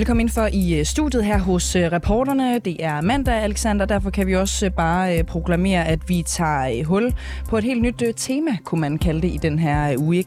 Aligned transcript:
Velkommen 0.00 0.20
ind 0.20 0.30
for 0.30 0.48
i 0.52 0.78
øh, 0.78 0.84
studiet 0.84 1.24
her 1.24 1.38
hos 1.38 1.76
øh, 1.76 1.92
reporterne. 1.92 2.58
Det 2.58 2.84
er 2.84 3.00
mandag, 3.00 3.34
Alexander, 3.34 3.86
derfor 3.86 4.10
kan 4.10 4.26
vi 4.26 4.36
også 4.36 4.66
øh, 4.66 4.72
bare 4.72 5.24
proklamere, 5.24 5.88
at 5.88 6.08
vi 6.08 6.22
tager 6.26 6.84
hul 6.84 7.14
på 7.48 7.58
et 7.58 7.64
helt 7.64 7.82
nyt 7.82 8.04
tema, 8.16 8.50
kunne 8.64 8.80
man 8.80 8.98
kalde 8.98 9.22
det 9.22 9.34
i 9.34 9.36
den 9.36 9.58
her 9.58 9.96
uge. 9.98 10.24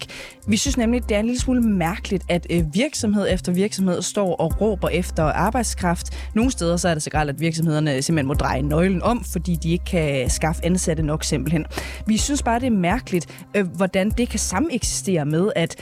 Vi 0.48 0.58
synes 0.58 0.78
nemlig, 0.78 1.10
det 1.10 1.16
er 1.16 1.20
en 1.20 1.26
lille 1.26 1.40
smule 1.40 1.62
mærkeligt, 1.62 2.24
at 2.30 2.48
virksomhed 2.74 3.28
efter 3.34 3.52
virksomhed 3.52 4.02
står 4.02 4.36
og 4.36 4.62
råber 4.62 4.90
efter 4.90 5.24
arbejdskraft. 5.24 6.30
Nogle 6.36 6.52
steder 6.52 6.78
så 6.78 6.90
er 6.90 6.94
det 6.94 7.04
så 7.04 7.10
galt, 7.10 7.30
at 7.30 7.40
virksomhederne 7.40 8.02
simpelthen 8.02 8.28
må 8.28 8.34
dreje 8.34 8.62
nøglen 8.62 9.04
om, 9.04 9.24
fordi 9.24 9.56
de 9.56 9.72
ikke 9.72 9.86
kan 9.86 10.30
skaffe 10.30 10.66
ansatte 10.66 11.04
nok 11.04 11.24
simpelthen. 11.24 11.66
Vi 12.08 12.18
synes 12.18 12.44
bare, 12.44 12.60
det 12.60 12.68
er 12.68 12.72
mærkeligt, 12.72 13.46
hvordan 13.76 14.10
det 14.10 14.30
kan 14.30 14.40
sameksistere 14.40 15.26
med, 15.26 15.52
at 15.56 15.76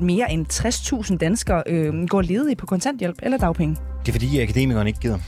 mere 0.00 0.32
end 0.32 0.46
60.000 0.52 1.16
danskere 1.16 1.62
går 2.06 2.22
ledige 2.22 2.56
på 2.56 2.66
kontanthjælp 2.66 3.15
kontanthjælp 3.16 3.22
eller 3.22 3.38
dagpenge? 3.38 3.76
Det 4.00 4.08
er 4.08 4.12
fordi 4.12 4.40
akademikerne 4.40 4.88
ikke 4.88 5.00
gider, 5.00 5.18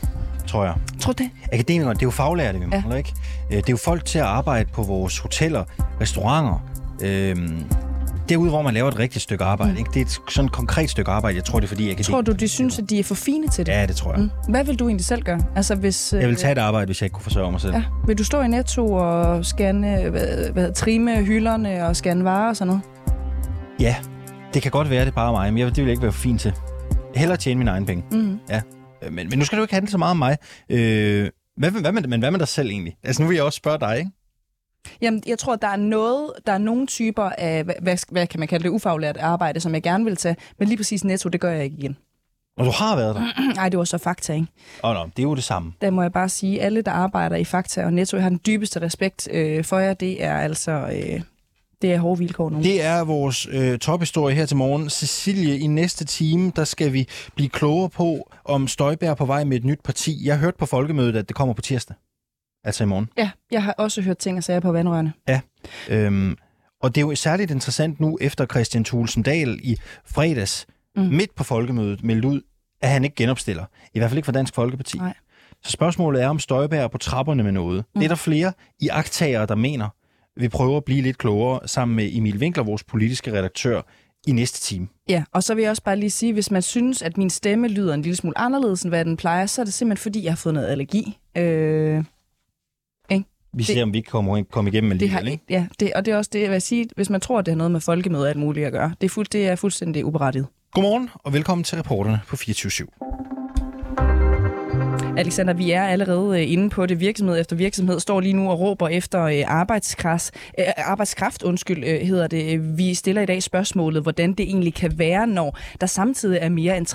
tror 0.47 0.65
jeg. 0.65 0.75
Tror 1.01 1.13
det? 1.13 1.31
Akademikerne, 1.53 1.95
det 1.95 2.03
er 2.03 2.07
jo 2.07 2.11
faglærte, 2.11 2.59
vi 2.59 2.65
ja. 2.65 2.71
mangler, 2.71 2.97
ikke? 2.97 3.13
Øh, 3.51 3.57
det 3.57 3.69
er 3.69 3.73
jo 3.73 3.77
folk 3.77 4.05
til 4.05 4.19
at 4.19 4.25
arbejde 4.25 4.69
på 4.73 4.83
vores 4.83 5.19
hoteller, 5.19 5.65
restauranter, 6.01 6.59
øhm, 7.03 7.65
derude, 8.29 8.51
hvor 8.51 8.63
man 8.63 8.75
laver 8.75 8.89
et 8.89 8.99
rigtigt 8.99 9.23
stykke 9.23 9.45
arbejde. 9.45 9.73
Mm. 9.73 9.79
Ikke? 9.79 9.91
Det 9.95 10.01
er 10.01 10.05
et 10.05 10.21
sådan 10.31 10.47
et 10.47 10.53
konkret 10.53 10.91
stykke 10.91 11.11
arbejde. 11.11 11.37
Jeg 11.37 11.45
tror, 11.45 11.61
det 11.61 11.67
er 11.67 11.69
fordi, 11.69 11.89
jeg 11.89 11.97
kan 11.97 12.05
Tror 12.05 12.21
du, 12.21 12.33
de 12.33 12.49
synes, 12.49 12.79
at 12.79 12.91
de 12.91 12.99
er 12.99 13.05
for 13.05 13.15
fine 13.15 13.49
til 13.49 13.67
det? 13.67 13.73
Ja, 13.73 13.87
det 13.87 13.97
tror 13.97 14.13
jeg. 14.13 14.21
Mm. 14.21 14.31
Hvad 14.49 14.65
vil 14.65 14.79
du 14.79 14.87
egentlig 14.89 15.07
selv 15.07 15.23
gøre? 15.23 15.41
Altså, 15.57 15.75
hvis, 15.75 16.13
jeg 16.13 16.29
vil 16.29 16.37
tage 16.37 16.53
et 16.53 16.59
arbejde, 16.59 16.87
hvis 16.87 17.03
jeg 17.03 17.07
ikke 17.07 17.15
kunne 17.15 17.23
forsørge 17.23 17.53
mig 17.53 17.61
selv. 17.61 17.75
Ja. 17.75 17.83
Vil 18.07 18.19
du 18.19 18.25
stå 18.25 18.41
i 18.41 18.49
Netto 18.49 18.93
og 18.93 19.45
scanne, 19.45 20.11
hvad, 20.11 20.51
hvad, 20.53 20.73
trimme 20.73 21.25
hylderne 21.25 21.87
og 21.87 21.97
scanne 21.97 22.25
varer 22.25 22.49
og 22.49 22.57
sådan 22.57 22.67
noget? 22.67 22.83
Ja, 23.81 23.97
det 24.55 24.63
kan 24.63 24.71
godt 24.71 24.91
være, 24.91 25.01
det 25.01 25.09
er 25.09 25.15
bare 25.15 25.33
mig, 25.33 25.53
men 25.53 25.59
jeg, 25.59 25.67
det 25.67 25.77
vil 25.77 25.85
jeg 25.85 25.91
ikke 25.91 26.03
være 26.03 26.13
for 26.13 26.21
fint 26.21 26.41
til 26.41 26.53
hellere 27.15 27.37
tjene 27.37 27.59
mine 27.59 27.71
egne 27.71 27.87
penge. 27.87 28.05
Mm. 28.13 28.39
Ja. 28.49 28.63
Øh, 29.03 29.13
men, 29.13 29.29
men 29.29 29.39
nu 29.39 29.45
skal 29.45 29.59
du 29.59 29.63
ikke 29.63 29.75
handle 29.75 29.91
så 29.91 29.99
meget 29.99 30.11
om 30.11 30.17
mig. 30.17 30.37
Øh, 30.69 31.31
hvad, 31.57 31.71
hvad, 31.71 31.93
med, 31.93 32.03
men 32.03 32.21
hvad 32.21 32.31
med 32.31 32.39
dig 32.39 32.49
selv 32.49 32.71
egentlig? 32.71 32.97
Altså 33.03 33.23
nu 33.23 33.29
vil 33.29 33.35
jeg 33.35 33.45
også 33.45 33.57
spørge 33.57 33.79
dig, 33.79 33.99
ikke? 33.99 34.11
Jamen, 35.01 35.23
jeg 35.27 35.39
tror, 35.39 35.57
der 35.57 35.69
er 35.69 35.77
noget, 35.77 36.33
der 36.47 36.53
er 36.53 36.59
nogle 36.59 36.87
typer 36.87 37.23
af, 37.23 37.65
hvad, 37.65 37.75
hvad, 37.83 37.99
hvad 38.09 38.27
kan 38.27 38.41
man 38.41 38.49
kalde 38.49 38.63
det, 38.65 38.71
ufaglært 38.71 39.17
arbejde, 39.17 39.61
som 39.61 39.75
jeg 39.75 39.83
gerne 39.83 40.05
vil 40.05 40.17
tage, 40.17 40.37
men 40.59 40.69
lige 40.69 40.77
præcis 40.77 41.05
netto, 41.05 41.29
det 41.29 41.41
gør 41.41 41.51
jeg 41.51 41.65
ikke 41.65 41.77
igen. 41.77 41.97
Og 42.57 42.65
du 42.65 42.71
har 42.71 42.97
været 42.97 43.15
der? 43.15 43.25
Nej, 43.55 43.69
det 43.69 43.79
var 43.79 43.85
så 43.85 43.99
Fakta, 43.99 44.33
ikke? 44.33 44.47
Åh, 44.85 44.91
oh, 44.91 44.97
no, 44.97 45.05
det 45.05 45.19
er 45.19 45.23
jo 45.23 45.35
det 45.35 45.45
samme. 45.45 45.73
Der 45.81 45.91
må 45.91 46.03
jeg 46.03 46.13
bare 46.13 46.29
sige, 46.29 46.61
alle, 46.61 46.83
der 46.83 46.93
arbejder 46.93 47.37
i 47.37 47.45
Fakta 47.45 47.85
og 47.85 47.93
Netto, 47.93 48.17
jeg 48.17 48.25
har 48.25 48.31
den 48.31 48.41
dybeste 48.47 48.81
respekt 48.83 49.29
øh, 49.33 49.65
for 49.65 49.79
jer. 49.79 49.95
Det 49.95 50.25
er 50.25 50.39
altså, 50.39 50.73
øh, 50.73 51.21
det 51.83 51.93
er 51.93 51.99
hårde 51.99 52.19
vilkår 52.19 52.51
nu. 52.51 52.63
Det 52.63 52.85
er 52.85 53.05
vores 53.05 53.49
øh, 53.51 53.79
tophistorie 53.79 54.35
her 54.35 54.47
til 54.47 54.57
morgen. 54.57 54.91
Cecilie, 54.91 55.59
i 55.59 55.67
næste 55.67 56.05
time, 56.05 56.53
der 56.57 56.65
skal 56.65 56.93
vi 56.93 57.09
blive 57.35 57.49
klogere 57.49 57.89
på, 57.89 58.31
om 58.45 58.69
Støjbær 58.69 59.11
er 59.11 59.15
på 59.15 59.25
vej 59.25 59.45
med 59.45 59.57
et 59.57 59.65
nyt 59.65 59.81
parti. 59.85 60.27
Jeg 60.27 60.35
har 60.35 60.41
hørt 60.41 60.57
på 60.57 60.67
folkemødet, 60.67 61.17
at 61.17 61.29
det 61.29 61.37
kommer 61.37 61.55
på 61.55 61.63
tirsdag. 61.63 61.97
Altså 62.65 62.85
i 62.85 62.87
morgen. 62.87 63.09
Ja, 63.17 63.31
jeg 63.51 63.63
har 63.63 63.73
også 63.73 64.03
hørt 64.03 64.19
ting 64.19 64.39
og 64.39 64.45
sager 64.45 64.61
på 64.61 64.73
vandrørene. 64.73 65.13
Ja, 65.29 65.41
øhm, 65.89 66.37
og 66.83 66.95
det 66.95 67.01
er 67.01 67.07
jo 67.07 67.15
særligt 67.15 67.51
interessant 67.51 68.01
nu, 68.01 68.19
efter 68.21 68.47
Christian 68.47 68.85
Thulsen 68.85 69.23
Dahl 69.23 69.61
i 69.63 69.77
fredags, 70.07 70.67
mm. 70.97 71.03
midt 71.03 71.35
på 71.35 71.45
folkemødet, 71.45 72.05
meldte 72.05 72.29
ud, 72.29 72.41
at 72.81 72.91
han 72.91 73.05
ikke 73.05 73.17
genopstiller. 73.17 73.65
I 73.95 73.99
hvert 73.99 74.11
fald 74.11 74.19
ikke 74.19 74.27
for 74.27 74.33
Dansk 74.33 74.55
Folkeparti. 74.55 74.99
Nej. 74.99 75.15
Så 75.65 75.71
spørgsmålet 75.71 76.23
er, 76.23 76.29
om 76.29 76.39
Støjbær 76.39 76.83
er 76.83 76.89
på 76.89 76.99
trapperne 76.99 77.43
med 77.43 77.53
noget. 77.53 77.85
Mm. 77.95 78.01
Det 78.01 78.05
er 78.05 78.09
der 78.09 78.17
flere 78.17 78.53
i 78.81 78.89
agtagere, 78.89 79.47
der 79.47 79.55
mener 79.55 79.89
vi 80.39 80.49
prøver 80.49 80.77
at 80.77 80.85
blive 80.85 81.03
lidt 81.03 81.19
klogere 81.19 81.69
sammen 81.69 81.97
med 81.97 82.11
Emil 82.13 82.39
Winkler, 82.39 82.65
vores 82.65 82.85
politiske 82.85 83.33
redaktør, 83.33 83.83
i 84.27 84.33
næste 84.33 84.61
time. 84.61 84.89
Ja, 85.09 85.25
og 85.33 85.43
så 85.43 85.55
vil 85.55 85.63
jeg 85.63 85.71
også 85.71 85.83
bare 85.83 85.97
lige 85.97 86.11
sige, 86.11 86.33
hvis 86.33 86.51
man 86.51 86.63
synes, 86.63 87.03
at 87.03 87.19
min 87.19 87.31
stemme 87.31 87.69
lyder 87.69 87.95
en 87.95 88.03
lille 88.03 88.17
smule 88.17 88.39
anderledes, 88.39 88.83
end 88.83 88.91
hvad 88.91 89.05
den 89.05 89.17
plejer, 89.17 89.47
så 89.47 89.61
er 89.61 89.65
det 89.65 89.75
simpelthen, 89.75 90.03
fordi 90.03 90.25
jeg 90.25 90.33
har 90.33 90.37
fået 90.37 90.55
noget 90.55 90.69
allergi. 90.69 91.19
Øh, 91.37 92.05
ikke? 93.11 93.25
Vi 93.53 93.63
ser, 93.63 93.75
det, 93.75 93.83
om 93.83 93.93
vi 93.93 94.01
kan 94.01 94.11
komme, 94.11 94.45
komme 94.45 94.71
igennem 94.71 94.89
med 94.89 94.99
det 94.99 95.11
har, 95.11 95.21
ikke? 95.21 95.45
Ja, 95.51 95.67
det, 95.81 95.93
og 95.95 96.05
det 96.05 96.13
er 96.13 96.17
også 96.17 96.31
det, 96.33 96.43
jeg 96.43 96.51
vil 96.51 96.63
sige, 96.63 96.87
hvis 96.97 97.11
man 97.11 97.21
tror, 97.21 97.39
at 97.39 97.47
det 97.47 97.53
har 97.53 97.57
noget 97.57 97.71
med 97.71 97.81
folkemøder 97.81 98.25
og 98.25 98.29
alt 98.29 98.39
muligt 98.39 98.67
at 98.67 98.73
gøre. 98.73 98.95
Det 99.01 99.07
er, 99.07 99.11
fuld, 99.11 99.27
det 99.27 99.49
er 99.49 99.57
fuldstændig 99.57 100.05
uberettiget. 100.05 100.47
Godmorgen, 100.73 101.11
og 101.15 101.33
velkommen 101.33 101.65
til 101.65 101.79
reporterne 101.79 102.21
på 102.29 102.37
24 102.37 102.71
/7. 102.71 103.38
Alexander, 105.19 105.55
vi 105.55 105.71
er 105.71 105.83
allerede 105.83 106.43
øh, 106.43 106.53
inde 106.53 106.71
på 106.71 106.87
det. 106.87 107.01
Virksomhed 107.01 107.41
efter 107.41 107.57
virksomhed 107.57 108.01
står 108.01 108.21
lige 108.21 108.33
nu 108.33 108.51
og 108.51 108.61
råber 108.61 108.89
efter 108.89 109.23
øh, 109.23 109.43
arbejdskraft, 109.47 110.35
øh, 110.59 110.65
arbejdskraft 110.77 111.43
undskyld, 111.43 112.07
hedder 112.07 112.27
det. 112.27 112.79
Vi 112.79 112.95
stiller 112.95 113.23
i 113.23 113.27
dag 113.27 113.43
spørgsmålet, 113.43 114.03
hvordan 114.03 114.33
det 114.33 114.41
egentlig 114.41 114.75
kan 114.75 114.99
være, 114.99 115.27
når 115.27 115.59
der 115.81 115.87
samtidig 115.87 116.39
er 116.41 116.49
mere 116.49 116.77
end 116.77 116.87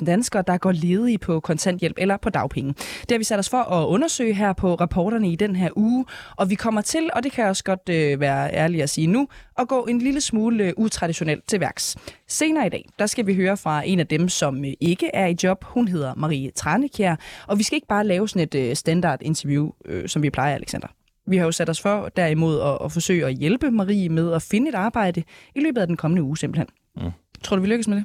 60.000 0.00 0.04
danskere, 0.06 0.44
der 0.46 0.58
går 0.58 0.72
ledige 0.72 1.18
på 1.18 1.40
kontanthjælp 1.40 1.96
eller 1.98 2.16
på 2.16 2.30
dagpenge. 2.30 2.72
Det 2.72 3.10
har 3.10 3.18
vi 3.18 3.24
sat 3.24 3.38
os 3.38 3.48
for 3.48 3.72
at 3.72 3.86
undersøge 3.86 4.34
her 4.34 4.52
på 4.52 4.74
rapporterne 4.74 5.32
i 5.32 5.36
den 5.36 5.56
her 5.56 5.70
uge, 5.76 6.04
og 6.36 6.50
vi 6.50 6.54
kommer 6.54 6.80
til, 6.80 7.10
og 7.12 7.22
det 7.22 7.32
kan 7.32 7.42
jeg 7.42 7.50
også 7.50 7.64
godt 7.64 8.20
være 8.20 8.54
ærlig 8.54 8.82
at 8.82 8.90
sige 8.90 9.06
nu, 9.06 9.28
at 9.58 9.68
gå 9.68 9.84
en 9.84 9.98
lille 9.98 10.20
smule 10.20 10.78
utraditionelt 10.78 11.48
til 11.48 11.60
værks. 11.60 11.96
Senere 12.28 12.66
i 12.66 12.70
dag, 12.70 12.88
der 12.98 13.06
skal 13.06 13.26
vi 13.26 13.34
høre 13.34 13.56
fra 13.56 13.82
en 13.86 14.00
af 14.00 14.06
dem, 14.06 14.28
som 14.28 14.64
ikke 14.80 15.10
er 15.14 15.26
i 15.26 15.36
job. 15.42 15.64
Hun 15.64 15.88
hedder 15.88 16.14
Marie 16.16 16.50
Tranekjær, 16.50 17.16
og 17.46 17.58
vi 17.58 17.62
skal 17.62 17.71
ikke 17.76 17.86
bare 17.86 18.06
lave 18.06 18.28
sådan 18.28 18.42
et 18.42 18.54
øh, 18.54 18.76
standard 18.76 19.18
interview, 19.22 19.70
øh, 19.84 20.08
som 20.08 20.22
vi 20.22 20.30
plejer, 20.30 20.54
Alexander. 20.54 20.88
Vi 21.26 21.36
har 21.36 21.44
jo 21.44 21.52
sat 21.52 21.70
os 21.70 21.80
for 21.80 22.08
derimod 22.16 22.60
at, 22.60 22.78
at 22.84 22.92
forsøge 22.92 23.26
at 23.26 23.34
hjælpe 23.34 23.70
Marie 23.70 24.08
med 24.08 24.32
at 24.32 24.42
finde 24.42 24.68
et 24.68 24.74
arbejde 24.74 25.22
i 25.54 25.60
løbet 25.60 25.80
af 25.80 25.86
den 25.86 25.96
kommende 25.96 26.22
uge 26.22 26.38
simpelthen. 26.38 26.68
Mm. 26.96 27.10
Tror 27.42 27.56
du, 27.56 27.62
vi 27.62 27.68
lykkes 27.68 27.88
med 27.88 27.96
det? 27.96 28.04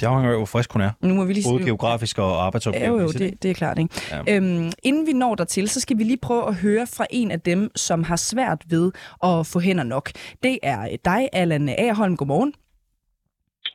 Det 0.00 0.06
afhænger 0.06 0.30
af, 0.30 0.38
hvor 0.38 0.46
frisk 0.46 0.72
hun 0.72 0.82
er. 0.82 0.90
Nu 1.00 1.14
må 1.14 1.24
vi 1.24 1.32
lige 1.32 1.44
Både 1.50 1.64
geografisk 1.64 2.18
og 2.18 2.46
arbejdsopgave. 2.46 2.84
Ja, 2.84 2.90
jo, 2.90 3.00
jo 3.00 3.08
det, 3.08 3.42
det 3.42 3.50
er 3.50 3.54
klart. 3.54 3.78
Ikke? 3.78 3.94
Ja. 4.10 4.36
Øhm, 4.36 4.72
inden 4.82 5.06
vi 5.06 5.12
når 5.12 5.34
dertil, 5.34 5.68
så 5.68 5.80
skal 5.80 5.98
vi 5.98 6.04
lige 6.04 6.16
prøve 6.16 6.48
at 6.48 6.54
høre 6.54 6.86
fra 6.86 7.06
en 7.10 7.30
af 7.30 7.40
dem, 7.40 7.70
som 7.76 8.02
har 8.02 8.16
svært 8.16 8.64
ved 8.68 8.92
at 9.24 9.46
få 9.46 9.60
hænder 9.60 9.84
nok. 9.84 10.10
Det 10.42 10.58
er 10.62 10.96
dig, 11.04 11.28
Allan 11.32 11.68
Agerholm. 11.68 12.16
Godmorgen. 12.16 12.54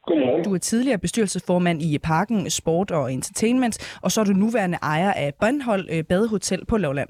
Godmorgen. 0.07 0.43
Du 0.43 0.53
er 0.53 0.57
tidligere 0.57 0.99
bestyrelsesformand 1.05 1.81
i 1.81 1.99
Parken 2.09 2.49
Sport 2.49 2.91
og 2.91 3.13
Entertainment, 3.13 3.99
og 4.03 4.11
så 4.11 4.21
er 4.21 4.25
du 4.25 4.31
nuværende 4.31 4.77
ejer 4.81 5.11
af 5.13 5.29
Bønhold 5.41 5.85
øh, 5.93 6.03
Badehotel 6.09 6.65
på 6.65 6.77
Lovland. 6.77 7.09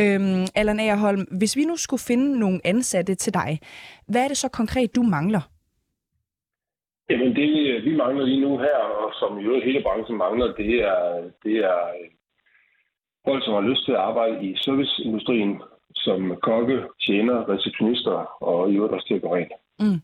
Øhm, 0.00 0.46
Allan 0.54 0.80
Agerholm, 0.80 1.22
hvis 1.38 1.56
vi 1.56 1.64
nu 1.64 1.76
skulle 1.76 2.04
finde 2.10 2.38
nogle 2.38 2.60
ansatte 2.64 3.14
til 3.14 3.34
dig, 3.34 3.50
hvad 4.08 4.24
er 4.24 4.28
det 4.28 4.36
så 4.36 4.48
konkret, 4.48 4.96
du 4.96 5.02
mangler? 5.02 5.42
Jamen 7.10 7.30
det, 7.36 7.50
vi 7.84 7.96
mangler 7.96 8.24
lige 8.24 8.40
nu 8.40 8.58
her, 8.58 8.78
og 9.02 9.10
som 9.20 9.38
jo 9.38 9.60
hele 9.64 9.82
branchen 9.82 10.18
mangler, 10.18 10.46
det 10.60 10.72
er, 10.92 11.00
det 11.44 11.56
er 11.72 11.78
øh, 11.98 12.08
folk, 13.28 13.44
som 13.44 13.54
har 13.54 13.60
lyst 13.70 13.84
til 13.84 13.92
at 13.92 14.04
arbejde 14.10 14.34
i 14.48 14.56
serviceindustrien, 14.56 15.62
som 15.94 16.20
kokke, 16.42 16.78
tjener, 17.06 17.48
receptionister 17.52 18.16
og 18.50 18.70
i 18.70 18.74
øvrigt 18.76 18.94
også 18.94 19.06
til 19.06 19.14
at 19.14 19.22
gå 19.22 19.34
rent. 19.34 19.52
Mm. 19.80 20.00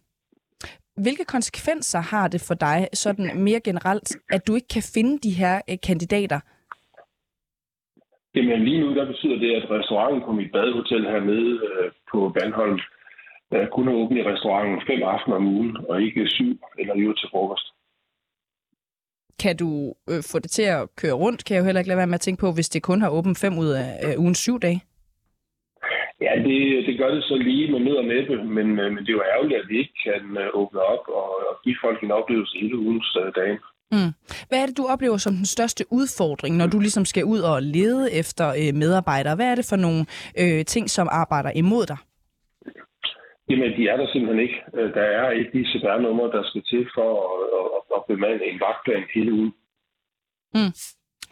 Hvilke 1.04 1.24
konsekvenser 1.24 2.00
har 2.00 2.28
det 2.28 2.40
for 2.48 2.54
dig, 2.54 2.88
sådan 2.92 3.26
mere 3.46 3.60
generelt, 3.60 4.16
at 4.34 4.46
du 4.46 4.54
ikke 4.54 4.68
kan 4.76 4.82
finde 4.94 5.18
de 5.18 5.30
her 5.30 5.54
øh, 5.70 5.76
kandidater? 5.88 6.40
Jamen 8.34 8.64
lige 8.64 8.80
nu, 8.80 8.94
der 8.94 9.06
betyder 9.06 9.38
det, 9.44 9.50
at 9.58 9.70
restauranten 9.70 10.22
på 10.26 10.32
mit 10.32 10.52
badehotel 10.52 11.04
hernede 11.12 11.52
øh, 11.68 11.90
på 12.12 12.18
Bandholm 12.36 12.78
øh, 13.54 13.66
kun 13.74 13.88
er 13.88 13.92
åben 13.92 14.16
i 14.16 14.22
restauranten 14.22 14.82
fem 14.88 15.02
aftener 15.02 15.36
om 15.36 15.46
ugen, 15.46 15.76
og 15.88 16.02
ikke 16.02 16.28
syv 16.28 16.52
eller 16.78 16.94
jo 16.96 17.12
til 17.12 17.28
frokost. 17.32 17.66
Kan 19.42 19.56
du 19.56 19.94
øh, 20.10 20.22
få 20.32 20.38
det 20.38 20.50
til 20.50 20.62
at 20.62 20.88
køre 21.00 21.12
rundt? 21.12 21.44
Kan 21.44 21.54
jeg 21.54 21.60
jo 21.60 21.64
heller 21.64 21.80
ikke 21.80 21.88
lade 21.88 22.02
være 22.02 22.12
med 22.12 22.20
at 22.20 22.20
tænke 22.26 22.40
på, 22.40 22.52
hvis 22.52 22.68
det 22.68 22.82
kun 22.82 23.02
har 23.02 23.10
åbent 23.10 23.38
fem 23.38 23.58
ud 23.58 23.70
af 23.82 23.88
øh, 24.06 24.20
ugen 24.22 24.34
syv 24.34 24.60
dage? 24.60 24.80
Ja, 26.26 26.32
det, 26.46 26.86
det 26.86 26.98
gør 26.98 27.10
det 27.14 27.24
så 27.24 27.36
lige 27.36 27.72
med 27.72 27.80
nød 27.80 27.96
og 27.96 28.04
næppe, 28.04 28.44
men, 28.44 28.66
øh, 28.80 28.92
men 28.92 29.00
det 29.04 29.08
er 29.08 29.18
jo 29.20 29.30
ærgerligt, 29.34 29.60
at 29.60 29.68
vi 29.68 29.78
ikke 29.78 29.96
kan 30.06 30.22
øh, 30.42 30.48
åbne 30.60 30.80
op 30.80 31.04
og, 31.08 31.28
og 31.50 31.54
give 31.64 31.76
folk 31.84 32.02
en 32.02 32.10
oplevelse 32.10 32.58
hele 32.60 32.78
ugens 32.78 33.16
uh, 33.16 33.28
dage. 33.40 33.58
Mm. 33.92 34.12
Hvad 34.48 34.58
er 34.62 34.66
det, 34.66 34.76
du 34.76 34.86
oplever 34.92 35.16
som 35.16 35.34
den 35.34 35.46
største 35.46 35.84
udfordring, 35.90 36.56
når 36.56 36.66
du 36.66 36.78
ligesom 36.78 37.04
skal 37.04 37.24
ud 37.24 37.40
og 37.40 37.62
lede 37.62 38.12
efter 38.12 38.46
øh, 38.60 38.74
medarbejdere? 38.82 39.36
Hvad 39.36 39.48
er 39.50 39.54
det 39.54 39.66
for 39.70 39.76
nogle 39.76 40.02
øh, 40.42 40.64
ting, 40.64 40.90
som 40.90 41.08
arbejder 41.10 41.50
imod 41.54 41.86
dig? 41.86 41.96
Jamen, 43.50 43.70
de 43.76 43.88
er 43.88 43.96
der 43.96 44.06
simpelthen 44.12 44.40
ikke. 44.46 44.58
Der 44.96 45.06
er 45.20 45.30
ikke 45.30 45.50
de 45.58 45.64
CPR-numre, 45.70 46.32
der 46.36 46.42
skal 46.50 46.62
til 46.70 46.86
for 46.94 47.08
at, 47.28 47.40
at, 47.58 47.66
at 47.96 48.00
bemande 48.08 48.44
en 48.50 48.60
vagtplan 48.60 49.04
hele 49.14 49.32
ugen. 49.32 49.52
Mm. 50.54 50.72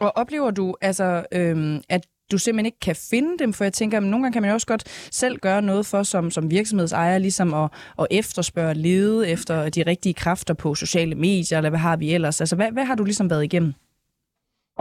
Og 0.05 0.11
oplever 0.17 0.51
du, 0.51 0.77
altså, 0.81 1.25
øhm, 1.39 1.77
at 1.89 2.07
du 2.33 2.39
simpelthen 2.39 2.67
ikke 2.67 2.85
kan 2.89 2.97
finde 3.11 3.39
dem, 3.39 3.53
for 3.53 3.65
jeg 3.65 3.73
tænker, 3.73 3.97
at 3.97 4.03
nogle 4.03 4.23
gange 4.23 4.33
kan 4.33 4.43
man 4.43 4.51
jo 4.51 4.55
også 4.55 4.67
godt 4.67 4.85
selv 5.23 5.37
gøre 5.37 5.63
noget 5.63 5.87
for 5.91 6.03
som, 6.03 6.31
som 6.31 6.51
virksomhedsejer, 6.51 7.19
ligesom 7.19 7.55
at, 7.55 7.69
at 7.99 8.07
efterspørge, 8.11 8.75
lede 8.75 9.31
efter 9.33 9.55
de 9.77 9.83
rigtige 9.91 10.15
kræfter 10.15 10.55
på 10.55 10.75
sociale 10.75 11.15
medier, 11.15 11.59
eller 11.59 11.71
hvad 11.71 11.85
har 11.89 11.97
vi 11.97 12.15
ellers? 12.15 12.41
Altså, 12.41 12.57
hvad, 12.57 12.73
hvad 12.73 12.85
har 12.85 12.95
du 12.95 13.05
ligesom 13.05 13.31
været 13.31 13.45
igennem? 13.45 13.73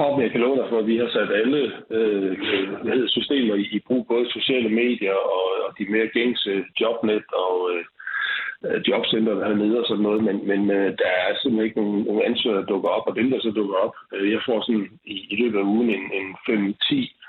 Og 0.04 0.22
jeg 0.24 0.31
kan 0.31 0.42
love 0.42 0.57
dig 0.57 0.68
for, 0.69 0.80
at 0.80 0.88
vi 0.88 0.98
har 0.98 1.10
sat 1.10 1.31
alle 1.42 1.62
øh, 1.98 2.31
hvad 2.81 2.94
hedder, 2.94 3.18
systemer 3.18 3.56
i, 3.56 3.66
i 3.78 3.80
brug, 3.88 4.07
både 4.07 4.31
sociale 4.31 4.69
medier 4.69 5.18
og, 5.38 5.45
og 5.66 5.69
de 5.78 5.86
mere 5.95 6.07
gængse 6.07 6.63
jobnet 6.81 7.25
og, 7.45 7.56
øh, 7.72 7.84
øh 8.66 8.81
jobcenter 8.88 9.36
hernede 9.48 9.80
og 9.80 9.86
sådan 9.88 10.04
noget, 10.04 10.24
men, 10.24 10.48
men 10.48 10.62
øh, 10.72 10.90
der 11.02 11.12
er 11.25 11.31
simpelthen 11.36 11.66
ikke 11.68 11.81
nogen, 11.81 12.04
nogen 12.04 12.24
ansøgere, 12.30 12.60
der 12.60 12.72
dukker 12.74 12.90
op, 12.90 13.07
og 13.07 13.16
dem, 13.16 13.30
der 13.30 13.40
så 13.40 13.52
dukker 13.60 13.75
op, 13.86 13.95
øh, 14.13 14.31
jeg 14.31 14.42
får 14.45 14.62
sådan 14.62 14.88
i, 15.06 15.18
i 15.34 15.36
løbet 15.42 15.60
af 15.60 15.69
ugen 15.74 15.90
en, 15.90 16.06
en 16.19 16.28
5-10 16.84 17.19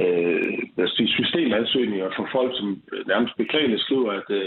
øh, 0.00 0.88
systemansøgninger 1.16 2.08
for 2.16 2.26
folk, 2.36 2.52
som 2.58 2.68
nærmest 3.12 3.34
beklagende 3.36 3.78
skriver, 3.78 4.10
at 4.20 4.28
øh, 4.38 4.46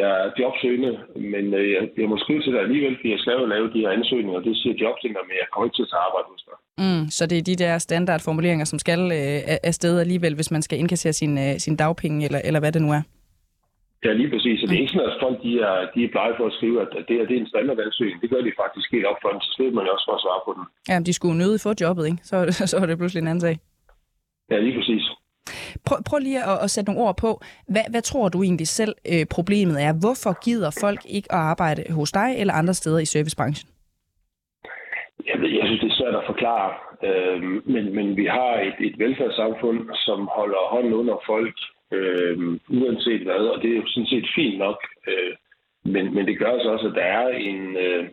jeg 0.00 0.10
er 0.22 0.30
jobsøgende, 0.40 0.92
men 1.34 1.44
øh, 1.54 1.66
jeg, 1.74 1.82
jeg 2.00 2.08
må 2.08 2.16
skrive 2.24 2.42
til 2.42 2.52
dig 2.52 2.60
alligevel, 2.60 2.96
fordi 2.96 3.10
jeg 3.14 3.22
skal 3.22 3.32
jo 3.40 3.46
lave 3.54 3.72
de 3.74 3.82
her 3.84 3.90
ansøgninger, 3.98 4.38
og 4.38 4.44
det 4.44 4.56
siger 4.56 4.74
jobcenter, 4.82 5.22
men 5.28 5.34
jeg 5.40 5.46
kommer 5.50 5.66
ikke 5.66 5.78
til 5.78 5.86
at 5.86 5.92
tage 5.92 6.06
arbejde 6.08 6.28
hos 6.32 6.44
dig. 6.48 6.56
Mm, 6.84 7.04
så 7.16 7.22
det 7.30 7.38
er 7.38 7.48
de 7.50 7.56
der 7.64 7.78
standardformuleringer, 7.78 8.66
som 8.72 8.78
skal 8.84 9.00
øh, 9.18 9.38
afsted 9.70 9.94
alligevel, 10.04 10.34
hvis 10.34 10.50
man 10.50 10.62
skal 10.62 10.78
indkassere 10.78 11.12
sin, 11.12 11.32
øh, 11.44 11.54
sin 11.64 11.76
dagpenge, 11.76 12.24
eller, 12.26 12.40
eller 12.48 12.60
hvad 12.60 12.72
det 12.72 12.82
nu 12.82 12.90
er? 12.98 13.02
Ja, 14.04 14.12
lige 14.12 14.30
præcis. 14.34 14.62
Og 14.62 14.68
det 14.68 14.76
er 14.76 14.82
ikke 14.84 14.92
sådan, 14.92 15.10
at 15.10 15.18
folk 15.24 15.36
de 15.46 15.52
er, 15.68 15.76
de 15.94 15.98
er 16.04 16.10
blege 16.14 16.34
for 16.38 16.46
at 16.50 16.54
skrive, 16.58 16.76
at 16.84 16.88
det, 17.08 17.14
er, 17.20 17.24
det 17.28 17.34
er 17.36 17.40
en 17.40 17.52
standardansøgning. 17.54 18.20
Det 18.22 18.30
gør 18.30 18.42
de 18.46 18.52
faktisk 18.62 18.86
helt 18.94 19.06
op 19.10 19.18
for 19.22 19.28
den, 19.32 19.40
så 19.46 19.50
slipper 19.56 19.76
man 19.80 19.92
også 19.94 20.04
for 20.08 20.14
at 20.18 20.22
svare 20.24 20.40
på 20.46 20.52
den. 20.56 20.64
Ja, 20.90 20.96
de 21.08 21.12
skulle 21.18 21.38
nøde 21.42 21.58
få 21.66 21.70
jobbet, 21.84 22.04
ikke? 22.10 22.20
Så, 22.30 22.36
så 22.70 22.76
er 22.82 22.86
det 22.86 22.98
pludselig 22.98 23.22
en 23.22 23.30
anden 23.32 23.44
sag. 23.46 23.56
Ja, 24.50 24.58
lige 24.58 24.78
præcis. 24.78 25.02
Prøv, 25.86 25.98
prøv 26.08 26.18
lige 26.18 26.42
at, 26.52 26.58
at 26.64 26.70
sætte 26.70 26.90
nogle 26.90 27.06
ord 27.08 27.16
på, 27.16 27.30
hvad, 27.68 27.86
hvad 27.90 28.02
tror 28.02 28.28
du 28.28 28.42
egentlig 28.42 28.68
selv 28.68 28.94
øh, 29.12 29.26
problemet 29.36 29.76
er? 29.82 29.92
Hvorfor 30.04 30.32
gider 30.44 30.70
folk 30.84 31.00
ikke 31.16 31.32
at 31.32 31.38
arbejde 31.38 31.82
hos 31.92 32.12
dig 32.12 32.30
eller 32.38 32.54
andre 32.54 32.74
steder 32.74 32.98
i 32.98 33.04
servicebranchen? 33.04 33.68
Jeg, 35.30 35.40
ved, 35.40 35.50
jeg 35.58 35.64
synes, 35.66 35.80
det 35.80 35.90
er 35.90 36.00
svært 36.00 36.14
at 36.14 36.28
forklare, 36.32 36.70
øh, 37.08 37.42
men, 37.74 37.94
men 37.94 38.16
vi 38.16 38.26
har 38.26 38.52
et, 38.68 38.76
et 38.88 38.98
velfærdssamfund, 38.98 39.80
som 40.06 40.28
holder 40.38 40.70
hånden 40.74 40.92
under 40.92 41.16
folk, 41.26 41.56
øh, 41.92 42.36
uanset 42.80 43.22
hvad, 43.22 43.42
og 43.52 43.62
det 43.62 43.70
er 43.70 43.76
jo 43.76 43.86
sådan 43.86 44.06
set 44.06 44.26
fint 44.34 44.58
nok. 44.58 44.78
Øh, 45.08 45.32
men, 45.84 46.14
men 46.14 46.26
det 46.26 46.38
gør 46.38 46.58
så 46.58 46.68
også, 46.74 46.86
at 46.88 46.94
der 46.94 47.08
er 47.20 47.28
en... 47.28 47.76
Øh, 47.76 48.04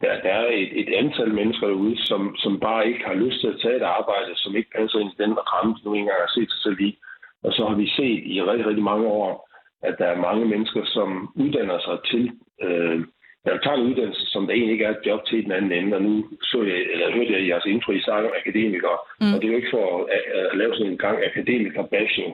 der, 0.00 0.20
der 0.24 0.32
er 0.42 0.46
et, 0.62 0.80
et 0.80 0.94
antal 0.94 1.34
mennesker 1.34 1.66
derude, 1.66 1.96
som, 2.08 2.36
som 2.36 2.60
bare 2.60 2.88
ikke 2.88 3.04
har 3.04 3.14
lyst 3.14 3.40
til 3.40 3.48
at 3.48 3.60
tage 3.62 3.76
et 3.76 3.82
arbejde, 3.98 4.32
som 4.34 4.56
ikke 4.56 4.70
passer 4.76 4.98
ind 4.98 5.10
i 5.12 5.22
den 5.22 5.32
ramme, 5.38 5.74
de 5.74 5.84
nu 5.84 5.94
engang 5.94 6.20
har 6.20 6.32
set 6.34 6.50
sig 6.50 6.62
selv 6.62 6.80
i. 6.80 6.98
Og 7.44 7.52
så 7.52 7.66
har 7.68 7.74
vi 7.74 7.88
set 7.88 8.22
i 8.24 8.42
rigtig, 8.42 8.66
rigtig 8.66 8.84
mange 8.84 9.06
år, 9.06 9.48
at 9.82 9.94
der 9.98 10.06
er 10.06 10.24
mange 10.28 10.44
mennesker, 10.44 10.84
som 10.84 11.32
uddanner 11.36 11.78
sig 11.78 11.98
til, 12.10 12.24
øh, 12.62 13.00
der 13.46 13.58
tager 13.58 13.76
en 13.76 13.86
uddannelse, 13.90 14.26
som 14.26 14.46
der 14.46 14.54
egentlig 14.54 14.72
ikke 14.72 14.84
er 14.84 14.94
et 14.94 15.06
job 15.06 15.26
til 15.26 15.44
den 15.44 15.52
anden 15.52 15.72
ende. 15.72 15.96
Og 15.96 16.02
nu 16.02 16.24
så 16.42 16.62
jeg, 16.62 16.78
eller 16.92 17.12
hørte 17.12 17.32
jeg 17.32 17.40
i 17.40 17.50
jeres 17.50 17.66
intro, 17.66 17.92
I 17.92 18.00
sang 18.00 18.26
akademikere. 18.40 18.98
Mm. 19.20 19.32
Og 19.32 19.36
det 19.36 19.44
er 19.44 19.52
jo 19.52 19.60
ikke 19.60 19.74
for 19.76 19.86
at, 19.98 20.22
at, 20.38 20.46
at 20.50 20.58
lave 20.58 20.74
sådan 20.74 20.92
en 20.92 20.98
gang 20.98 21.18
akademiker-bashing. 21.28 22.30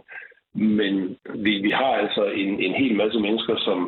Men 0.55 0.95
vi, 1.45 1.53
vi 1.67 1.71
har 1.71 1.93
altså 2.03 2.25
en, 2.25 2.61
en 2.61 2.75
hel 2.75 2.95
masse 2.97 3.21
mennesker, 3.21 3.57
som, 3.57 3.79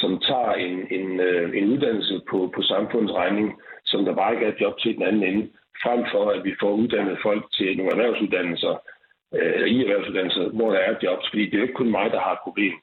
som 0.00 0.20
tager 0.28 0.52
en, 0.52 0.76
en, 0.98 1.20
øh, 1.20 1.56
en 1.58 1.72
uddannelse 1.72 2.20
på, 2.30 2.52
på 2.54 2.62
samfundets 2.62 3.14
regning, 3.14 3.48
som 3.84 4.04
der 4.04 4.14
bare 4.14 4.32
ikke 4.34 4.46
er 4.46 4.52
et 4.52 4.60
job 4.60 4.78
til 4.78 4.94
den 4.96 5.02
anden 5.02 5.22
ende, 5.22 5.48
frem 5.82 6.00
for 6.12 6.30
at 6.30 6.44
vi 6.44 6.54
får 6.60 6.72
uddannet 6.72 7.18
folk 7.22 7.44
til 7.52 7.76
nogle 7.76 7.92
erhvervsuddannelser, 7.92 8.74
øh, 9.34 9.66
i 9.74 9.76
erhvervsuddannelser, 9.82 10.48
hvor 10.48 10.70
der 10.72 10.78
er 10.78 10.94
jobs, 11.02 11.28
fordi 11.30 11.44
det 11.44 11.54
er 11.54 11.58
jo 11.58 11.68
ikke 11.68 11.80
kun 11.80 11.90
mig, 11.90 12.10
der 12.10 12.20
har 12.20 12.32
et 12.32 12.44
problem. 12.46 12.74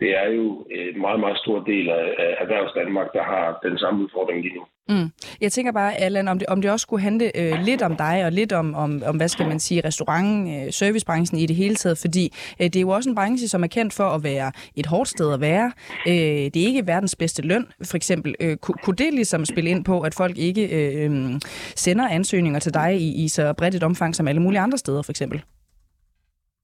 Det 0.00 0.10
er 0.22 0.28
jo 0.38 0.66
øh, 0.74 0.94
en 0.94 1.00
meget, 1.00 1.20
meget 1.20 1.38
stor 1.38 1.58
del 1.60 1.88
af, 1.88 2.14
af 2.18 2.36
erhvervs 2.42 2.72
Danmark, 2.72 3.12
der 3.12 3.22
har 3.22 3.58
den 3.62 3.78
samme 3.78 4.04
udfordring 4.04 4.42
lige 4.42 4.54
nu. 4.54 4.64
Mm. 4.88 5.10
Jeg 5.40 5.52
tænker 5.52 5.72
bare, 5.72 5.96
Allan, 5.96 6.28
om 6.28 6.38
det, 6.38 6.48
om 6.48 6.62
det 6.62 6.70
også 6.70 6.82
skulle 6.82 7.02
handle 7.02 7.36
øh, 7.36 7.60
lidt 7.64 7.82
om 7.82 7.96
dig, 7.96 8.24
og 8.24 8.32
lidt 8.32 8.52
om, 8.52 8.74
om, 8.74 9.02
om 9.06 9.16
hvad 9.16 9.28
skal 9.28 9.48
man 9.48 9.60
sige, 9.60 9.80
restaurant, 9.84 10.48
øh, 10.48 10.72
servicebranchen 10.72 11.38
i 11.38 11.46
det 11.46 11.56
hele 11.56 11.74
taget, 11.74 11.98
fordi 11.98 12.34
øh, 12.60 12.64
det 12.64 12.76
er 12.76 12.80
jo 12.80 12.88
også 12.88 13.08
en 13.08 13.14
branche, 13.14 13.48
som 13.48 13.62
er 13.62 13.66
kendt 13.66 13.92
for 13.92 14.04
at 14.04 14.22
være 14.22 14.52
et 14.76 14.86
hårdt 14.86 15.08
sted 15.08 15.32
at 15.32 15.40
være. 15.40 15.72
Øh, 16.08 16.14
det 16.14 16.56
er 16.56 16.66
ikke 16.66 16.86
verdens 16.86 17.16
bedste 17.16 17.42
løn, 17.42 17.66
for 17.84 17.96
eksempel. 17.96 18.34
Øh, 18.40 18.56
kunne, 18.56 18.76
kunne 18.82 18.96
det 18.96 19.14
ligesom 19.14 19.44
spille 19.44 19.70
ind 19.70 19.84
på, 19.84 20.00
at 20.00 20.14
folk 20.14 20.38
ikke 20.38 20.66
øh, 20.66 21.04
øhm, 21.04 21.40
sender 21.76 22.08
ansøgninger 22.08 22.60
til 22.60 22.74
dig 22.74 23.00
i, 23.00 23.24
i 23.24 23.28
så 23.28 23.52
bredt 23.52 23.74
et 23.74 23.82
omfang 23.82 24.16
som 24.16 24.28
alle 24.28 24.42
mulige 24.42 24.60
andre 24.60 24.78
steder, 24.78 25.02
for 25.02 25.12
eksempel? 25.12 25.42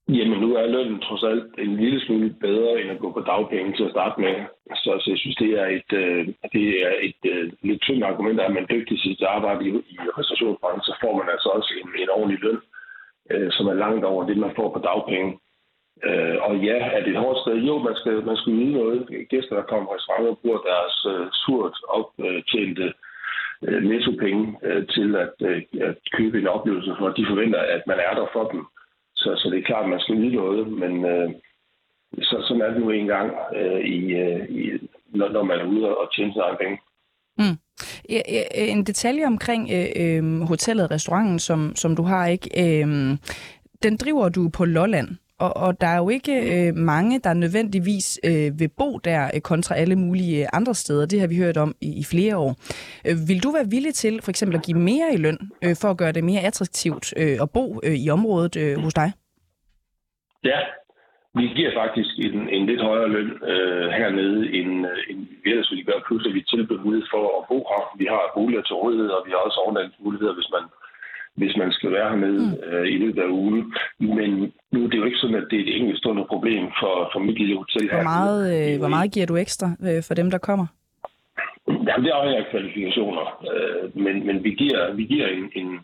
Jamen, 0.09 0.39
nu 0.39 0.55
er 0.55 0.67
lønnen 0.67 0.99
trods 0.99 1.23
alt 1.23 1.59
en 1.59 1.75
lille 1.77 1.99
smule 2.05 2.29
bedre, 2.29 2.81
end 2.81 2.91
at 2.91 2.99
gå 2.99 3.11
på 3.11 3.19
dagpenge 3.19 3.73
til 3.75 3.83
at 3.83 3.91
starte 3.91 4.21
med. 4.21 4.35
Så, 4.75 4.91
så 5.01 5.07
jeg 5.11 5.19
synes, 5.19 5.35
det 5.35 5.51
er 5.61 5.65
et, 5.65 5.91
øh, 5.93 6.27
det 6.53 6.65
er 6.87 6.93
et 7.01 7.21
øh, 7.33 7.51
lidt 7.61 7.81
tyndt 7.81 8.03
argument, 8.03 8.39
at 8.39 8.53
man 8.53 8.67
dygtig 8.69 8.99
til 9.01 9.15
sit 9.17 9.23
arbejde 9.23 9.65
i, 9.65 9.69
i 9.69 9.97
restaurationsbranchen, 10.17 10.81
så 10.89 10.93
får 11.01 11.13
man 11.17 11.27
altså 11.33 11.49
også 11.49 11.73
en, 11.81 11.89
en 12.01 12.09
ordentlig 12.17 12.39
løn, 12.43 12.61
øh, 13.31 13.51
som 13.51 13.65
er 13.67 13.73
langt 13.73 14.05
over 14.05 14.27
det, 14.27 14.37
man 14.37 14.55
får 14.55 14.69
på 14.73 14.79
dagpenge. 14.79 15.39
Øh, 16.07 16.37
og 16.47 16.53
ja, 16.57 16.77
er 16.95 17.01
det 17.03 17.11
et 17.11 17.23
hårdt 17.23 17.39
sted? 17.39 17.55
Jo, 17.69 17.77
man 17.77 17.95
skal, 17.95 18.25
man 18.29 18.37
skal 18.37 18.53
yde 18.53 18.71
noget. 18.71 18.99
Gæster, 19.29 19.55
der 19.55 19.69
kommer 19.69 19.85
på 19.85 19.95
restauranter, 19.95 20.41
bruger 20.41 20.61
deres 20.71 20.95
øh, 21.13 21.27
surt 21.41 21.75
optjente 21.97 22.93
øh, 23.67 23.83
nettopenge 23.89 24.57
øh, 24.63 24.87
til 24.87 25.15
at, 25.15 25.35
øh, 25.49 25.61
at 25.81 25.95
købe 26.17 26.39
en 26.39 26.47
oplevelse, 26.47 26.95
for 26.99 27.09
de 27.09 27.25
forventer, 27.29 27.59
at 27.59 27.81
man 27.87 27.99
er 28.07 28.13
der 28.19 28.27
for 28.33 28.45
dem. 28.53 28.65
Så, 29.25 29.31
så 29.37 29.49
det 29.51 29.59
er 29.59 29.69
klart, 29.69 29.83
at 29.83 29.89
man 29.89 29.99
skal 29.99 30.15
vide 30.21 30.35
noget, 30.35 30.67
men 30.81 31.05
øh, 31.05 31.29
så, 32.21 32.35
sådan 32.47 32.61
er 32.61 32.69
det 32.69 32.81
nu 32.81 32.89
engang, 32.89 33.31
øh, 33.55 33.81
i, 33.97 33.99
øh, 34.23 34.49
i, 34.49 34.61
når, 35.17 35.29
når 35.29 35.43
man 35.43 35.59
er 35.59 35.65
ude 35.65 35.97
og 35.97 36.13
tjene 36.15 36.33
sig 36.33 36.41
egen 36.41 36.57
penge. 36.61 36.77
Mm. 37.37 37.57
En 38.55 38.83
detalje 38.83 39.25
omkring 39.25 39.69
øh, 39.77 39.87
øh, 40.01 40.41
hotellet 40.41 40.85
og 40.85 40.91
restauranten, 40.91 41.39
som, 41.39 41.75
som 41.75 41.95
du 41.95 42.03
har, 42.03 42.27
ikke? 42.27 42.49
Øh, 42.63 42.87
den 43.83 43.97
driver 43.97 44.29
du 44.29 44.49
på 44.49 44.65
Lolland. 44.65 45.07
Og, 45.39 45.57
og 45.57 45.81
der 45.81 45.87
er 45.87 45.97
jo 45.97 46.09
ikke 46.09 46.33
øh, 46.53 46.75
mange, 46.75 47.19
der 47.19 47.33
nødvendigvis 47.33 48.19
øh, 48.29 48.59
vil 48.59 48.69
bo 48.77 48.97
der 48.97 49.31
øh, 49.33 49.41
kontra 49.41 49.75
alle 49.75 49.95
mulige 49.95 50.41
øh, 50.41 50.47
andre 50.53 50.73
steder. 50.73 51.05
Det 51.05 51.19
har 51.19 51.27
vi 51.27 51.37
hørt 51.37 51.57
om 51.57 51.75
i, 51.81 51.89
i 52.01 52.03
flere 52.03 52.37
år. 52.37 52.51
Øh, 53.07 53.15
vil 53.29 53.43
du 53.43 53.49
være 53.51 53.69
villig 53.75 53.93
til 53.93 54.21
for 54.23 54.31
eksempel 54.31 54.57
at 54.57 54.65
give 54.65 54.79
mere 54.79 55.13
i 55.13 55.17
løn, 55.17 55.39
øh, 55.63 55.75
for 55.81 55.89
at 55.91 55.97
gøre 55.97 56.11
det 56.11 56.23
mere 56.23 56.41
attraktivt 56.41 57.13
øh, 57.17 57.37
at 57.41 57.49
bo 57.55 57.65
øh, 57.87 57.95
i 58.05 58.09
området 58.09 58.55
øh, 58.63 58.77
hos 58.83 58.93
dig? 58.93 59.09
Ja, 60.43 60.59
vi 61.39 61.45
giver 61.57 61.71
faktisk 61.81 62.13
en, 62.27 62.49
en 62.55 62.65
lidt 62.69 62.81
højere 62.81 63.09
løn 63.15 63.31
øh, 63.51 63.87
hernede, 63.99 64.39
end, 64.59 64.71
øh, 64.91 65.09
end 65.09 65.19
vi 65.43 65.49
ellers 65.51 65.71
ville 65.71 65.87
gøre. 65.89 66.01
Plus 66.07 66.27
at 66.27 66.33
vi 66.37 66.41
tilbyder 66.51 66.83
mulighed 66.85 67.07
for 67.13 67.23
at 67.37 67.43
bo 67.49 67.57
her. 67.71 67.83
Vi 68.01 68.05
har 68.13 68.33
boliger 68.37 68.63
til 68.65 68.75
rådighed, 68.81 69.09
og 69.15 69.21
vi 69.25 69.31
har 69.31 69.41
også 69.47 69.59
overnatningsmuligheder, 69.63 70.33
hvis 70.37 70.51
man 70.55 70.65
hvis 71.35 71.57
man 71.57 71.71
skal 71.71 71.91
være 71.91 72.09
hernede 72.09 72.45
mm. 72.45 72.69
øh, 72.69 72.87
i 72.87 72.97
løbet 72.97 73.21
af 73.21 73.27
ugen. 73.27 73.73
Men 73.99 74.53
nu 74.71 74.83
er 74.83 74.89
det 74.89 74.97
jo 74.97 75.05
ikke 75.05 75.17
sådan, 75.17 75.35
at 75.35 75.47
det 75.49 75.59
er 75.59 75.63
et 75.63 75.75
enkeltstående 75.75 76.25
problem 76.25 76.63
for, 76.79 77.09
for 77.13 77.19
mit 77.19 77.37
lille 77.37 77.57
hotel 77.57 77.89
hvor 77.89 78.03
meget, 78.03 78.41
øh, 78.55 78.79
hvor 78.79 78.87
meget 78.87 79.11
giver 79.13 79.25
du 79.25 79.35
ekstra 79.35 79.67
øh, 79.87 80.03
for 80.07 80.13
dem, 80.13 80.31
der 80.31 80.37
kommer? 80.37 80.67
Jamen, 81.67 82.05
det 82.05 82.11
afhænger 82.11 82.43
af 82.43 82.51
kvalifikationer. 82.51 83.25
Øh, 83.51 83.97
men, 84.05 84.25
men 84.27 84.43
vi 84.43 84.51
giver, 84.61 84.93
vi 84.93 85.03
giver 85.03 85.27
en, 85.27 85.51
en 85.55 85.79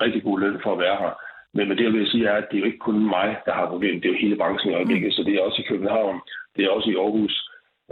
rigtig 0.00 0.22
god 0.22 0.40
løn 0.40 0.60
for 0.62 0.72
at 0.72 0.78
være 0.78 0.96
her. 0.96 1.12
Men, 1.54 1.68
men 1.68 1.76
det, 1.78 1.84
jeg 1.84 1.92
vil 1.92 2.10
sige, 2.10 2.26
er, 2.26 2.36
at 2.36 2.46
det 2.50 2.56
er 2.56 2.60
jo 2.60 2.70
ikke 2.70 2.86
kun 2.88 2.98
mig, 3.16 3.36
der 3.46 3.52
har 3.52 3.66
problemet. 3.72 4.02
Det 4.02 4.08
er 4.08 4.12
jo 4.12 4.24
hele 4.24 4.36
branchen 4.36 4.72
i 4.72 4.74
øjeblikket. 4.74 5.08
Mm. 5.08 5.12
Så 5.12 5.22
det 5.22 5.34
er 5.34 5.42
også 5.42 5.62
i 5.62 5.68
København, 5.68 6.20
det 6.56 6.64
er 6.64 6.70
også 6.70 6.90
i 6.90 6.96
Aarhus, 6.96 7.34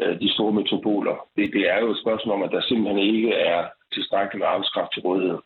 øh, 0.03 0.21
de 0.21 0.33
store 0.35 0.53
metropoler. 0.53 1.17
Det, 1.37 1.53
det 1.53 1.65
er 1.73 1.79
jo 1.81 1.91
et 1.91 2.03
spørgsmål 2.05 2.35
om, 2.35 2.43
at 2.43 2.55
der 2.55 2.61
simpelthen 2.61 2.99
ikke 2.99 3.33
er 3.33 3.61
tilstrækkeligt 3.95 4.41
med 4.41 4.53
arbejdskraft 4.53 4.93
til 4.93 5.03
rådighed. 5.03 5.39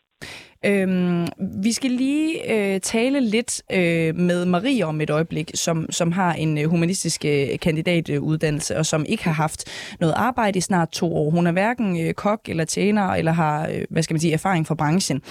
Øhm, 0.65 1.27
vi 1.63 1.71
skal 1.71 1.91
lige 1.91 2.53
øh, 2.53 2.79
tale 2.79 3.19
lidt 3.19 3.61
øh, 3.71 4.15
med 4.15 4.45
Marie 4.45 4.85
om 4.85 5.01
et 5.01 5.09
øjeblik, 5.09 5.51
som, 5.53 5.91
som 5.91 6.11
har 6.11 6.33
en 6.33 6.57
øh, 6.57 6.65
humanistisk 6.65 7.25
øh, 7.25 7.59
kandidatuddannelse, 7.61 8.77
og 8.77 8.85
som 8.85 9.05
ikke 9.09 9.23
har 9.23 9.31
haft 9.31 9.63
noget 9.99 10.13
arbejde 10.17 10.57
i 10.57 10.61
snart 10.61 10.89
to 10.91 11.15
år. 11.15 11.29
Hun 11.29 11.47
er 11.47 11.51
hverken 11.51 12.07
øh, 12.07 12.13
kok 12.13 12.49
eller 12.49 12.65
tjener, 12.65 13.07
eller 13.07 13.31
har 13.31 13.67
øh, 13.67 13.85
hvad 13.89 14.03
skal 14.03 14.13
man 14.13 14.21
sige, 14.21 14.33
erfaring 14.33 14.67
fra 14.67 14.75
branchen. 14.75 15.21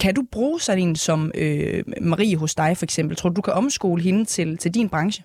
Kan 0.00 0.14
du 0.14 0.22
bruge 0.32 0.60
sådan 0.60 0.82
en 0.82 0.96
som 0.96 1.32
øh, 1.34 1.84
Marie 2.00 2.36
hos 2.36 2.54
dig 2.54 2.76
for 2.76 2.84
eksempel? 2.84 3.16
Tror 3.16 3.30
du, 3.30 3.34
du 3.36 3.42
kan 3.42 3.52
omskole 3.52 4.02
hende 4.02 4.24
til, 4.24 4.56
til 4.56 4.74
din 4.74 4.88
branche? 4.88 5.24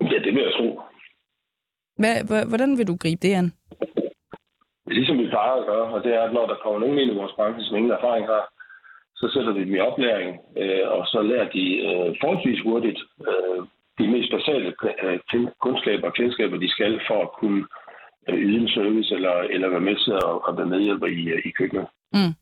Ja, 0.00 0.18
det 0.24 0.34
vil 0.34 0.42
jeg 0.42 0.52
tro. 0.58 0.80
Hvad, 1.96 2.44
hvordan 2.48 2.78
vil 2.78 2.86
du 2.86 2.96
gribe 2.96 3.18
det 3.22 3.34
an? 3.34 3.52
Ligesom 4.96 5.18
vi 5.18 5.32
plejer 5.34 5.52
at 5.52 5.66
gøre, 5.66 5.86
og 5.94 6.04
det 6.04 6.14
er, 6.14 6.22
at 6.22 6.32
når 6.32 6.46
der 6.46 6.62
kommer 6.62 6.80
nogen 6.80 6.98
ind 6.98 7.10
i 7.12 7.18
vores 7.20 7.32
branche, 7.32 7.64
som 7.64 7.76
ingen 7.76 7.92
erfaring 7.92 8.26
har, 8.26 8.44
så 9.20 9.26
sætter 9.34 9.52
vi 9.52 9.64
dem 9.64 9.74
i 9.74 9.86
oplæring, 9.88 10.30
øh, 10.62 10.86
og 10.96 11.06
så 11.06 11.22
lærer 11.22 11.48
de 11.56 11.64
øh, 11.88 12.08
forholdsvis 12.20 12.60
hurtigt 12.60 13.00
øh, 13.28 13.60
de 13.98 14.06
mest 14.14 14.30
basale 14.36 14.74
øh, 15.02 15.18
kundskaber 15.64 16.06
og 16.08 16.14
kendskaber, 16.14 16.56
de 16.56 16.70
skal 16.70 17.00
for 17.08 17.22
at 17.22 17.32
kunne 17.40 17.64
øh, 18.28 18.38
yde 18.46 18.60
en 18.60 18.68
service 18.68 19.14
eller, 19.14 19.34
eller 19.54 19.68
være 19.68 19.88
med 19.88 19.96
til 20.04 20.12
at, 20.12 20.34
at 20.48 20.56
være 20.58 20.72
medhjælper 20.74 21.06
i, 21.06 21.22
øh, 21.34 21.42
i 21.44 21.50
køkkenet. 21.50 21.86
Mm. 22.12 22.34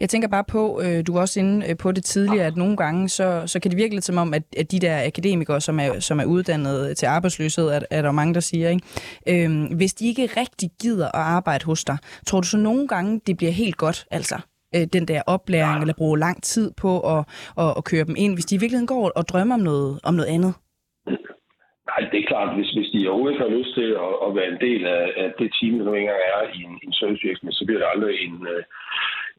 Jeg 0.00 0.08
tænker 0.08 0.28
bare 0.28 0.44
på, 0.44 0.80
øh, 0.84 1.06
du 1.06 1.12
var 1.12 1.20
også 1.20 1.40
inde 1.40 1.70
øh, 1.70 1.76
på 1.76 1.92
det 1.92 2.04
tidligere, 2.04 2.46
at 2.46 2.56
nogle 2.56 2.76
gange, 2.76 3.08
så, 3.08 3.42
så 3.46 3.60
kan 3.60 3.70
det 3.70 3.78
virke 3.78 3.94
lidt 3.94 4.04
som 4.04 4.18
om, 4.18 4.34
at, 4.34 4.42
at 4.56 4.72
de 4.72 4.78
der 4.78 5.06
akademikere, 5.06 5.60
som 5.60 5.80
er, 5.80 6.00
som 6.00 6.20
er 6.20 6.24
uddannet 6.24 6.96
til 6.96 7.06
arbejdsløshed, 7.06 7.68
er, 7.68 7.80
er 7.90 8.02
der 8.02 8.12
mange, 8.12 8.34
der 8.34 8.40
siger, 8.40 8.68
ikke? 8.68 9.44
Øhm, 9.44 9.64
hvis 9.76 9.94
de 9.94 10.08
ikke 10.08 10.28
rigtig 10.36 10.70
gider 10.82 11.06
at 11.06 11.24
arbejde 11.36 11.64
hos 11.64 11.84
dig, 11.84 11.98
tror 12.26 12.40
du 12.40 12.46
så 12.46 12.56
nogle 12.56 12.88
gange, 12.88 13.20
det 13.26 13.36
bliver 13.36 13.52
helt 13.52 13.76
godt, 13.76 14.04
altså? 14.10 14.38
Øh, 14.76 14.86
den 14.92 15.08
der 15.08 15.22
oplæring, 15.26 15.76
ja. 15.76 15.80
eller 15.80 15.94
bruge 15.98 16.18
lang 16.18 16.42
tid 16.42 16.72
på 16.82 17.00
at, 17.14 17.24
at, 17.58 17.74
at 17.78 17.84
køre 17.84 18.04
dem 18.04 18.14
ind, 18.18 18.34
hvis 18.34 18.44
de 18.44 18.54
i 18.54 18.58
virkeligheden 18.58 18.92
går 18.94 19.12
og 19.16 19.24
drømmer 19.28 19.54
om 19.54 19.60
noget, 19.60 20.00
om 20.04 20.14
noget 20.14 20.30
andet? 20.36 20.54
Nej, 21.90 22.00
Ej, 22.00 22.10
det 22.12 22.18
er 22.20 22.30
klart, 22.32 22.56
hvis, 22.56 22.70
hvis 22.76 22.90
de 22.94 23.08
overhovedet 23.08 23.34
ikke 23.34 23.44
har 23.46 23.56
lyst 23.58 23.72
til 23.78 23.88
at, 24.06 24.12
at 24.26 24.30
være 24.36 24.50
en 24.54 24.60
del 24.66 24.82
af, 24.96 25.04
af 25.22 25.28
det 25.38 25.48
team, 25.56 25.72
der 25.78 25.84
nu 25.84 25.92
engang 25.94 26.22
er 26.34 26.40
i 26.56 26.58
en, 26.68 26.74
en 26.86 26.92
servicevirksomhed, 26.98 27.54
så 27.56 27.64
bliver 27.66 27.80
det 27.80 27.92
aldrig 27.94 28.14
en, 28.26 28.36
øh, 28.52 28.62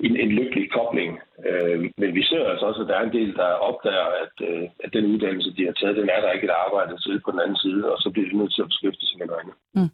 en, 0.05 0.13
en 0.23 0.31
lykkelig 0.39 0.65
kobling. 0.77 1.11
Øh, 1.47 1.75
men 2.01 2.09
vi 2.17 2.23
ser 2.29 2.43
altså 2.51 2.65
også, 2.69 2.81
at 2.81 2.89
der 2.89 2.97
er 2.97 3.05
en 3.05 3.17
del, 3.19 3.31
der 3.41 3.49
opdager, 3.69 4.07
at, 4.23 4.35
øh, 4.49 4.63
at 4.83 4.89
den 4.93 5.05
uddannelse, 5.13 5.49
de 5.57 5.65
har 5.65 5.75
taget, 5.79 5.99
den 6.01 6.09
er 6.15 6.19
der 6.21 6.31
ikke 6.31 6.47
et 6.49 6.59
arbejde 6.65 6.93
til 7.05 7.15
på 7.25 7.31
den 7.31 7.39
anden 7.43 7.59
side, 7.65 7.81
og 7.91 7.97
så 8.03 8.09
bliver 8.13 8.29
de 8.29 8.37
nødt 8.37 8.53
til 8.53 8.61
at 8.61 8.71
beskæftige 8.71 9.07
sig 9.09 9.17
med 9.19 9.27
noget 9.27 9.41
andet. 9.43 9.55
Mm. 9.77 9.91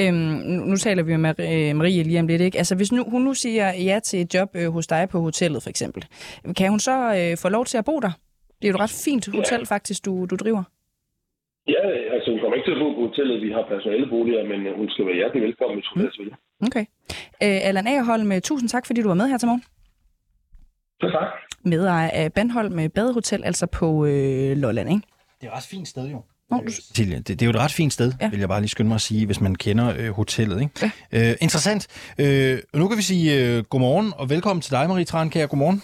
Øhm, 0.00 0.36
nu, 0.52 0.64
nu 0.70 0.76
taler 0.76 1.02
vi 1.02 1.16
med 1.16 1.74
Marie 1.74 2.02
lige 2.02 2.20
om 2.20 2.26
lidt, 2.26 2.42
ikke? 2.42 2.58
Altså 2.58 2.76
hvis 2.76 2.92
nu, 2.92 3.04
hun 3.14 3.22
nu 3.22 3.34
siger 3.34 3.66
ja 3.90 3.98
til 4.04 4.20
et 4.20 4.34
job 4.34 4.48
øh, 4.56 4.72
hos 4.72 4.86
dig 4.86 5.08
på 5.12 5.18
hotellet 5.20 5.62
for 5.62 5.70
eksempel, 5.70 6.02
kan 6.58 6.70
hun 6.70 6.78
så 6.78 6.96
øh, 7.18 7.36
få 7.42 7.48
lov 7.48 7.64
til 7.64 7.78
at 7.78 7.84
bo 7.84 8.00
der? 8.00 8.12
Det 8.58 8.64
er 8.68 8.72
jo 8.72 8.74
et 8.74 8.80
ret 8.80 9.02
fint 9.04 9.24
hotel 9.38 9.62
ja. 9.64 9.74
faktisk, 9.74 10.04
du, 10.06 10.12
du 10.30 10.36
driver. 10.36 10.62
Ja, 11.68 11.84
altså 12.14 12.30
hun 12.30 12.40
kommer 12.40 12.56
ikke 12.56 12.68
til 12.68 12.76
at 12.76 12.82
bo 12.84 12.88
på 12.94 13.02
hotellet. 13.08 13.42
Vi 13.46 13.50
har 13.56 13.64
personaleboliger, 13.74 14.42
men 14.50 14.60
hun 14.80 14.88
skal 14.90 15.06
være 15.06 15.14
hjertelig 15.14 15.42
velkommen, 15.42 15.76
hvis 15.78 15.88
hun 15.92 16.02
mm. 16.02 16.10
vil. 16.18 16.34
Okay. 16.68 16.84
Øh, 17.42 17.58
Allan 17.62 17.86
Agerholm, 17.86 18.40
tusind 18.40 18.68
tak, 18.68 18.86
fordi 18.86 19.02
du 19.02 19.08
var 19.08 19.14
med 19.14 19.28
her 19.28 19.38
til 19.38 19.46
morgen. 19.46 19.64
tak. 21.00 21.12
Medejer 21.64 22.10
af 22.10 22.32
Bandholm 22.32 22.90
Badehotel, 22.90 23.44
altså 23.44 23.66
på 23.66 24.06
øh, 24.06 24.56
Lolland, 24.56 24.88
ikke? 24.88 25.02
Det 25.40 25.46
er 25.46 25.50
et 25.50 25.56
ret 25.56 25.62
fint 25.62 25.88
sted, 25.88 26.08
jo. 26.08 26.22
Silje, 26.94 27.16
det, 27.16 27.28
det 27.28 27.42
er 27.42 27.46
jo 27.46 27.50
et 27.50 27.56
ret 27.56 27.72
fint 27.72 27.92
sted, 27.92 28.12
ja. 28.20 28.28
vil 28.28 28.38
jeg 28.38 28.48
bare 28.48 28.60
lige 28.60 28.68
skynde 28.68 28.88
mig 28.88 28.94
at 28.94 29.00
sige, 29.00 29.26
hvis 29.26 29.40
man 29.40 29.54
kender 29.54 29.94
øh, 29.98 30.10
hotellet. 30.10 30.60
Ikke? 30.60 30.92
Ja. 31.12 31.30
Øh, 31.30 31.36
interessant. 31.40 31.86
Øh, 32.18 32.58
nu 32.74 32.88
kan 32.88 32.96
vi 32.96 33.02
sige 33.02 33.56
øh, 33.56 33.64
godmorgen 33.64 34.12
og 34.16 34.30
velkommen 34.30 34.60
til 34.60 34.72
dig, 34.72 34.88
Marie 34.88 35.04
Trankær. 35.04 35.46
Godmorgen. 35.46 35.82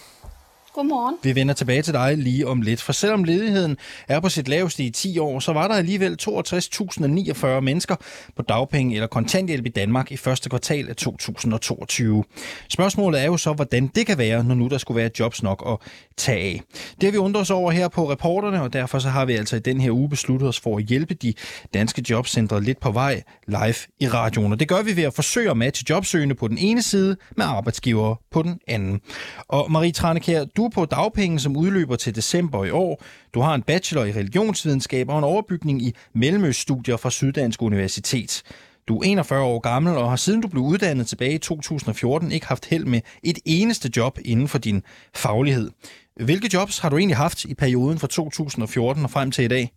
Godmorgen. 0.79 1.15
Vi 1.23 1.35
vender 1.35 1.53
tilbage 1.53 1.81
til 1.81 1.93
dig 1.93 2.17
lige 2.17 2.47
om 2.47 2.61
lidt, 2.61 2.81
for 2.81 2.93
selvom 2.93 3.23
ledigheden 3.23 3.77
er 4.07 4.19
på 4.19 4.29
sit 4.29 4.47
laveste 4.47 4.83
i 4.83 4.89
10 4.89 5.19
år, 5.19 5.39
så 5.39 5.53
var 5.53 5.67
der 5.67 5.75
alligevel 5.75 6.17
62.049 6.21 7.59
mennesker 7.59 7.95
på 8.35 8.41
dagpenge 8.41 8.95
eller 8.95 9.07
kontanthjælp 9.07 9.65
i 9.65 9.69
Danmark 9.69 10.11
i 10.11 10.17
første 10.17 10.49
kvartal 10.49 10.89
af 10.89 10.95
2022. 10.95 12.23
Spørgsmålet 12.69 13.21
er 13.21 13.25
jo 13.25 13.37
så, 13.37 13.53
hvordan 13.53 13.87
det 13.87 14.05
kan 14.05 14.17
være, 14.17 14.43
når 14.43 14.55
nu 14.55 14.67
der 14.67 14.77
skulle 14.77 15.01
være 15.01 15.09
jobs 15.19 15.43
nok 15.43 15.63
at 15.67 15.77
tage 16.17 16.39
af. 16.39 16.61
Det 17.01 17.03
har 17.03 17.11
vi 17.11 17.17
undret 17.17 17.41
os 17.41 17.51
over 17.51 17.71
her 17.71 17.87
på 17.87 18.11
reporterne, 18.11 18.61
og 18.61 18.73
derfor 18.73 18.99
så 18.99 19.09
har 19.09 19.25
vi 19.25 19.33
altså 19.33 19.55
i 19.55 19.59
den 19.59 19.81
her 19.81 19.91
uge 19.91 20.09
besluttet 20.09 20.49
os 20.49 20.59
for 20.59 20.77
at 20.77 20.83
hjælpe 20.83 21.13
de 21.13 21.33
danske 21.73 22.03
jobcentre 22.09 22.63
lidt 22.63 22.79
på 22.79 22.91
vej 22.91 23.23
live 23.47 23.75
i 23.99 24.07
radioen. 24.07 24.51
Og 24.51 24.59
det 24.59 24.67
gør 24.67 24.81
vi 24.81 24.95
ved 24.95 25.03
at 25.03 25.13
forsøge 25.13 25.51
at 25.51 25.57
matche 25.57 25.85
jobsøgende 25.89 26.35
på 26.35 26.47
den 26.47 26.57
ene 26.57 26.81
side 26.81 27.15
med 27.37 27.45
arbejdsgivere 27.45 28.15
på 28.31 28.41
den 28.41 28.59
anden. 28.67 28.99
Og 29.47 29.71
Marie 29.71 29.91
Tranekær, 29.91 30.45
du 30.45 30.68
på 30.69 30.85
dagpenge, 30.85 31.39
som 31.39 31.57
udløber 31.57 31.95
til 31.95 32.15
december 32.15 32.65
i 32.65 32.71
år. 32.71 33.03
Du 33.33 33.41
har 33.41 33.55
en 33.55 33.61
bachelor 33.61 34.05
i 34.05 34.11
religionsvidenskab 34.11 35.09
og 35.09 35.17
en 35.17 35.23
overbygning 35.23 35.81
i 35.81 35.95
Mellemøststudier 36.15 36.97
fra 36.97 37.09
Syddansk 37.09 37.61
Universitet. 37.61 38.43
Du 38.87 38.97
er 38.99 39.03
41 39.03 39.43
år 39.43 39.59
gammel 39.59 39.97
og 39.97 40.09
har 40.09 40.15
siden 40.15 40.41
du 40.41 40.47
blev 40.47 40.63
uddannet 40.63 41.07
tilbage 41.07 41.33
i 41.33 41.37
2014 41.37 42.31
ikke 42.31 42.47
haft 42.47 42.65
held 42.65 42.85
med 42.85 43.01
et 43.23 43.39
eneste 43.45 43.91
job 43.97 44.19
inden 44.25 44.47
for 44.47 44.57
din 44.57 44.83
faglighed. 45.15 45.71
Hvilke 46.15 46.49
jobs 46.53 46.79
har 46.79 46.89
du 46.89 46.97
egentlig 46.97 47.17
haft 47.17 47.45
i 47.45 47.53
perioden 47.53 47.99
fra 47.99 48.07
2014 48.07 49.03
og 49.03 49.09
frem 49.09 49.31
til 49.31 49.43
i 49.43 49.47
dag? 49.47 49.71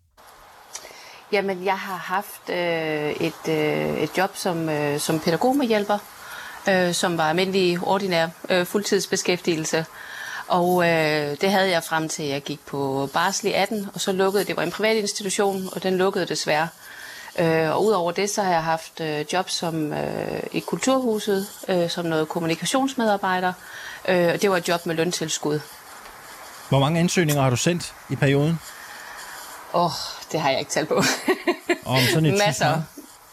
Jamen, 1.33 1.65
jeg 1.65 1.79
har 1.79 1.97
haft 1.97 2.51
øh, 2.51 3.11
et, 3.11 3.49
øh, 3.49 4.03
et 4.03 4.19
job 4.19 4.37
som, 4.37 4.69
øh, 4.69 4.99
som 4.99 5.21
pædagogmedhjælper, 5.21 5.99
øh, 6.69 6.93
som 6.95 7.19
var 7.19 7.29
almindelig 7.29 7.79
ordinær 7.83 8.29
øh, 8.51 8.67
fuldtidsbeskæftigelse. 8.67 9.85
Og 10.53 10.89
øh, 10.89 11.37
det 11.41 11.51
havde 11.51 11.71
jeg 11.71 11.85
frem 11.85 12.09
til, 12.09 12.23
at 12.23 12.29
jeg 12.29 12.43
gik 12.43 12.61
på 12.67 13.09
barsel 13.13 13.49
i 13.49 13.53
18, 13.53 13.89
og 13.95 14.01
så 14.01 14.13
lukkede 14.13 14.45
det. 14.45 14.57
var 14.57 14.63
en 14.63 14.71
privat 14.71 14.97
institution, 14.97 15.69
og 15.73 15.83
den 15.83 15.99
lukkede 15.99 16.27
desværre. 16.27 16.69
Øh, 17.39 17.71
og 17.71 17.85
udover 17.85 18.13
det, 18.13 18.31
så 18.31 18.43
har 18.43 18.53
jeg 18.53 18.65
haft 18.65 19.01
øh, 19.01 19.25
job 19.33 19.51
som 19.51 19.93
øh, 19.93 20.43
i 20.53 20.61
Kulturhuset, 20.61 21.47
øh, 21.69 21.91
som 21.91 22.05
noget 22.05 22.29
kommunikationsmedarbejder, 22.29 23.53
øh, 24.09 24.31
og 24.35 24.43
det 24.43 24.51
var 24.51 24.57
et 24.57 24.69
job 24.69 24.87
med 24.87 24.95
løntilskud. 24.95 25.61
Hvor 26.69 26.79
mange 26.79 27.01
ansøgninger 27.01 27.43
har 27.43 27.51
du 27.51 27.57
sendt 27.57 27.95
i 28.11 28.17
perioden? 28.17 28.61
Åh, 29.75 29.85
oh, 29.85 29.91
det 30.33 30.41
har 30.41 30.51
jeg 30.51 30.59
ikke 30.59 30.71
talt 30.71 30.89
på. 30.89 31.03
Om 31.85 32.01
sådan 32.13 32.27
et 32.27 32.39
Masser. 32.47 32.83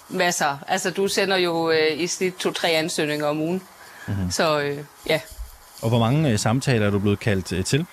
Masser. 0.09 0.57
Altså, 0.67 0.91
du 0.91 1.07
sender 1.07 1.38
jo 1.38 1.71
øh, 1.71 1.99
i 1.99 2.07
snit 2.07 2.35
to-tre 2.35 2.69
ansøgninger 2.69 3.27
om 3.27 3.39
ugen. 3.39 3.61
Mm-hmm. 4.07 4.31
Så 4.31 4.59
øh, 4.59 4.83
ja, 5.07 5.19
og 5.81 5.89
hvor 5.89 6.00
mange 6.00 6.31
øh, 6.31 6.39
samtaler 6.39 6.88
er 6.88 6.91
du 6.91 7.00
blevet 7.00 7.19
kaldt 7.19 7.53
øh, 7.53 7.65
til? 7.65 7.86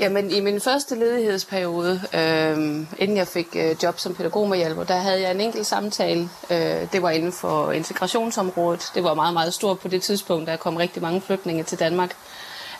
Jamen, 0.00 0.30
i 0.30 0.40
min 0.40 0.60
første 0.60 0.94
ledighedsperiode, 0.94 2.00
øh, 2.14 2.58
inden 2.98 3.16
jeg 3.16 3.28
fik 3.28 3.46
øh, 3.56 3.76
job 3.82 3.98
som 3.98 4.14
pædagogmedhjælper, 4.14 4.84
der 4.84 4.96
havde 4.96 5.22
jeg 5.22 5.30
en 5.30 5.40
enkelt 5.40 5.66
samtale. 5.66 6.28
Øh, 6.50 6.92
det 6.92 7.02
var 7.02 7.10
inden 7.10 7.32
for 7.32 7.72
integrationsområdet. 7.72 8.90
Det 8.94 9.04
var 9.04 9.14
meget, 9.14 9.34
meget 9.34 9.54
stort 9.54 9.78
på 9.78 9.88
det 9.88 10.02
tidspunkt, 10.02 10.46
der 10.46 10.56
kom 10.56 10.76
rigtig 10.76 11.02
mange 11.02 11.20
flygtninge 11.20 11.62
til 11.62 11.78
Danmark. 11.78 12.10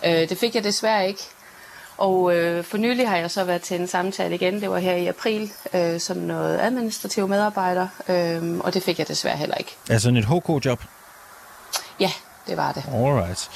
Øh, 0.06 0.28
det 0.28 0.38
fik 0.38 0.54
jeg 0.54 0.64
desværre 0.64 1.08
ikke. 1.08 1.22
Og 1.98 2.36
øh, 2.36 2.64
for 2.64 2.76
nylig 2.76 3.08
har 3.08 3.16
jeg 3.16 3.30
så 3.30 3.44
været 3.44 3.62
til 3.62 3.80
en 3.80 3.86
samtale 3.86 4.34
igen. 4.34 4.60
Det 4.60 4.70
var 4.70 4.78
her 4.78 4.94
i 4.94 5.06
april, 5.06 5.50
øh, 5.74 6.00
som 6.00 6.16
noget 6.16 6.58
administrativ 6.58 7.28
medarbejder, 7.28 7.88
øh, 8.08 8.58
og 8.58 8.74
det 8.74 8.82
fik 8.82 8.98
jeg 8.98 9.08
desværre 9.08 9.36
heller 9.36 9.54
ikke. 9.54 9.76
Altså 9.90 10.08
et 10.08 10.24
HK-job? 10.24 10.80
Det 12.46 12.56
var 12.56 12.72
det. 12.72 12.84
Alright. 12.94 13.48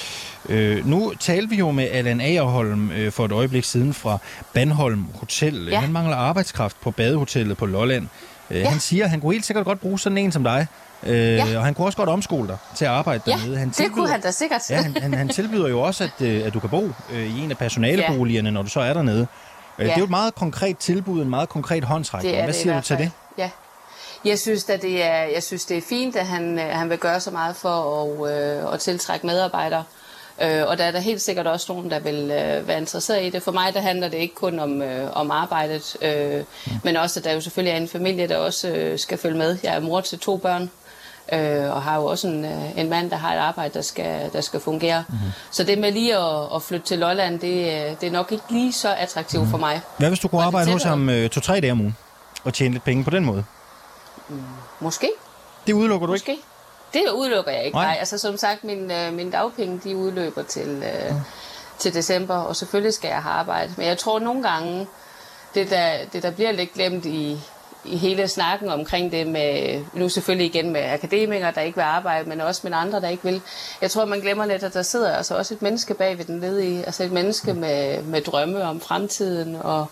Øh, 0.48 0.86
nu 0.86 1.12
talte 1.20 1.50
vi 1.50 1.56
jo 1.56 1.70
med 1.70 1.88
Allan 1.90 2.20
Agerholm 2.20 2.90
øh, 2.90 3.12
for 3.12 3.24
et 3.24 3.32
øjeblik 3.32 3.64
siden 3.64 3.94
fra 3.94 4.18
Bandholm 4.54 5.06
Hotel. 5.14 5.68
Ja. 5.70 5.80
Han 5.80 5.92
mangler 5.92 6.16
arbejdskraft 6.16 6.76
på 6.80 6.90
badehotellet 6.90 7.56
på 7.56 7.66
Lolland. 7.66 8.08
Øh, 8.50 8.60
ja. 8.60 8.68
Han 8.68 8.80
siger, 8.80 9.04
at 9.04 9.10
han 9.10 9.20
kunne 9.20 9.32
helt 9.32 9.44
sikkert 9.44 9.64
godt 9.64 9.80
bruge 9.80 9.98
sådan 9.98 10.18
en 10.18 10.32
som 10.32 10.44
dig. 10.44 10.66
Øh, 11.02 11.16
ja. 11.16 11.58
Og 11.58 11.64
han 11.64 11.74
kunne 11.74 11.86
også 11.86 11.96
godt 11.96 12.08
omskole 12.08 12.48
dig 12.48 12.56
til 12.76 12.84
at 12.84 12.90
arbejde 12.90 13.22
ja, 13.26 13.32
dernede. 13.32 13.58
Han 13.58 13.70
tilbyder, 13.70 13.88
det 13.88 13.94
kunne 13.94 14.10
han 14.10 14.20
da 14.20 14.30
sikkert. 14.30 14.70
ja, 14.70 14.82
han, 14.82 14.96
han, 15.02 15.14
han 15.14 15.28
tilbyder 15.28 15.68
jo 15.68 15.80
også, 15.80 16.04
at, 16.04 16.26
øh, 16.26 16.46
at 16.46 16.54
du 16.54 16.60
kan 16.60 16.70
bo 16.70 16.90
øh, 17.12 17.36
i 17.36 17.40
en 17.40 17.50
af 17.50 17.58
personaleboligerne, 17.58 18.48
ja. 18.48 18.52
når 18.52 18.62
du 18.62 18.68
så 18.68 18.80
er 18.80 18.92
dernede. 18.92 19.20
Øh, 19.20 19.26
ja. 19.78 19.84
Det 19.84 19.92
er 19.92 19.98
jo 19.98 20.04
et 20.04 20.10
meget 20.10 20.34
konkret 20.34 20.78
tilbud, 20.78 21.22
en 21.22 21.30
meget 21.30 21.48
konkret 21.48 21.84
håndtrækning. 21.84 22.44
Hvad 22.44 22.54
siger 22.54 22.74
du 22.76 22.80
til 22.82 22.98
det? 22.98 23.10
Ja, 23.38 23.50
jeg 24.24 24.38
synes, 24.38 24.68
at 24.68 24.82
det 24.82 25.02
er, 25.04 25.22
jeg 25.22 25.42
synes, 25.42 25.64
det 25.64 25.76
er 25.76 25.82
fint, 25.88 26.16
at 26.16 26.26
han, 26.26 26.58
øh, 26.58 26.64
han 26.64 26.90
vil 26.90 26.98
gøre 26.98 27.20
så 27.20 27.30
meget 27.30 27.56
for 27.56 28.02
at, 28.26 28.32
øh, 28.32 28.72
at 28.72 28.80
tiltrække 28.80 29.26
medarbejdere. 29.26 29.84
Øh, 30.42 30.66
og 30.66 30.78
der 30.78 30.84
er 30.84 30.90
der 30.90 31.00
helt 31.00 31.22
sikkert 31.22 31.46
også 31.46 31.72
nogen, 31.72 31.90
der 31.90 31.98
vil 31.98 32.14
øh, 32.14 32.68
være 32.68 32.78
interesseret 32.78 33.26
i 33.26 33.30
det. 33.30 33.42
For 33.42 33.52
mig 33.52 33.74
der 33.74 33.80
handler 33.80 34.08
det 34.08 34.18
ikke 34.18 34.34
kun 34.34 34.58
om, 34.58 34.82
øh, 34.82 35.10
om 35.12 35.30
arbejdet, 35.30 35.96
øh, 36.02 36.38
mm. 36.66 36.72
men 36.84 36.96
også, 36.96 37.20
at 37.20 37.24
der 37.24 37.32
jo 37.32 37.40
selvfølgelig 37.40 37.72
er 37.72 37.76
en 37.76 37.88
familie, 37.88 38.28
der 38.28 38.36
også 38.36 38.68
øh, 38.68 38.98
skal 38.98 39.18
følge 39.18 39.38
med. 39.38 39.58
Jeg 39.62 39.74
er 39.74 39.80
mor 39.80 40.00
til 40.00 40.18
to 40.18 40.36
børn, 40.36 40.70
øh, 41.32 41.74
og 41.74 41.82
har 41.82 41.96
jo 41.96 42.04
også 42.04 42.28
en, 42.28 42.44
øh, 42.44 42.78
en 42.78 42.88
mand, 42.88 43.10
der 43.10 43.16
har 43.16 43.34
et 43.34 43.38
arbejde, 43.38 43.74
der 43.74 43.82
skal, 43.82 44.30
der 44.32 44.40
skal 44.40 44.60
fungere. 44.60 45.04
Mm. 45.08 45.16
Så 45.50 45.64
det 45.64 45.78
med 45.78 45.92
lige 45.92 46.16
at, 46.16 46.54
at 46.54 46.62
flytte 46.62 46.86
til 46.86 46.98
Lolland, 46.98 47.40
det, 47.40 47.58
øh, 47.58 48.00
det 48.00 48.06
er 48.06 48.10
nok 48.10 48.32
ikke 48.32 48.44
lige 48.50 48.72
så 48.72 48.94
attraktivt 48.94 49.44
mm. 49.44 49.50
for 49.50 49.58
mig. 49.58 49.80
Hvad 49.98 50.08
hvis 50.08 50.20
du 50.20 50.28
kunne 50.28 50.42
arbejde 50.42 50.72
hos 50.72 50.82
ham 50.82 51.08
øh, 51.08 51.30
to-tre 51.30 51.60
dage 51.60 51.72
om 51.72 51.80
ugen, 51.80 51.96
og 52.44 52.54
tjene 52.54 52.74
lidt 52.74 52.84
penge 52.84 53.04
på 53.04 53.10
den 53.10 53.24
måde? 53.24 53.44
Mm, 54.30 54.42
måske. 54.80 55.10
Det 55.66 55.72
udelukker 55.72 56.06
du 56.06 56.12
måske. 56.12 56.32
ikke? 56.32 56.44
Det 56.92 57.10
udelukker 57.14 57.52
jeg 57.52 57.64
ikke. 57.64 57.76
Nej. 57.76 57.86
Nej, 57.86 57.96
altså 57.98 58.18
som 58.18 58.36
sagt, 58.36 58.64
min, 58.64 58.90
øh, 58.90 59.12
min 59.12 59.30
dagpenge, 59.30 59.80
de 59.84 59.96
udløber 59.96 60.42
til, 60.42 60.68
øh, 60.68 61.14
mm. 61.14 61.20
til 61.78 61.94
december, 61.94 62.36
og 62.36 62.56
selvfølgelig 62.56 62.94
skal 62.94 63.08
jeg 63.08 63.22
have 63.22 63.34
arbejde. 63.34 63.74
Men 63.76 63.86
jeg 63.86 63.98
tror 63.98 64.18
nogle 64.18 64.42
gange, 64.42 64.88
det 65.54 65.70
der, 65.70 66.04
det 66.12 66.22
der 66.22 66.30
bliver 66.30 66.52
lidt 66.52 66.72
glemt 66.72 67.06
i 67.06 67.40
hele 67.84 68.28
snakken 68.28 68.68
omkring 68.68 69.12
det 69.12 69.26
med, 69.26 69.80
nu 69.92 70.08
selvfølgelig 70.08 70.46
igen 70.46 70.70
med 70.70 70.80
akademikere, 70.80 71.52
der 71.54 71.60
ikke 71.60 71.76
vil 71.76 71.82
arbejde, 71.82 72.28
men 72.28 72.40
også 72.40 72.60
med 72.64 72.72
andre, 72.74 73.00
der 73.00 73.08
ikke 73.08 73.24
vil. 73.24 73.42
Jeg 73.82 73.90
tror, 73.90 74.04
man 74.04 74.20
glemmer 74.20 74.46
lidt, 74.46 74.62
at 74.62 74.74
der 74.74 74.82
sidder 74.82 75.16
altså 75.16 75.36
også 75.36 75.54
et 75.54 75.62
menneske 75.62 75.94
bag 75.94 76.18
ved 76.18 76.24
den 76.24 76.40
ledige, 76.40 76.86
altså 76.86 77.04
et 77.04 77.12
menneske 77.12 77.54
med, 77.54 78.02
med 78.02 78.20
drømme 78.20 78.64
om 78.64 78.80
fremtiden. 78.80 79.56
Og, 79.56 79.86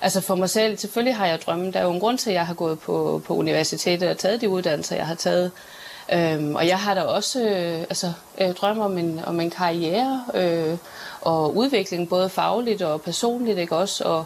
altså 0.00 0.20
for 0.20 0.34
mig 0.34 0.50
selv, 0.50 0.78
selvfølgelig 0.78 1.16
har 1.16 1.26
jeg 1.26 1.38
drømme. 1.46 1.72
Der 1.72 1.78
er 1.78 1.84
jo 1.84 1.92
en 1.92 2.00
grund 2.00 2.18
til, 2.18 2.30
at 2.30 2.34
jeg 2.34 2.46
har 2.46 2.54
gået 2.54 2.80
på, 2.80 3.22
på 3.26 3.34
universitetet 3.34 4.08
og 4.08 4.18
taget 4.18 4.40
de 4.40 4.48
uddannelser, 4.48 4.96
jeg 4.96 5.06
har 5.06 5.14
taget. 5.14 5.50
Øhm, 6.12 6.54
og 6.54 6.68
jeg 6.68 6.78
har 6.78 6.94
da 6.94 7.02
også 7.02 7.40
øh, 7.40 7.80
altså, 7.80 8.12
øh, 8.40 8.54
drømme 8.54 8.84
om 8.84 8.98
en, 8.98 9.20
om 9.26 9.40
en 9.40 9.50
karriere 9.50 10.24
øh, 10.34 10.76
og 11.20 11.56
udvikling, 11.56 12.08
både 12.08 12.28
fagligt 12.28 12.82
og 12.82 13.02
personligt, 13.02 13.58
ikke 13.58 13.76
også? 13.76 14.04
Og 14.04 14.24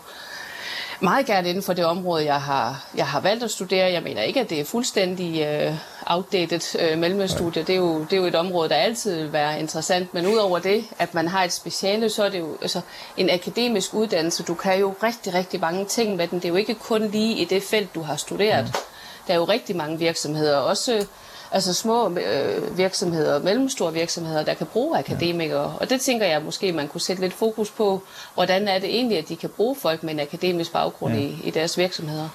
meget 1.00 1.26
gerne 1.26 1.48
inden 1.48 1.62
for 1.62 1.72
det 1.72 1.84
område, 1.84 2.24
jeg 2.24 2.40
har, 2.40 2.84
jeg 2.94 3.06
har 3.06 3.20
valgt 3.20 3.44
at 3.44 3.50
studere. 3.50 3.92
Jeg 3.92 4.02
mener 4.02 4.22
ikke, 4.22 4.40
at 4.40 4.50
det 4.50 4.60
er 4.60 4.64
fuldstændig 4.64 5.42
øh, 5.42 5.74
outdated 6.06 6.80
øh, 6.80 6.98
mellemstudie. 6.98 7.62
Det 7.62 7.72
er, 7.72 7.76
jo, 7.76 8.00
det 8.00 8.12
er 8.12 8.16
jo 8.16 8.26
et 8.26 8.34
område, 8.34 8.68
der 8.68 8.74
altid 8.74 9.16
vil 9.16 9.32
være 9.32 9.60
interessant. 9.60 10.14
Men 10.14 10.26
udover 10.26 10.58
det, 10.58 10.84
at 10.98 11.14
man 11.14 11.28
har 11.28 11.44
et 11.44 11.52
speciale, 11.52 12.10
så 12.10 12.24
er 12.24 12.28
det 12.28 12.38
jo 12.38 12.56
altså, 12.62 12.80
en 13.16 13.30
akademisk 13.30 13.94
uddannelse. 13.94 14.42
Du 14.42 14.54
kan 14.54 14.78
jo 14.80 14.94
rigtig, 15.02 15.34
rigtig 15.34 15.60
mange 15.60 15.84
ting 15.84 16.16
med 16.16 16.28
den. 16.28 16.38
Det 16.38 16.44
er 16.44 16.48
jo 16.48 16.56
ikke 16.56 16.74
kun 16.74 17.08
lige 17.08 17.36
i 17.36 17.44
det 17.44 17.62
felt, 17.62 17.94
du 17.94 18.02
har 18.02 18.16
studeret. 18.16 18.64
Mm. 18.64 18.72
Der 19.26 19.34
er 19.34 19.38
jo 19.38 19.44
rigtig 19.44 19.76
mange 19.76 19.98
virksomheder, 19.98 20.56
også 20.56 21.06
altså 21.52 21.74
små 21.74 22.10
øh, 22.10 22.78
virksomheder, 22.78 23.42
mellemstore 23.42 23.92
virksomheder, 23.92 24.44
der 24.44 24.54
kan 24.54 24.66
bruge 24.66 24.98
akademikere. 24.98 25.74
Og 25.80 25.90
det 25.90 26.00
tænker 26.00 26.26
jeg 26.26 26.42
måske, 26.42 26.72
man 26.72 26.88
kunne 26.88 27.00
sætte 27.00 27.22
lidt 27.22 27.34
fokus 27.34 27.70
på, 27.70 28.02
hvordan 28.34 28.68
er 28.68 28.78
det 28.78 28.88
egentlig, 28.88 29.18
at 29.18 29.28
de 29.28 29.36
kan 29.36 29.50
bruge 29.56 29.76
folk 29.82 30.02
med 30.02 30.14
en 30.14 30.20
akademisk 30.20 30.72
baggrund 30.72 31.14
ja. 31.14 31.20
i, 31.20 31.40
i 31.44 31.50
deres 31.50 31.78
virksomheder. 31.78 32.28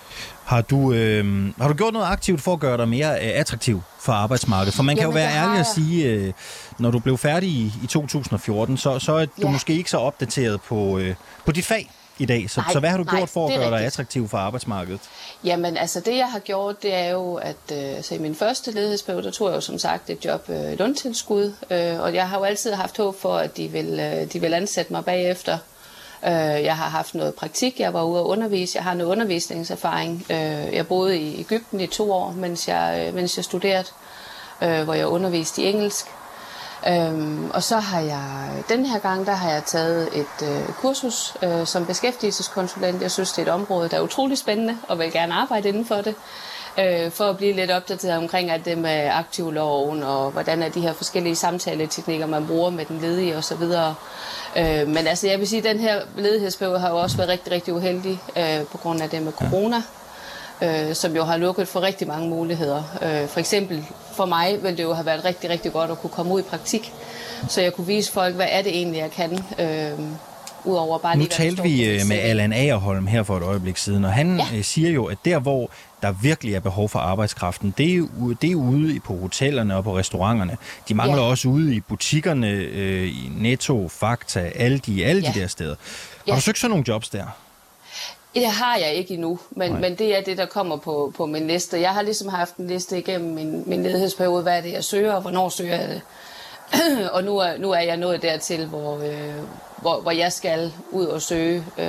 Har 0.44 0.62
du, 0.62 0.94
øh, 0.94 1.52
har 1.62 1.68
du 1.68 1.74
gjort 1.74 1.94
noget 1.94 2.08
aktivt 2.08 2.42
for 2.42 2.54
at 2.54 2.60
gøre 2.60 2.78
dig 2.78 2.88
mere 2.88 3.12
øh, 3.12 3.32
attraktiv 3.40 3.82
for 4.00 4.14
arbejdsmarkedet? 4.14 4.74
For 4.74 4.84
man 4.84 4.96
kan 4.96 5.02
Jamen, 5.02 5.18
jo 5.18 5.20
være 5.22 5.34
ærlig 5.34 5.60
og 5.60 5.66
sige, 5.66 6.06
øh, 6.06 6.34
når 6.80 6.92
du 6.92 7.00
blev 7.00 7.18
færdig 7.18 7.50
i, 7.50 7.74
i 7.84 7.88
2014, 7.88 8.78
så, 8.78 9.00
så 9.00 9.14
er 9.14 9.26
du 9.26 9.32
ja. 9.42 9.50
måske 9.50 9.74
ikke 9.74 9.90
så 9.90 9.98
opdateret 9.98 10.62
på, 10.62 10.98
øh, 10.98 11.16
på 11.46 11.52
dit 11.52 11.66
fag 11.66 11.92
i 12.18 12.26
dag. 12.26 12.50
Så, 12.50 12.62
nej, 12.62 12.74
så 12.74 12.80
hvad 12.80 12.90
har 12.90 12.98
du 12.98 13.04
nej, 13.04 13.18
gjort 13.18 13.30
for 13.30 13.46
at 13.46 13.50
gøre 13.50 13.60
rigtigt. 13.60 13.80
dig 13.80 13.86
attraktiv 13.86 14.28
for 14.28 14.38
arbejdsmarkedet? 14.38 15.02
Jamen, 15.44 15.78
altså 15.78 16.00
det 16.00 16.18
jeg 16.18 16.32
har 16.32 16.40
gjort, 16.40 16.84
det 16.84 16.94
er 16.94 17.10
jo, 17.10 17.36
at 17.36 17.72
øh, 17.72 18.04
så 18.04 18.16
i 18.16 18.18
min 18.18 18.36
første 18.36 18.72
ledighedsperiode, 18.72 19.24
der 19.24 19.32
tog 19.32 19.48
jeg 19.48 19.56
jo 19.56 19.62
som 19.62 19.80
sagt 19.80 20.10
et 20.10 20.26
job 20.26 20.50
øh, 20.50 20.80
løntilskud, 20.80 21.54
øh, 21.70 22.00
og 22.00 22.14
jeg 22.14 22.30
har 22.30 22.38
jo 22.38 22.44
altid 22.44 22.74
haft 22.74 22.98
håb 22.98 23.20
for, 23.20 23.38
at 23.38 23.58
de 23.58 23.68
vil, 23.68 24.00
øh, 24.00 24.34
de 24.34 24.42
vil 24.42 24.54
ansætte 24.54 24.94
mig 24.94 25.06
bagefter. 25.06 25.58
Øh, 26.26 26.64
jeg 26.64 26.78
har 26.78 26.90
haft 26.90 27.16
noget 27.16 27.34
praktik, 27.34 27.80
jeg 27.80 27.94
var 27.94 28.04
ude 28.04 28.20
at 28.20 28.26
undervise, 28.26 28.76
jeg 28.76 28.84
har 28.84 28.94
noget 28.94 29.12
undervisningserfaring. 29.12 30.26
Øh, 30.30 30.76
jeg 30.76 30.88
boede 30.88 31.18
i 31.18 31.40
Ægypten 31.40 31.80
i 31.80 31.88
to 31.88 32.12
år, 32.12 32.32
mens 32.32 32.68
jeg, 32.68 33.06
øh, 33.08 33.16
mens 33.16 33.38
jeg 33.38 33.46
studerede, 33.46 33.88
øh, 34.62 34.84
hvor 34.84 34.94
jeg 34.94 35.08
underviste 35.08 35.62
i 35.62 35.66
engelsk. 35.66 36.06
Øhm, 36.88 37.52
og 37.52 37.64
så 37.64 37.78
har 37.78 38.00
jeg, 38.00 38.50
den 38.70 38.86
her 38.86 39.00
gang, 39.00 39.26
der 39.26 39.32
har 39.32 39.52
jeg 39.52 39.64
taget 39.64 40.10
et 40.14 40.48
øh, 40.48 40.74
kursus 40.74 41.38
øh, 41.44 41.66
som 41.66 41.86
beskæftigelseskonsulent. 41.86 43.02
Jeg 43.02 43.12
synes, 43.12 43.32
det 43.32 43.38
er 43.38 43.46
et 43.46 43.54
område, 43.54 43.90
der 43.90 43.98
er 43.98 44.02
utrolig 44.02 44.38
spændende, 44.38 44.78
og 44.88 45.00
vil 45.00 45.12
gerne 45.12 45.34
arbejde 45.34 45.70
inden 45.70 45.86
for 45.86 45.96
det. 45.96 46.16
Øh, 46.80 47.12
for 47.12 47.24
at 47.24 47.38
blive 47.38 47.54
lidt 47.54 47.72
opdateret 47.72 48.18
omkring 48.18 48.52
alt 48.52 48.66
det 48.66 48.78
med 48.78 49.10
aktivloven, 49.10 50.04
og 50.04 50.32
hvordan 50.32 50.64
er 50.64 50.70
de 50.70 50.82
her 50.82 50.94
forskellige 50.94 51.36
samtaleteknikker, 51.36 52.26
man 52.26 52.48
bruger 52.48 52.70
med 52.70 52.86
den 52.86 53.00
ledige 53.02 53.38
osv. 53.38 53.64
Øh, 54.58 54.88
men 54.88 55.08
altså, 55.08 55.28
jeg 55.28 55.40
vil 55.40 55.48
sige, 55.48 55.60
at 55.60 55.76
den 55.76 55.80
her 55.80 56.02
ledighedsperiode 56.18 56.80
har 56.80 56.90
jo 56.90 56.98
også 56.98 57.18
været 57.18 57.30
rigtig, 57.30 57.52
rigtig 57.52 57.74
uheldig 57.74 58.22
øh, 58.38 58.66
på 58.72 58.78
grund 58.78 59.02
af 59.02 59.10
det 59.10 59.22
med 59.22 59.32
corona. 59.32 59.76
Ja 59.76 59.82
øh, 60.64 60.96
som 60.96 61.16
jo 61.16 61.24
har 61.24 61.38
lukket 61.38 61.68
for 61.68 61.82
rigtig 61.82 62.08
mange 62.08 62.30
muligheder. 62.30 62.84
Øh, 63.02 63.28
for 63.28 63.40
eksempel 63.40 63.86
for 64.16 64.26
mig 64.26 64.64
ville 64.64 64.78
det 64.78 64.84
jo 64.84 64.94
have 64.94 65.06
været 65.06 65.26
rigtig, 65.26 65.50
rigtig 65.50 65.74
godt 65.74 65.92
at 65.92 66.00
kunne 66.00 66.10
komme 66.10 66.34
ud 66.34 66.40
i 66.40 66.44
praktik, 66.44 66.94
så 67.48 67.62
jeg 67.62 67.74
kunne 67.74 67.88
vise 67.88 68.12
folk, 68.12 68.36
hvad 68.36 68.48
er 68.50 68.62
det 68.62 68.78
egentlig, 68.78 69.00
jeg 69.00 69.12
kan. 69.12 69.44
Øh, 69.60 70.00
Udover 70.66 70.98
bare 70.98 71.18
nu 71.18 71.26
talte 71.26 71.64
vi 71.64 71.86
øh, 71.86 72.00
med 72.08 72.18
Allan 72.18 72.54
Agerholm 72.54 73.08
her 73.08 73.24
for 73.24 73.38
et 73.38 73.44
øjeblik 73.44 73.78
siden, 73.78 74.06
og 74.06 74.14
han 74.14 74.40
ja. 74.40 74.58
Øh, 74.58 74.64
siger 74.64 74.90
jo, 74.90 75.06
at 75.06 75.18
der 75.26 75.40
hvor 75.40 75.72
der 76.02 76.12
virkelig 76.12 76.54
er 76.54 76.60
behov 76.60 76.90
for 76.90 77.00
arbejdskraften, 77.00 77.74
det 77.78 77.96
er, 77.96 78.36
det 78.42 78.52
er 78.52 78.56
ude 78.56 79.00
på 79.00 79.18
hotellerne 79.18 79.76
og 79.76 79.84
på 79.84 79.98
restauranterne. 79.98 80.58
De 80.90 80.94
mangler 80.94 81.22
ja. 81.22 81.30
også 81.30 81.48
ude 81.48 81.76
i 81.76 81.80
butikkerne, 81.80 82.48
øh, 82.50 83.08
i 83.08 83.32
Netto, 83.38 83.88
Fakta, 83.88 84.52
Aldi, 84.56 85.02
alle 85.02 85.22
ja. 85.22 85.32
de 85.32 85.40
der 85.40 85.48
steder. 85.48 85.76
Har 86.18 86.24
ja. 86.28 86.36
du 86.36 86.42
søgt 86.42 86.58
sådan 86.58 86.70
nogle 86.70 86.86
jobs 86.88 87.10
der? 87.10 87.26
Det 88.36 88.46
har 88.46 88.78
jeg 88.78 88.94
ikke 88.94 89.14
endnu, 89.14 89.40
men, 89.52 89.82
men 89.82 89.96
det 89.96 90.18
er 90.18 90.22
det, 90.22 90.38
der 90.38 90.46
kommer 90.46 90.78
på, 90.78 91.14
på 91.18 91.26
min 91.26 91.48
liste. 91.48 91.82
Jeg 91.82 91.90
har 91.90 92.02
ligesom 92.02 92.28
haft 92.28 92.56
en 92.56 92.68
liste 92.68 92.98
igennem 92.98 93.34
min, 93.34 93.64
min 93.66 93.84
ledighedsperiode, 93.84 94.44
hvad 94.44 94.58
er 94.58 94.62
det, 94.62 94.72
jeg 94.72 94.84
søger, 94.84 95.14
og 95.14 95.22
hvornår 95.22 95.50
søger 95.50 95.76
jeg 95.76 95.90
det. 95.90 96.02
og 97.16 97.24
nu 97.24 97.38
er, 97.38 97.58
nu 97.58 97.72
er 97.72 97.80
jeg 97.80 97.98
nået 97.98 98.22
dertil, 98.22 98.66
hvor, 98.66 98.98
øh, 98.98 99.34
hvor, 99.82 100.02
hvor 100.02 100.12
jeg 100.12 100.32
skal 100.32 100.74
ud 100.92 101.06
og 101.06 101.22
søge 101.22 101.64
øh, 101.78 101.86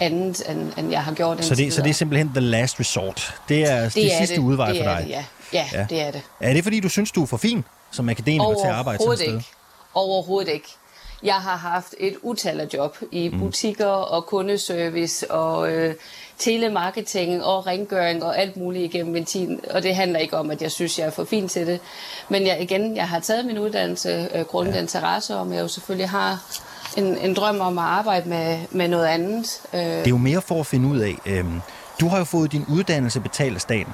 andet, 0.00 0.50
end, 0.50 0.72
end 0.78 0.90
jeg 0.90 1.04
har 1.04 1.14
gjort 1.14 1.44
så 1.44 1.54
det, 1.54 1.72
så 1.72 1.82
det 1.82 1.90
er 1.90 1.94
simpelthen 1.94 2.28
the 2.28 2.40
last 2.40 2.80
resort? 2.80 3.34
Det 3.48 3.70
er 3.70 3.84
det, 3.84 3.94
det 3.94 4.12
er 4.14 4.18
sidste 4.18 4.34
det. 4.34 4.42
udvej 4.42 4.68
det 4.68 4.78
for 4.78 4.84
dig? 4.84 5.02
Det, 5.02 5.10
ja. 5.10 5.24
Ja, 5.52 5.66
ja, 5.72 5.86
det 5.90 6.00
er 6.00 6.10
det. 6.10 6.22
Er 6.40 6.52
det, 6.52 6.62
fordi 6.62 6.80
du 6.80 6.88
synes, 6.88 7.12
du 7.12 7.22
er 7.22 7.26
for 7.26 7.36
fin 7.36 7.64
som 7.90 8.08
akademiker 8.08 8.54
til 8.62 8.66
at 8.68 8.74
arbejde 8.74 8.98
sådan 8.98 9.12
et 9.12 9.18
sted? 9.18 9.34
Ikke. 9.34 9.48
Overhovedet 9.94 10.52
ikke. 10.52 10.68
Jeg 11.24 11.34
har 11.34 11.56
haft 11.56 11.94
et 11.98 12.16
utal 12.22 12.60
af 12.60 12.66
job 12.74 12.96
i 13.12 13.28
mm. 13.28 13.38
butikker 13.38 13.86
og 13.86 14.26
kundeservice 14.26 15.30
og 15.30 15.72
øh, 15.72 15.94
telemarketing 16.38 17.44
og 17.44 17.66
rengøring 17.66 18.24
og 18.24 18.38
alt 18.38 18.56
muligt 18.56 18.84
igennem 18.84 19.12
min 19.12 19.24
tid. 19.24 19.58
Og 19.70 19.82
det 19.82 19.94
handler 19.94 20.18
ikke 20.18 20.36
om, 20.36 20.50
at 20.50 20.62
jeg 20.62 20.70
synes, 20.70 20.98
jeg 20.98 21.06
er 21.06 21.10
for 21.10 21.24
fin 21.24 21.48
til 21.48 21.66
det. 21.66 21.80
Men 22.28 22.46
jeg, 22.46 22.60
igen, 22.60 22.96
jeg 22.96 23.08
har 23.08 23.20
taget 23.20 23.46
min 23.46 23.58
uddannelse 23.58 24.28
øh, 24.34 24.44
grundet 24.44 24.74
ja. 24.74 24.80
interesse, 24.80 25.36
om 25.36 25.52
jeg 25.52 25.60
jo 25.60 25.68
selvfølgelig 25.68 26.08
har 26.08 26.38
en, 26.96 27.18
en 27.18 27.34
drøm 27.34 27.60
om 27.60 27.78
at 27.78 27.84
arbejde 27.84 28.28
med, 28.28 28.58
med 28.70 28.88
noget 28.88 29.06
andet. 29.06 29.60
Øh. 29.74 29.80
Det 29.80 30.06
er 30.06 30.10
jo 30.10 30.16
mere 30.16 30.42
for 30.42 30.60
at 30.60 30.66
finde 30.66 30.88
ud 30.88 30.98
af. 30.98 31.16
Øh, 31.26 31.44
du 32.00 32.08
har 32.08 32.18
jo 32.18 32.24
fået 32.24 32.52
din 32.52 32.64
uddannelse 32.68 33.20
betalt 33.20 33.54
af 33.54 33.60
staten. 33.60 33.92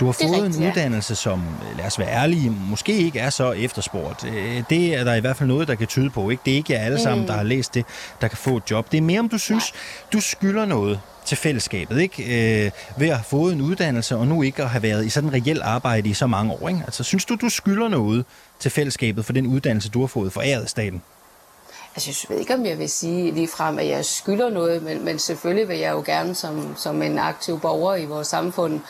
Du 0.00 0.04
har 0.04 0.12
fået 0.12 0.30
rigtigt, 0.32 0.56
en 0.56 0.68
uddannelse, 0.68 1.10
ja. 1.10 1.14
som, 1.14 1.44
lad 1.76 1.86
os 1.86 1.98
være 1.98 2.08
ærlige, 2.08 2.50
måske 2.50 2.92
ikke 2.92 3.18
er 3.18 3.30
så 3.30 3.52
efterspurgt. 3.52 4.24
Øh, 4.24 4.62
det 4.70 4.94
er 4.94 5.04
der 5.04 5.14
i 5.14 5.20
hvert 5.20 5.36
fald 5.36 5.48
noget, 5.48 5.68
der 5.68 5.74
kan 5.74 5.86
tyde 5.86 6.10
på. 6.10 6.30
Ikke? 6.30 6.42
Det 6.44 6.52
er 6.52 6.56
ikke 6.56 6.72
jer 6.72 6.78
alle 6.78 6.96
mm. 6.96 7.02
sammen, 7.02 7.26
der 7.26 7.32
har 7.32 7.42
læst 7.42 7.74
det, 7.74 7.84
der 8.20 8.28
kan 8.28 8.38
få 8.38 8.56
et 8.56 8.62
job. 8.70 8.92
Det 8.92 8.98
er 8.98 9.02
mere, 9.02 9.20
om 9.20 9.28
du 9.28 9.38
synes, 9.38 9.72
Nej. 9.72 10.10
du 10.12 10.20
skylder 10.20 10.64
noget 10.64 11.00
til 11.24 11.36
fællesskabet, 11.36 12.00
ikke? 12.00 12.22
Øh, 12.22 12.70
ved 12.96 13.08
at 13.08 13.16
have 13.16 13.24
fået 13.24 13.52
en 13.52 13.60
uddannelse, 13.60 14.16
og 14.16 14.26
nu 14.26 14.42
ikke 14.42 14.62
at 14.62 14.68
have 14.68 14.82
været 14.82 15.06
i 15.06 15.08
sådan 15.08 15.28
en 15.28 15.34
reelt 15.34 15.62
arbejde 15.62 16.08
i 16.08 16.14
så 16.14 16.26
mange 16.26 16.52
år. 16.52 16.68
Ikke? 16.68 16.82
Altså, 16.84 17.04
synes 17.04 17.24
du, 17.24 17.34
du 17.34 17.48
skylder 17.48 17.88
noget 17.88 18.24
til 18.58 18.70
fællesskabet 18.70 19.24
for 19.24 19.32
den 19.32 19.46
uddannelse, 19.46 19.88
du 19.88 20.00
har 20.00 20.06
fået 20.06 20.32
foræret 20.32 20.62
af 20.62 20.68
staten? 20.68 21.02
Altså, 21.94 22.26
jeg 22.28 22.34
ved 22.34 22.40
ikke, 22.40 22.54
om 22.54 22.66
jeg 22.66 22.78
vil 22.78 22.90
sige 22.90 23.30
lige 23.30 23.48
frem, 23.48 23.78
at 23.78 23.88
jeg 23.88 24.04
skylder 24.04 24.50
noget, 24.50 24.82
men, 24.82 25.04
men 25.04 25.18
selvfølgelig 25.18 25.68
vil 25.68 25.78
jeg 25.78 25.92
jo 25.92 26.02
gerne 26.06 26.34
som, 26.34 26.76
som 26.76 27.02
en 27.02 27.18
aktiv 27.18 27.60
borger 27.60 27.96
i 27.96 28.04
vores 28.04 28.28
samfund 28.28 28.80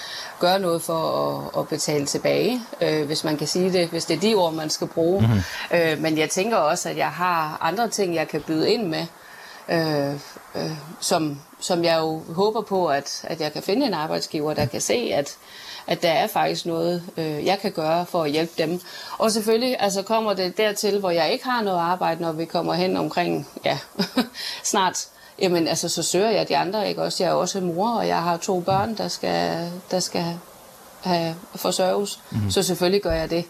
gøre 0.41 0.59
noget 0.59 0.83
for 0.83 1.29
at, 1.55 1.61
at 1.61 1.69
betale 1.69 2.07
tilbage, 2.07 2.61
øh, 2.81 3.07
hvis 3.07 3.25
man 3.25 3.37
kan 3.37 3.47
sige 3.47 3.73
det, 3.73 3.89
hvis 3.89 4.05
det 4.05 4.17
er 4.17 4.21
de 4.21 4.35
ord, 4.35 4.55
man 4.55 4.71
skal 4.71 4.87
bruge. 4.87 5.21
Mm-hmm. 5.21 5.79
Øh, 5.79 6.01
men 6.01 6.19
jeg 6.19 6.31
tænker 6.31 6.57
også, 6.57 6.89
at 6.89 6.97
jeg 6.97 7.11
har 7.11 7.59
andre 7.61 7.89
ting, 7.89 8.15
jeg 8.15 8.29
kan 8.29 8.41
byde 8.41 8.73
ind 8.73 8.87
med, 8.87 9.07
øh, 9.69 10.15
øh, 10.55 10.73
som, 11.01 11.41
som 11.61 11.85
jeg 11.85 11.99
jo 11.99 12.23
håber 12.35 12.63
på, 12.63 12.87
at, 12.87 13.21
at 13.25 13.41
jeg 13.41 13.53
kan 13.53 13.63
finde 13.63 13.87
en 13.87 13.95
arbejdsgiver, 13.95 14.55
der 14.55 14.67
kan 14.67 14.81
se, 14.81 15.11
at 15.15 15.37
at 15.89 16.03
der 16.03 16.11
er 16.11 16.27
faktisk 16.27 16.67
noget, 16.67 17.03
øh, 17.17 17.47
jeg 17.47 17.59
kan 17.59 17.73
gøre 17.73 18.07
for 18.07 18.23
at 18.23 18.31
hjælpe 18.31 18.53
dem. 18.59 18.81
Og 19.19 19.33
selvfølgelig 19.33 19.77
altså 19.81 20.03
kommer 20.03 20.33
det 20.33 20.57
dertil, 20.57 21.01
hvor 21.01 21.11
jeg 21.11 21.33
ikke 21.33 21.45
har 21.45 21.63
noget 21.63 21.79
arbejde, 21.79 22.23
når 22.23 22.33
vi 22.33 22.45
kommer 22.45 22.75
hen 22.75 22.97
omkring, 22.97 23.49
ja, 23.65 23.79
snart 24.65 25.09
jamen 25.43 25.69
altså, 25.69 25.89
så 25.89 26.03
søger 26.03 26.31
jeg 26.31 26.49
de 26.49 26.57
andre, 26.57 26.89
ikke 26.89 27.03
også? 27.03 27.25
Jeg 27.25 27.31
er 27.31 27.35
også 27.35 27.61
mor, 27.61 27.91
og 27.91 28.09
jeg 28.09 28.23
har 28.23 28.37
to 28.37 28.61
børn, 28.61 28.97
der 28.97 29.09
skal, 29.09 29.71
der 29.91 30.01
skal 30.01 30.39
have 31.01 31.35
forsørges. 31.55 32.21
Mm-hmm. 32.31 32.51
Så 32.51 32.63
selvfølgelig 32.63 33.03
gør 33.03 33.13
jeg 33.13 33.31
det. 33.31 33.45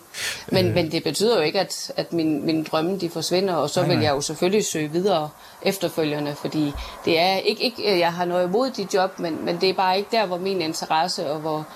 Men, 0.53 0.67
øh. 0.67 0.75
men 0.75 0.93
det 0.93 1.05
betyder 1.05 1.37
jo 1.37 1.43
ikke, 1.43 1.61
at, 1.61 1.93
at 1.97 2.13
min, 2.13 2.47
mine 2.47 2.65
drømme 2.65 2.99
de 2.99 3.11
forsvinder, 3.11 3.55
og 3.55 3.71
så 3.71 3.81
nej, 3.81 3.89
vil 3.89 3.97
nej. 3.97 4.05
jeg 4.05 4.13
jo 4.13 4.21
selvfølgelig 4.21 4.65
søge 4.65 4.89
videre 4.89 5.29
efterfølgende, 5.63 6.35
fordi 6.35 6.73
det 7.05 7.21
er 7.21 7.37
ikke, 7.37 7.63
ikke 7.63 7.99
jeg 7.99 8.13
har 8.13 8.25
noget 8.25 8.49
imod 8.49 8.71
de 8.71 8.87
job, 8.95 9.19
men, 9.19 9.45
men 9.45 9.61
det 9.61 9.69
er 9.69 9.75
bare 9.75 9.99
ikke 9.99 10.09
der, 10.13 10.27
hvor 10.27 10.39
min 10.39 10.61
interesse 10.63 11.31
og 11.31 11.39
hvor, 11.41 11.67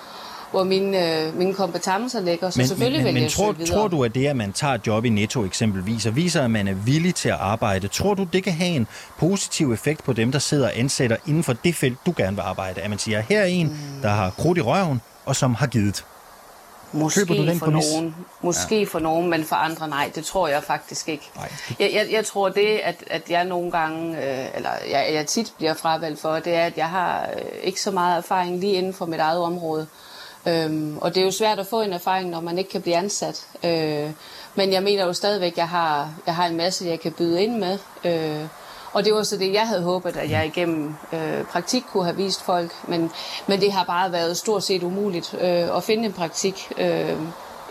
hvor 0.53 0.63
mine, 0.63 1.21
øh, 1.25 1.37
mine 1.37 1.53
kompetencer 1.53 2.21
ligger. 2.21 2.49
Så 2.49 2.59
men, 2.59 2.67
selvfølgelig 2.67 2.99
men, 2.99 3.05
vil 3.05 3.13
men 3.13 3.23
jeg 3.23 3.31
tror, 3.31 3.51
videre. 3.51 3.75
tror 3.75 3.87
du, 3.87 4.03
at 4.03 4.15
det, 4.15 4.27
at 4.27 4.35
man 4.35 4.53
tager 4.53 4.77
job 4.87 5.05
i 5.05 5.09
Netto 5.09 5.45
eksempelvis, 5.45 6.05
og 6.05 6.15
viser, 6.15 6.43
at 6.43 6.51
man 6.51 6.67
er 6.67 6.73
villig 6.73 7.15
til 7.15 7.29
at 7.29 7.35
arbejde, 7.35 7.87
tror 7.87 8.13
du, 8.13 8.23
det 8.33 8.43
kan 8.43 8.53
have 8.53 8.75
en 8.75 8.87
positiv 9.17 9.73
effekt 9.73 10.03
på 10.03 10.13
dem, 10.13 10.31
der 10.31 10.39
sidder 10.39 10.65
og 10.67 10.79
ansætter 10.79 11.17
inden 11.27 11.43
for 11.43 11.53
det 11.53 11.75
felt, 11.75 11.97
du 12.05 12.13
gerne 12.17 12.35
vil 12.35 12.41
arbejde? 12.41 12.81
At 12.81 12.89
man 12.89 12.99
siger, 12.99 13.19
her 13.19 13.39
er 13.39 13.45
en, 13.45 13.67
mm. 13.67 14.01
der 14.01 14.09
har 14.09 14.29
krudt 14.29 14.57
i 14.57 14.61
røven, 14.61 15.01
og 15.25 15.35
som 15.35 15.55
har 15.55 15.67
givet. 15.67 16.05
Måske 16.93 17.19
Køber 17.19 17.41
du 17.41 17.47
den 17.47 17.59
for 17.59 17.65
præmis? 17.65 17.85
nogen, 17.93 18.15
måske 18.41 18.79
ja. 18.79 18.85
for 18.85 18.99
nogen, 18.99 19.29
men 19.29 19.43
for 19.43 19.55
andre 19.55 19.87
nej, 19.87 20.11
det 20.15 20.25
tror 20.25 20.47
jeg 20.47 20.63
faktisk 20.63 21.09
ikke. 21.09 21.29
Nej. 21.35 21.51
Jeg, 21.79 21.91
jeg, 21.93 22.07
jeg 22.11 22.25
tror 22.25 22.49
det, 22.49 22.79
at, 22.83 22.95
at 23.07 23.29
jeg 23.29 23.45
nogle 23.45 23.71
gange, 23.71 24.17
øh, 24.17 24.47
eller 24.55 24.69
jeg, 24.89 25.09
jeg 25.13 25.27
tit 25.27 25.53
bliver 25.57 25.73
fravalgt 25.73 26.21
for, 26.21 26.33
det 26.35 26.55
er, 26.55 26.65
at 26.65 26.77
jeg 26.77 26.89
har 26.89 27.29
øh, 27.35 27.41
ikke 27.63 27.81
så 27.81 27.91
meget 27.91 28.17
erfaring 28.17 28.59
lige 28.59 28.73
inden 28.73 28.93
for 28.93 29.05
mit 29.05 29.19
eget 29.19 29.39
område. 29.41 29.87
Øhm, 30.47 30.97
og 30.97 31.15
det 31.15 31.21
er 31.21 31.25
jo 31.25 31.31
svært 31.31 31.59
at 31.59 31.67
få 31.67 31.81
en 31.81 31.93
erfaring, 31.93 32.29
når 32.29 32.39
man 32.41 32.57
ikke 32.57 32.69
kan 32.69 32.81
blive 32.81 32.95
ansat. 32.95 33.47
Øh, 33.63 34.11
men 34.55 34.73
jeg 34.73 34.83
mener 34.83 35.05
jo 35.05 35.13
stadigvæk, 35.13 35.51
at 35.51 35.57
jeg 35.57 35.69
har, 35.69 36.13
jeg 36.25 36.35
har 36.35 36.45
en 36.45 36.57
masse, 36.57 36.85
jeg 36.85 36.99
kan 36.99 37.11
byde 37.11 37.43
ind 37.43 37.57
med. 37.57 37.77
Øh, 38.05 38.47
og 38.93 39.05
det 39.05 39.13
var 39.13 39.23
så 39.23 39.37
det, 39.37 39.53
jeg 39.53 39.67
havde 39.67 39.81
håbet, 39.81 40.17
at 40.17 40.29
jeg 40.29 40.45
igennem 40.45 40.95
øh, 41.13 41.43
praktik 41.43 41.83
kunne 41.91 42.03
have 42.03 42.15
vist 42.15 42.41
folk. 42.41 42.71
Men, 42.87 43.11
men 43.47 43.61
det 43.61 43.71
har 43.71 43.83
bare 43.83 44.11
været 44.11 44.37
stort 44.37 44.63
set 44.63 44.83
umuligt 44.83 45.35
øh, 45.41 45.77
at 45.77 45.83
finde 45.83 46.05
en 46.05 46.13
praktik. 46.13 46.71
Øh, 46.77 47.17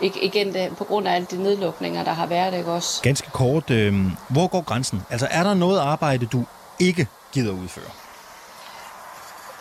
igen 0.01 0.53
det, 0.53 0.77
på 0.77 0.83
grund 0.83 1.07
af 1.07 1.15
alle 1.15 1.27
de 1.31 1.43
nedlukninger, 1.43 2.03
der 2.03 2.11
har 2.11 2.25
været. 2.25 2.53
Ikke 2.53 2.71
også? 2.71 3.01
Ganske 3.01 3.31
kort, 3.31 3.69
øh, 3.69 3.93
hvor 4.29 4.47
går 4.47 4.61
grænsen? 4.61 5.01
Altså 5.09 5.27
er 5.31 5.43
der 5.43 5.53
noget 5.53 5.79
arbejde, 5.79 6.25
du 6.25 6.45
ikke 6.79 7.07
gider 7.33 7.51
udføre? 7.51 8.02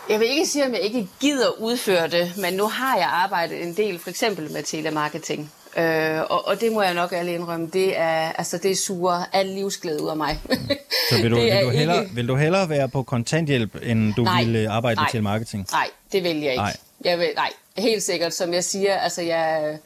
Jeg 0.08 0.20
vil 0.20 0.28
ikke 0.30 0.46
sige, 0.46 0.64
at 0.64 0.72
jeg 0.72 0.80
ikke 0.80 1.08
gider 1.20 1.48
udføre 1.60 2.08
det, 2.08 2.32
men 2.36 2.54
nu 2.54 2.66
har 2.66 2.96
jeg 2.96 3.08
arbejdet 3.12 3.62
en 3.62 3.76
del, 3.76 3.98
for 3.98 4.10
eksempel 4.10 4.52
med 4.52 4.62
telemarketing. 4.62 5.52
Øh, 5.76 6.20
og, 6.20 6.46
og 6.48 6.60
det 6.60 6.72
må 6.72 6.82
jeg 6.82 6.94
nok 6.94 7.12
alle 7.12 7.34
indrømme, 7.34 7.70
det 7.72 7.98
er, 7.98 8.32
altså 8.32 8.58
det 8.58 8.78
suger 8.78 9.24
al 9.32 9.46
livsglæde 9.46 10.02
ud 10.02 10.08
af 10.08 10.16
mig. 10.16 10.40
Så 11.10 11.16
vil 11.22 11.30
du, 11.30 11.36
vil, 11.36 11.62
du 11.64 11.70
hellere, 11.70 12.02
ikke... 12.02 12.14
vil 12.14 12.28
du 12.28 12.36
hellere 12.36 12.68
være 12.68 12.88
på 12.88 13.02
kontanthjælp, 13.02 13.76
end 13.82 14.14
du 14.14 14.22
nej, 14.22 14.44
vil 14.44 14.66
arbejde 14.66 14.96
nej, 14.96 15.04
med 15.04 15.10
telemarketing? 15.10 15.66
Nej, 15.72 15.90
det 16.12 16.24
vil 16.24 16.36
jeg 16.40 16.52
ikke. 16.52 16.62
Nej. 16.62 16.76
Jeg 17.04 17.18
vil, 17.18 17.28
nej, 17.36 17.50
helt 17.78 18.02
sikkert, 18.02 18.34
som 18.34 18.54
jeg 18.54 18.64
siger, 18.64 18.96
altså 18.96 19.22
jeg, 19.22 19.78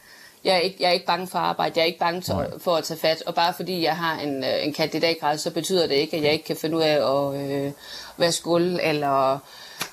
Jeg 0.45 0.55
er, 0.55 0.59
ikke, 0.61 0.77
jeg 0.81 0.89
er 0.89 0.93
ikke 0.93 1.07
bange 1.07 1.27
for 1.27 1.39
arbejde, 1.39 1.73
jeg 1.77 1.83
er 1.83 1.87
ikke 1.87 1.99
bange 1.99 2.23
for, 2.23 2.47
for 2.59 2.77
at 2.77 2.85
tage 2.85 3.01
fat, 3.01 3.23
og 3.27 3.35
bare 3.35 3.55
fordi 3.57 3.83
jeg 3.83 3.97
har 3.97 4.19
en, 4.19 4.45
øh, 4.45 4.65
en 4.67 4.73
kandidatgrad, 4.73 5.39
så 5.39 5.51
betyder 5.51 5.87
det 5.87 5.95
ikke, 5.95 6.17
at 6.17 6.23
jeg 6.23 6.33
ikke 6.33 6.45
kan 6.45 6.57
finde 6.57 6.77
ud 6.77 6.83
af 6.83 6.97
at 6.97 7.51
øh, 7.51 7.73
være 8.17 8.33
skuld 8.33 8.79
eller 8.83 9.39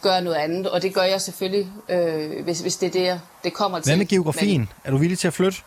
gøre 0.03 0.21
noget 0.21 0.37
andet, 0.37 0.69
og 0.69 0.81
det 0.81 0.93
gør 0.93 1.03
jeg 1.03 1.21
selvfølgelig, 1.21 1.71
øh, 1.89 2.43
hvis, 2.43 2.59
hvis 2.59 2.75
det 2.75 2.87
er 2.95 3.13
det, 3.13 3.21
det 3.43 3.53
kommer 3.53 3.79
til. 3.79 3.89
Hvad 3.89 3.97
med 3.97 4.05
geografien? 4.05 4.59
Men, 4.59 4.69
er 4.83 4.91
du 4.91 4.97
villig 4.97 5.19
til 5.19 5.27
at 5.27 5.33
flytte? 5.33 5.57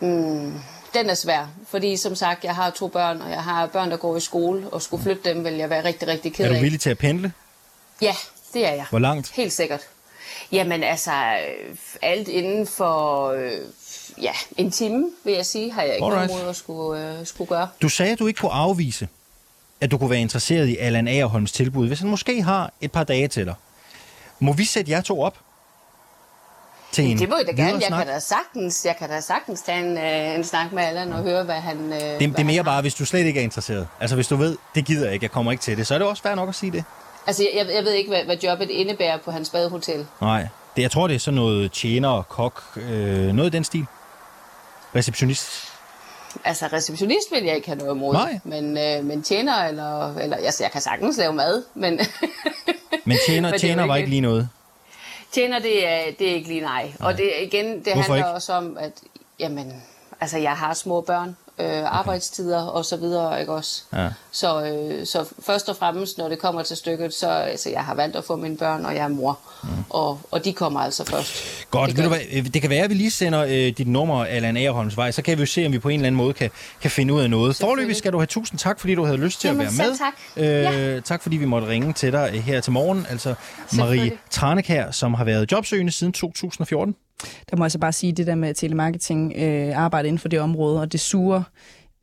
Mm, 0.00 0.52
den 0.94 1.10
er 1.10 1.14
svær, 1.14 1.46
fordi 1.68 1.96
som 1.96 2.14
sagt, 2.14 2.44
jeg 2.44 2.54
har 2.54 2.70
to 2.70 2.88
børn, 2.88 3.20
og 3.20 3.30
jeg 3.30 3.42
har 3.42 3.66
børn, 3.66 3.90
der 3.90 3.96
går 3.96 4.16
i 4.16 4.20
skole, 4.20 4.68
og 4.70 4.82
skulle 4.82 5.02
flytte 5.02 5.30
dem, 5.30 5.44
vil 5.44 5.54
jeg 5.54 5.70
være 5.70 5.84
rigtig, 5.84 6.08
rigtig 6.08 6.34
ked 6.34 6.44
af. 6.44 6.50
Er 6.50 6.54
du 6.54 6.60
villig 6.60 6.80
til 6.80 6.90
at 6.90 6.98
pendle? 6.98 7.32
Ja, 8.02 8.14
det 8.54 8.66
er 8.66 8.72
jeg. 8.74 8.86
Hvor 8.90 8.98
langt? 8.98 9.32
Helt 9.32 9.52
sikkert. 9.52 9.80
Jamen 10.52 10.82
altså, 10.82 11.10
alt 12.02 12.28
inden 12.28 12.66
for 12.66 13.26
øh, 13.30 13.50
ja, 14.22 14.32
en 14.56 14.70
time, 14.70 15.10
vil 15.24 15.34
jeg 15.34 15.46
sige, 15.46 15.72
har 15.72 15.82
jeg 15.82 15.94
ikke 15.94 16.06
Alright. 16.06 16.30
noget 16.32 16.48
at 16.48 16.56
skulle, 16.56 17.18
øh, 17.18 17.26
skulle 17.26 17.48
gøre. 17.48 17.68
Du 17.82 17.88
sagde, 17.88 18.12
at 18.12 18.18
du 18.18 18.26
ikke 18.26 18.38
kunne 18.38 18.52
afvise, 18.52 19.08
at 19.80 19.90
du 19.90 19.98
kunne 19.98 20.10
være 20.10 20.20
interesseret 20.20 20.68
i 20.68 20.76
Allan 20.76 21.08
Agerholms 21.08 21.52
tilbud, 21.52 21.86
hvis 21.86 22.00
han 22.00 22.08
måske 22.08 22.42
har 22.42 22.72
et 22.80 22.92
par 22.92 23.04
dage 23.04 23.28
til 23.28 23.46
dig. 23.46 23.54
Må 24.40 24.52
vi 24.52 24.64
sætte 24.64 24.90
jer 24.90 25.00
to 25.00 25.20
op? 25.22 25.38
Til 26.92 27.04
en 27.04 27.18
det 27.18 27.28
må 27.28 27.36
jeg 27.36 27.46
da 27.46 27.62
gerne. 27.62 27.80
Jeg 27.80 27.98
kan 27.98 28.06
da 28.06 28.18
sagtens, 28.18 28.84
jeg 28.84 28.96
kan 28.98 29.08
da 29.08 29.20
sagtens 29.20 29.62
tage 29.62 29.86
en, 29.86 29.98
øh, 29.98 30.34
en 30.34 30.44
snak 30.44 30.72
med 30.72 30.82
Allan 30.82 31.12
og 31.12 31.22
høre, 31.22 31.44
hvad 31.44 31.54
han 31.54 31.92
øh, 31.92 32.00
Det, 32.00 32.20
det 32.20 32.38
er 32.38 32.44
mere 32.44 32.64
bare, 32.64 32.80
hvis 32.80 32.94
du 32.94 33.04
slet 33.04 33.26
ikke 33.26 33.40
er 33.40 33.44
interesseret. 33.44 33.88
Altså 34.00 34.16
hvis 34.16 34.28
du 34.28 34.36
ved, 34.36 34.56
det 34.74 34.84
gider 34.84 35.04
jeg 35.04 35.14
ikke, 35.14 35.24
jeg 35.24 35.30
kommer 35.30 35.52
ikke 35.52 35.62
til 35.62 35.76
det, 35.76 35.86
så 35.86 35.94
er 35.94 35.98
det 35.98 36.08
også 36.08 36.22
fair 36.22 36.34
nok 36.34 36.48
at 36.48 36.54
sige 36.54 36.72
det. 36.72 36.84
Altså, 37.26 37.42
jeg, 37.54 37.66
jeg 37.74 37.84
ved 37.84 37.92
ikke, 37.92 38.10
hvad, 38.10 38.24
hvad 38.24 38.36
jobbet 38.36 38.70
indebærer 38.70 39.18
på 39.24 39.30
hans 39.30 39.50
badehotel. 39.50 40.06
Nej, 40.20 40.48
det, 40.76 40.82
jeg 40.82 40.90
tror, 40.90 41.06
det 41.06 41.14
er 41.14 41.18
sådan 41.18 41.36
noget 41.36 41.72
tjener, 41.72 42.22
kok, 42.22 42.62
øh, 42.76 43.32
noget 43.32 43.54
i 43.54 43.56
den 43.56 43.64
stil. 43.64 43.86
Receptionist. 44.96 45.65
Altså, 46.44 46.66
receptionist 46.72 47.32
vil 47.32 47.44
jeg 47.44 47.56
ikke 47.56 47.68
have 47.68 47.78
noget 47.78 47.94
imod. 47.94 48.12
Nej. 48.12 48.40
Men, 48.44 48.78
øh, 48.78 49.04
men 49.04 49.22
tjener, 49.22 49.64
eller, 49.64 50.16
eller 50.16 50.36
altså, 50.36 50.64
jeg 50.64 50.72
kan 50.72 50.80
sagtens 50.80 51.16
lave 51.16 51.32
mad, 51.32 51.64
men... 51.74 52.00
men 53.04 53.16
tjener, 53.26 53.50
men 53.50 53.60
tjener 53.60 53.86
var 53.86 53.96
ikke 53.96 54.10
lige 54.10 54.20
noget? 54.20 54.48
Tjener, 55.32 55.58
det 55.58 55.88
er, 55.88 56.00
det 56.18 56.30
er 56.30 56.34
ikke 56.34 56.48
lige 56.48 56.60
nej. 56.60 56.82
nej. 57.00 57.08
Og 57.08 57.18
det, 57.18 57.30
igen, 57.42 57.66
det 57.66 57.92
Hvorfor 57.92 58.00
handler 58.00 58.16
ikke? 58.16 58.28
også 58.28 58.52
om, 58.52 58.76
at 58.80 58.92
jamen, 59.38 59.82
altså, 60.20 60.38
jeg 60.38 60.52
har 60.52 60.74
små 60.74 61.00
børn, 61.00 61.36
øh, 61.58 61.98
arbejdstider 61.98 62.62
og 62.62 62.84
så 62.84 62.96
videre, 62.96 63.40
ikke 63.40 63.52
også? 63.52 63.82
Ja. 63.92 64.08
Så, 64.30 64.64
øh, 64.64 65.06
så 65.06 65.24
først 65.46 65.68
og 65.68 65.76
fremmest, 65.76 66.18
når 66.18 66.28
det 66.28 66.38
kommer 66.38 66.62
til 66.62 66.76
stykket, 66.76 67.14
så 67.14 67.28
altså, 67.28 67.70
jeg 67.70 67.80
har 67.80 67.94
valgt 67.94 68.16
at 68.16 68.24
få 68.24 68.36
mine 68.36 68.56
børn, 68.56 68.84
og 68.84 68.94
jeg 68.94 69.04
er 69.04 69.08
mor, 69.08 69.38
mm. 69.62 69.68
og, 69.90 70.20
og 70.30 70.44
de 70.44 70.52
kommer 70.52 70.80
altså 70.80 71.04
først. 71.04 71.66
Godt, 71.70 71.96
det, 71.96 72.04
du, 72.04 72.14
det 72.54 72.60
kan 72.60 72.70
være, 72.70 72.84
at 72.84 72.90
vi 72.90 72.94
lige 72.94 73.10
sender 73.10 73.44
øh, 73.44 73.50
dit 73.52 73.88
nummer, 73.88 74.24
Allan 74.24 74.56
Aarholms 74.56 74.96
vej, 74.96 75.10
så 75.10 75.22
kan 75.22 75.38
vi 75.38 75.42
jo 75.42 75.46
se, 75.46 75.66
om 75.66 75.72
vi 75.72 75.78
på 75.78 75.88
en 75.88 75.94
eller 75.94 76.06
anden 76.06 76.16
måde 76.16 76.32
kan, 76.32 76.50
kan 76.80 76.90
finde 76.90 77.14
ud 77.14 77.20
af 77.20 77.30
noget. 77.30 77.56
Forløbig 77.56 77.96
skal 77.96 78.12
du 78.12 78.18
have 78.18 78.26
tusind 78.26 78.58
tak, 78.58 78.80
fordi 78.80 78.94
du 78.94 79.04
havde 79.04 79.18
lyst 79.18 79.40
til 79.40 79.48
Jamen, 79.48 79.66
at 79.66 79.78
være 79.78 79.88
med. 79.88 79.98
tak. 79.98 80.12
Øh, 80.36 80.92
ja. 80.92 81.00
Tak, 81.00 81.22
fordi 81.22 81.36
vi 81.36 81.44
måtte 81.44 81.68
ringe 81.68 81.92
til 81.92 82.12
dig 82.12 82.30
øh, 82.34 82.40
her 82.40 82.60
til 82.60 82.72
morgen. 82.72 83.06
Altså 83.10 83.34
Marie 83.72 84.12
Tranekær, 84.30 84.90
som 84.90 85.14
har 85.14 85.24
været 85.24 85.52
jobsøgende 85.52 85.92
siden 85.92 86.12
2014. 86.12 86.94
Der 87.50 87.56
må 87.56 87.64
jeg 87.64 87.70
så 87.70 87.78
bare 87.78 87.92
sige, 87.92 88.12
det 88.12 88.26
der 88.26 88.34
med 88.34 88.54
telemarketing, 88.54 89.32
øh, 89.36 89.78
arbejde 89.78 90.08
inden 90.08 90.18
for 90.18 90.28
det 90.28 90.40
område, 90.40 90.80
og 90.80 90.92
det 90.92 91.00
suger 91.00 91.42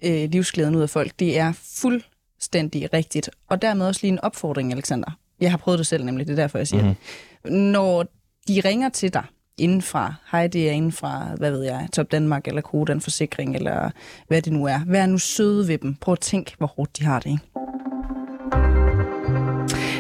øh, 0.04 0.30
livsglæden 0.30 0.76
ud 0.76 0.82
af 0.82 0.90
folk, 0.90 1.12
det 1.20 1.40
er 1.40 1.54
fuldstændig 1.82 2.94
rigtigt. 2.94 3.30
Og 3.50 3.62
dermed 3.62 3.88
også 3.88 4.00
lige 4.04 4.12
en 4.12 4.20
opfordring, 4.20 4.72
Alexander. 4.72 5.18
Jeg 5.40 5.52
har 5.52 5.58
prøvet 5.58 5.80
det 5.80 5.88
selv 5.88 6.06
nemlig, 6.06 6.28
det 6.28 6.34
er 6.34 6.38
derfor, 6.38 6.58
jeg 6.58 6.68
siger 6.68 6.84
mm-hmm. 6.84 6.96
det. 7.44 7.52
Når 7.54 8.04
de 8.48 8.62
ringer 8.66 8.90
til 8.90 9.14
dig 9.14 9.24
indenfra, 9.58 10.14
hej, 10.32 10.48
det 10.48 10.70
er 10.70 10.72
indenfra, 10.72 11.36
hvad 11.38 11.52
ved 11.52 11.64
jeg, 11.64 11.88
Top 11.94 12.12
Danmark 12.12 12.48
eller 12.48 12.62
Kodan 12.62 13.02
Forsikring, 13.02 13.56
eller 13.56 13.90
hvad 14.28 14.42
det 14.42 14.54
nu 14.54 14.66
er. 14.66 14.80
Vær 14.88 15.06
nu 15.06 15.18
søde 15.18 15.68
ved 15.68 15.78
dem. 15.78 15.96
Prøv 15.96 16.12
at 16.12 16.20
tænke, 16.20 16.56
hvor 16.58 16.68
hårdt 16.68 16.98
de 16.98 17.04
har 17.04 17.20
det, 17.20 17.30
ikke? 17.30 17.44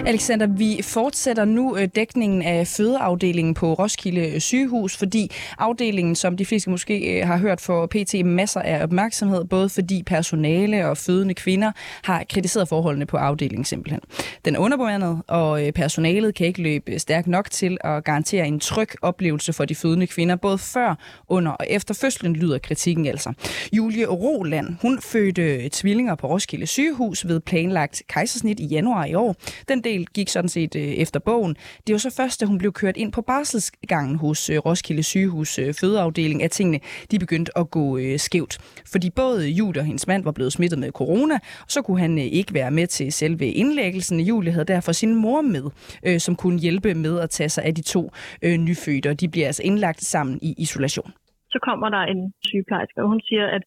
Alexander, 0.05 0.47
vi 0.47 0.79
fortsætter 0.81 1.45
nu 1.45 1.77
øh, 1.77 1.87
dækningen 1.95 2.41
af 2.41 2.67
fødeafdelingen 2.67 3.53
på 3.53 3.73
Roskilde 3.73 4.29
øh, 4.29 4.39
sygehus, 4.39 4.97
fordi 4.97 5.31
afdelingen, 5.57 6.15
som 6.15 6.37
de 6.37 6.45
fleste 6.45 6.69
måske 6.69 7.19
øh, 7.19 7.27
har 7.27 7.37
hørt 7.37 7.61
for 7.61 7.85
PT, 7.85 8.25
masser 8.25 8.61
af 8.61 8.83
opmærksomhed, 8.83 9.45
både 9.45 9.69
fordi 9.69 10.03
personale 10.03 10.87
og 10.87 10.97
fødende 10.97 11.33
kvinder 11.33 11.71
har 12.03 12.23
kritiseret 12.29 12.67
forholdene 12.67 13.05
på 13.05 13.17
afdelingen 13.17 13.65
simpelthen. 13.65 13.99
Den 14.45 14.55
er 14.55 14.59
underbemandet, 14.59 15.21
og 15.27 15.61
personalet 15.75 16.35
kan 16.35 16.47
ikke 16.47 16.61
løbe 16.61 16.99
stærkt 16.99 17.27
nok 17.27 17.51
til 17.51 17.77
at 17.81 18.03
garantere 18.03 18.47
en 18.47 18.59
tryg 18.59 18.89
oplevelse 19.01 19.53
for 19.53 19.65
de 19.65 19.75
fødende 19.75 20.07
kvinder, 20.07 20.35
både 20.35 20.57
før, 20.57 20.95
under 21.27 21.51
og 21.51 21.65
efter 21.69 21.93
fødslen, 21.93 22.35
lyder 22.35 22.57
kritikken 22.57 23.05
altså. 23.05 23.33
Julie 23.73 24.05
Roland, 24.05 24.75
hun 24.81 24.99
fødte 25.01 25.69
tvillinger 25.69 26.15
på 26.15 26.27
Roskilde 26.27 26.67
sygehus 26.67 27.27
ved 27.27 27.39
planlagt 27.39 28.01
kejsersnit 28.07 28.59
i 28.59 28.65
januar 28.65 29.05
i 29.05 29.13
år. 29.13 29.35
Den 29.67 29.83
del 29.83 29.92
del 29.93 30.05
gik 30.17 30.29
sådan 30.35 30.53
set 30.57 30.73
øh, 30.75 30.81
efter 31.03 31.19
bogen. 31.29 31.53
Det 31.85 31.91
var 31.95 32.01
så 32.07 32.11
først, 32.19 32.41
da 32.41 32.45
hun 32.45 32.57
blev 32.57 32.71
kørt 32.81 32.97
ind 32.97 33.11
på 33.17 33.21
barselsgangen 33.21 34.15
hos 34.25 34.49
øh, 34.49 34.57
Roskilde 34.57 35.03
sygehus 35.03 35.51
øh, 35.59 35.73
fødeafdeling, 35.81 36.43
at 36.43 36.51
tingene 36.51 36.79
de 37.11 37.19
begyndte 37.19 37.51
at 37.61 37.65
gå 37.77 37.85
øh, 37.97 38.17
skævt. 38.27 38.53
Fordi 38.91 39.07
både 39.21 39.41
Julie 39.59 39.81
og 39.81 39.85
hendes 39.85 40.07
mand 40.07 40.23
var 40.23 40.31
blevet 40.37 40.53
smittet 40.53 40.79
med 40.79 40.91
corona, 40.91 41.35
og 41.65 41.69
så 41.75 41.79
kunne 41.81 41.99
han 42.05 42.13
øh, 42.17 42.27
ikke 42.39 42.53
være 42.53 42.71
med 42.71 42.87
til 42.87 43.07
selve 43.11 43.47
indlæggelsen. 43.61 44.19
Julie 44.19 44.51
havde 44.51 44.73
derfor 44.75 44.91
sin 44.91 45.15
mor 45.15 45.41
med, 45.41 45.65
øh, 46.07 46.19
som 46.25 46.33
kunne 46.35 46.59
hjælpe 46.59 46.93
med 46.93 47.19
at 47.19 47.29
tage 47.29 47.49
sig 47.49 47.63
af 47.63 47.73
de 47.75 47.81
to 47.81 48.01
øh, 48.45 48.57
nyfødte, 48.67 49.07
og 49.09 49.21
de 49.21 49.27
bliver 49.33 49.47
altså 49.47 49.63
indlagt 49.69 50.01
sammen 50.13 50.39
i 50.41 50.55
isolation. 50.57 51.11
Så 51.53 51.59
kommer 51.67 51.89
der 51.89 52.03
en 52.13 52.33
sygeplejerske, 52.49 53.01
og 53.03 53.07
hun 53.07 53.21
siger, 53.27 53.45
at 53.57 53.63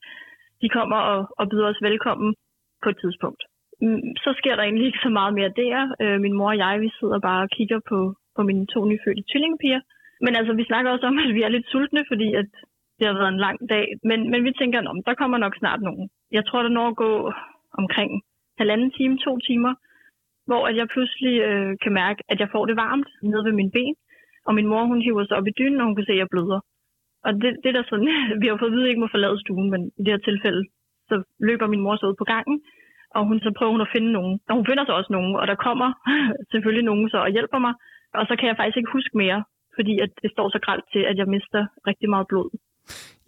de 0.62 0.69
kommer 0.69 0.97
og, 0.97 1.21
og 1.39 1.45
byder 1.51 1.69
os 1.73 1.81
velkommen 1.83 2.35
på 2.83 2.89
et 2.89 2.99
tidspunkt. 3.03 3.43
Mm, 3.83 4.03
så 4.25 4.31
sker 4.39 4.55
der 4.57 4.62
egentlig 4.62 4.87
ikke 4.87 5.05
så 5.07 5.09
meget 5.19 5.35
mere 5.35 5.57
der. 5.62 5.77
Øh, 6.03 6.21
min 6.21 6.37
mor 6.39 6.51
og 6.55 6.59
jeg, 6.65 6.81
vi 6.81 6.91
sidder 6.99 7.19
bare 7.29 7.43
og 7.43 7.51
kigger 7.57 7.81
på, 7.91 7.99
på 8.37 8.43
mine 8.43 8.67
to 8.67 8.81
nyfødte 8.85 9.23
tvillingepiger. 9.31 9.81
Men 10.25 10.37
altså, 10.39 10.53
vi 10.53 10.65
snakker 10.65 10.91
også 10.91 11.07
om, 11.07 11.19
at 11.25 11.35
vi 11.35 11.43
er 11.43 11.49
lidt 11.49 11.71
sultne, 11.73 12.05
fordi 12.11 12.29
at 12.35 12.51
det 12.99 13.07
har 13.07 13.15
været 13.21 13.33
en 13.33 13.45
lang 13.47 13.59
dag. 13.69 13.87
Men, 14.05 14.31
men 14.31 14.45
vi 14.45 14.53
tænker, 14.53 14.79
at 14.81 15.07
der 15.07 15.15
kommer 15.15 15.39
nok 15.39 15.55
snart 15.57 15.81
nogen. 15.83 16.09
Jeg 16.33 16.47
tror, 16.47 16.62
der 16.62 16.69
når 16.69 16.89
at 16.89 16.97
gå 16.97 17.33
omkring 17.81 18.11
halvanden 18.59 18.91
time, 18.91 19.19
to 19.19 19.39
timer, 19.39 19.75
hvor 20.47 20.62
at 20.69 20.77
jeg 20.77 20.89
pludselig 20.95 21.35
øh, 21.49 21.77
kan 21.83 21.93
mærke, 21.93 22.21
at 22.29 22.41
jeg 22.41 22.49
får 22.53 22.67
det 22.67 22.77
varmt 22.77 23.09
nede 23.23 23.45
ved 23.45 23.53
min 23.53 23.71
ben. 23.71 23.95
Og 24.47 24.55
min 24.55 24.67
mor, 24.67 24.85
hun 24.85 25.03
hiver 25.03 25.25
sig 25.25 25.37
op 25.37 25.47
i 25.47 25.57
dynen, 25.59 25.81
og 25.81 25.87
hun 25.87 25.97
kan 25.97 26.05
se, 26.05 26.12
at 26.12 26.19
jeg 26.19 26.29
bløder. 26.31 26.61
Og 27.27 27.31
det, 27.43 27.51
det 27.65 27.75
der 27.75 27.83
sådan, 27.91 28.09
vi 28.41 28.47
har 28.47 28.57
fået 28.57 28.71
at 28.71 28.75
vide, 28.75 28.83
at 28.83 28.87
jeg 28.87 28.93
ikke 28.93 29.05
må 29.05 29.09
forlade 29.17 29.41
stuen, 29.41 29.71
men 29.71 29.81
i 29.99 30.03
det 30.05 30.12
her 30.15 30.27
tilfælde, 30.29 30.62
så 31.09 31.15
løber 31.49 31.67
min 31.67 31.85
mor 31.85 31.97
så 31.97 32.07
ud 32.07 32.17
på 32.19 32.25
gangen, 32.25 32.57
og 33.16 33.22
hun 33.29 33.38
så 33.44 33.50
prøver 33.59 33.72
hun 33.76 33.87
at 33.87 33.92
finde 33.94 34.11
nogen. 34.18 34.35
Og 34.48 34.55
hun 34.59 34.66
finder 34.70 34.85
så 34.87 34.92
også 34.98 35.12
nogen, 35.16 35.33
og 35.40 35.44
der 35.50 35.59
kommer 35.68 35.88
selvfølgelig 36.52 36.85
nogen 36.90 37.07
så 37.12 37.18
og 37.26 37.31
hjælper 37.37 37.59
mig. 37.66 37.74
Og 38.18 38.24
så 38.29 38.35
kan 38.38 38.48
jeg 38.48 38.57
faktisk 38.59 38.79
ikke 38.79 38.96
huske 38.98 39.14
mere, 39.24 39.40
fordi 39.76 39.94
at 40.05 40.11
det 40.22 40.31
står 40.35 40.46
så 40.55 40.59
gralt 40.66 40.87
til, 40.92 41.02
at 41.11 41.16
jeg 41.20 41.29
mister 41.35 41.61
rigtig 41.90 42.09
meget 42.14 42.26
blod. 42.33 42.50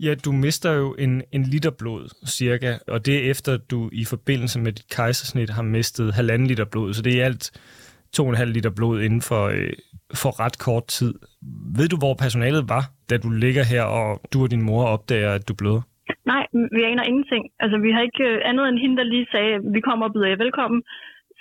Ja, 0.07 0.13
du 0.25 0.33
mister 0.33 0.71
jo 0.73 0.95
en, 1.05 1.23
en 1.33 1.43
liter 1.43 1.71
blod, 1.81 2.03
cirka, 2.39 2.71
og 2.89 3.07
det 3.07 3.15
er 3.17 3.31
efter, 3.31 3.57
du 3.71 3.91
i 3.93 4.05
forbindelse 4.05 4.61
med 4.61 4.73
dit 4.73 4.89
kejsersnit 4.97 5.51
har 5.51 5.63
mistet 5.63 6.15
halvanden 6.15 6.49
liter 6.49 6.65
blod, 6.73 6.93
så 6.95 7.03
det 7.03 7.21
er 7.21 7.25
alt 7.25 7.45
2,5 8.17 8.45
liter 8.45 8.71
blod 8.71 9.01
inden 9.01 9.23
for, 9.23 9.45
øh, 9.47 9.73
for 10.15 10.41
ret 10.41 10.59
kort 10.59 10.87
tid. 10.87 11.15
Ved 11.79 11.89
du, 11.89 11.97
hvor 11.97 12.15
personalet 12.15 12.69
var, 12.69 12.85
da 13.11 13.17
du 13.17 13.31
ligger 13.31 13.65
her, 13.65 13.83
og 13.83 14.21
du 14.33 14.43
og 14.43 14.51
din 14.51 14.63
mor 14.63 14.85
opdager, 14.85 15.33
at 15.35 15.49
du 15.49 15.55
bløder? 15.55 15.83
Nej, 16.33 16.43
vi 16.77 16.81
aner 16.91 17.05
ingenting. 17.11 17.45
Altså, 17.63 17.77
vi 17.79 17.91
har 17.95 18.03
ikke 18.09 18.25
øh, 18.31 18.41
andet 18.51 18.69
end 18.69 18.79
hende, 18.83 18.97
der 18.97 19.13
lige 19.15 19.27
sagde, 19.35 19.53
at 19.59 19.63
vi 19.77 19.81
kommer 19.81 20.07
og 20.07 20.13
byder 20.13 20.29
jer 20.33 20.45
velkommen. 20.45 20.83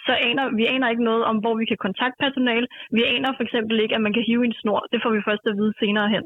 Så 0.06 0.13
aner, 0.27 0.56
vi 0.60 0.65
aner 0.73 0.89
ikke 0.89 1.10
noget 1.12 1.23
om, 1.30 1.38
hvor 1.43 1.56
vi 1.62 1.65
kan 1.71 1.80
kontakte 1.86 2.23
personale. 2.25 2.67
Vi 2.97 3.01
aner 3.15 3.32
for 3.38 3.43
eksempel 3.47 3.75
ikke, 3.84 3.95
at 3.95 4.01
man 4.06 4.13
kan 4.13 4.23
hive 4.27 4.45
en 4.45 4.56
snor. 4.62 4.82
Det 4.91 4.99
får 5.03 5.12
vi 5.15 5.21
først 5.27 5.43
at 5.49 5.58
vide 5.60 5.73
senere 5.82 6.10
hen. 6.15 6.23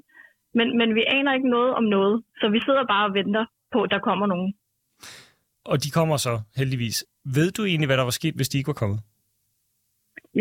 Men, 0.58 0.68
men 0.80 0.90
vi 0.96 1.04
aner 1.18 1.34
ikke 1.34 1.50
noget 1.58 1.72
om 1.80 1.84
noget. 1.84 2.24
Så 2.40 2.46
vi 2.56 2.60
sidder 2.66 2.84
bare 2.94 3.06
og 3.10 3.14
venter 3.14 3.46
på, 3.74 3.84
at 3.84 3.92
der 3.92 4.00
kommer 4.00 4.26
nogen. 4.34 4.54
Og 5.66 5.84
de 5.84 5.90
kommer 5.98 6.18
så, 6.18 6.34
heldigvis. 6.60 6.98
Ved 7.36 7.52
du 7.52 7.62
egentlig, 7.66 7.88
hvad 7.88 7.98
der 7.98 8.10
var 8.10 8.18
sket, 8.20 8.36
hvis 8.36 8.50
de 8.50 8.58
ikke 8.58 8.74
var 8.74 8.82
kommet? 8.84 9.00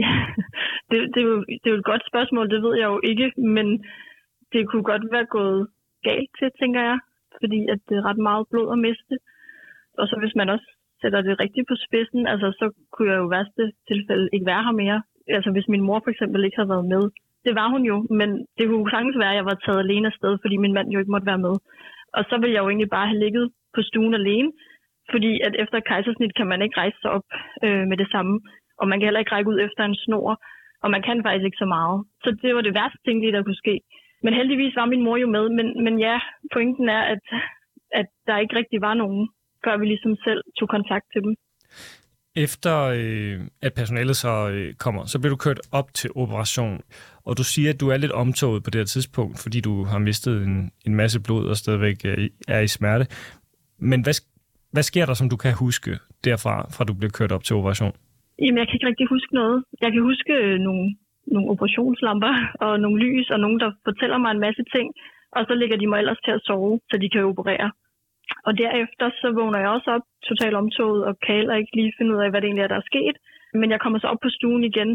Ja, 0.02 0.12
det, 0.90 0.98
det, 1.14 1.20
er 1.24 1.28
jo, 1.32 1.38
det 1.60 1.66
er 1.66 1.74
jo 1.74 1.80
et 1.82 1.90
godt 1.92 2.04
spørgsmål, 2.10 2.50
det 2.50 2.62
ved 2.62 2.74
jeg 2.80 2.88
jo 2.94 3.00
ikke, 3.10 3.26
men 3.56 3.66
det 4.52 4.68
kunne 4.68 4.86
godt 4.92 5.04
være 5.12 5.26
gået 5.26 5.68
galt 6.08 6.30
til, 6.38 6.48
tænker 6.60 6.80
jeg 6.90 6.98
fordi 7.40 7.60
at 7.72 7.80
det 7.88 7.96
er 7.98 8.06
ret 8.10 8.22
meget 8.28 8.44
blod 8.50 8.68
at 8.74 8.82
miste. 8.86 9.16
Og 9.98 10.04
så 10.08 10.14
hvis 10.22 10.34
man 10.40 10.48
også 10.54 10.68
sætter 11.00 11.20
det 11.22 11.40
rigtigt 11.44 11.68
på 11.68 11.76
spidsen, 11.86 12.22
altså 12.32 12.48
så 12.60 12.66
kunne 12.92 13.10
jeg 13.10 13.18
jo 13.18 13.26
i 13.28 13.34
værste 13.36 13.64
tilfælde 13.90 14.28
ikke 14.32 14.50
være 14.52 14.64
her 14.66 14.76
mere. 14.82 14.98
Altså 15.36 15.50
hvis 15.54 15.68
min 15.68 15.86
mor 15.88 16.00
for 16.04 16.10
eksempel 16.10 16.44
ikke 16.44 16.58
havde 16.58 16.74
været 16.74 16.90
med. 16.94 17.04
Det 17.46 17.54
var 17.60 17.68
hun 17.74 17.82
jo, 17.90 17.96
men 18.18 18.28
det 18.58 18.64
kunne 18.68 18.90
sagtens 18.90 19.18
være, 19.22 19.34
at 19.34 19.40
jeg 19.40 19.48
var 19.50 19.58
taget 19.64 19.84
alene 19.84 20.06
afsted, 20.12 20.32
fordi 20.42 20.56
min 20.56 20.74
mand 20.76 20.88
jo 20.90 20.98
ikke 20.98 21.14
måtte 21.14 21.30
være 21.32 21.44
med. 21.46 21.54
Og 22.16 22.22
så 22.30 22.34
ville 22.40 22.54
jeg 22.54 22.62
jo 22.62 22.68
egentlig 22.68 22.90
bare 22.96 23.10
have 23.10 23.22
ligget 23.24 23.44
på 23.74 23.80
stuen 23.82 24.14
alene, 24.14 24.50
fordi 25.12 25.32
at 25.46 25.54
efter 25.62 25.80
kejsersnit 25.80 26.34
kan 26.38 26.46
man 26.46 26.62
ikke 26.62 26.78
rejse 26.82 26.98
sig 27.02 27.10
op 27.10 27.26
øh, 27.64 27.84
med 27.90 27.96
det 27.96 28.08
samme, 28.14 28.40
og 28.80 28.88
man 28.88 28.98
kan 28.98 29.06
heller 29.06 29.22
ikke 29.22 29.34
række 29.34 29.50
ud 29.50 29.60
efter 29.66 29.82
en 29.84 29.96
snor, 30.04 30.30
og 30.82 30.90
man 30.90 31.02
kan 31.02 31.22
faktisk 31.22 31.46
ikke 31.46 31.62
så 31.64 31.68
meget. 31.76 31.98
Så 32.24 32.28
det 32.42 32.54
var 32.54 32.60
det 32.60 32.74
værste 32.74 32.98
ting, 33.04 33.16
der 33.22 33.42
kunne 33.42 33.62
ske. 33.64 33.80
Men 34.24 34.34
heldigvis 34.34 34.76
var 34.76 34.86
min 34.86 35.04
mor 35.04 35.16
jo 35.16 35.28
med, 35.36 35.44
men, 35.48 35.84
men 35.84 35.94
ja, 35.98 36.16
pointen 36.52 36.88
er, 36.88 37.02
at, 37.14 37.24
at 38.00 38.06
der 38.26 38.38
ikke 38.38 38.56
rigtig 38.56 38.80
var 38.80 38.94
nogen, 38.94 39.28
før 39.64 39.76
vi 39.76 39.86
ligesom 39.86 40.16
selv 40.26 40.42
tog 40.58 40.68
kontakt 40.68 41.06
til 41.12 41.22
dem. 41.22 41.34
Efter 42.36 42.74
øh, 42.98 43.40
at 43.62 43.72
personalet 43.74 44.16
så 44.16 44.50
øh, 44.54 44.74
kommer, 44.74 45.04
så 45.04 45.18
bliver 45.18 45.34
du 45.34 45.36
kørt 45.36 45.60
op 45.72 45.88
til 45.94 46.10
operation, 46.16 46.80
og 47.26 47.38
du 47.38 47.44
siger, 47.44 47.70
at 47.70 47.80
du 47.80 47.88
er 47.88 47.96
lidt 47.96 48.12
omtoget 48.12 48.64
på 48.64 48.70
det 48.70 48.78
her 48.80 48.84
tidspunkt, 48.84 49.42
fordi 49.42 49.60
du 49.60 49.84
har 49.84 49.98
mistet 49.98 50.42
en, 50.46 50.70
en 50.86 50.94
masse 50.94 51.20
blod 51.26 51.48
og 51.48 51.56
stadigvæk 51.56 52.04
er 52.04 52.18
i, 52.18 52.28
er 52.48 52.60
i 52.60 52.68
smerte. 52.68 53.06
Men 53.78 54.02
hvad, 54.04 54.14
hvad 54.72 54.82
sker 54.82 55.06
der, 55.06 55.14
som 55.14 55.28
du 55.30 55.36
kan 55.36 55.54
huske 55.54 55.90
derfra, 56.24 56.54
fra 56.74 56.84
du 56.84 56.94
bliver 56.94 57.14
kørt 57.18 57.32
op 57.32 57.44
til 57.44 57.56
operation? 57.56 57.92
Jamen, 58.38 58.58
jeg 58.58 58.66
kan 58.66 58.76
ikke 58.76 58.86
rigtig 58.86 59.06
huske 59.14 59.34
noget. 59.34 59.64
Jeg 59.82 59.92
kan 59.92 60.02
huske 60.02 60.32
øh, 60.32 60.58
nogle, 60.58 60.84
nogle 61.34 61.50
operationslamper 61.54 62.34
og 62.64 62.72
nogle 62.84 62.98
lys 63.04 63.30
og 63.34 63.40
nogen, 63.40 63.60
der 63.60 63.70
fortæller 63.88 64.18
mig 64.18 64.30
en 64.30 64.44
masse 64.46 64.64
ting, 64.74 64.88
og 65.36 65.40
så 65.48 65.54
ligger 65.54 65.76
de 65.76 65.86
mig 65.86 65.98
ellers 65.98 66.20
til 66.24 66.32
at 66.36 66.44
sove, 66.48 66.80
så 66.90 66.96
de 67.02 67.08
kan 67.10 67.24
operere. 67.32 67.70
Og 68.46 68.52
derefter 68.62 69.06
så 69.20 69.28
vågner 69.38 69.58
jeg 69.58 69.70
også 69.76 69.90
op 69.96 70.06
totalt 70.28 70.56
omtoget 70.62 71.04
og 71.08 71.14
kan 71.24 71.34
heller 71.34 71.56
ikke 71.60 71.76
lige 71.76 71.92
finde 71.98 72.12
ud 72.14 72.20
af, 72.24 72.30
hvad 72.30 72.40
det 72.40 72.46
egentlig 72.46 72.62
er, 72.64 72.72
der 72.74 72.80
er 72.82 72.90
sket. 72.92 73.16
Men 73.60 73.70
jeg 73.70 73.80
kommer 73.80 73.98
så 73.98 74.06
op 74.06 74.20
på 74.22 74.30
stuen 74.36 74.64
igen 74.64 74.90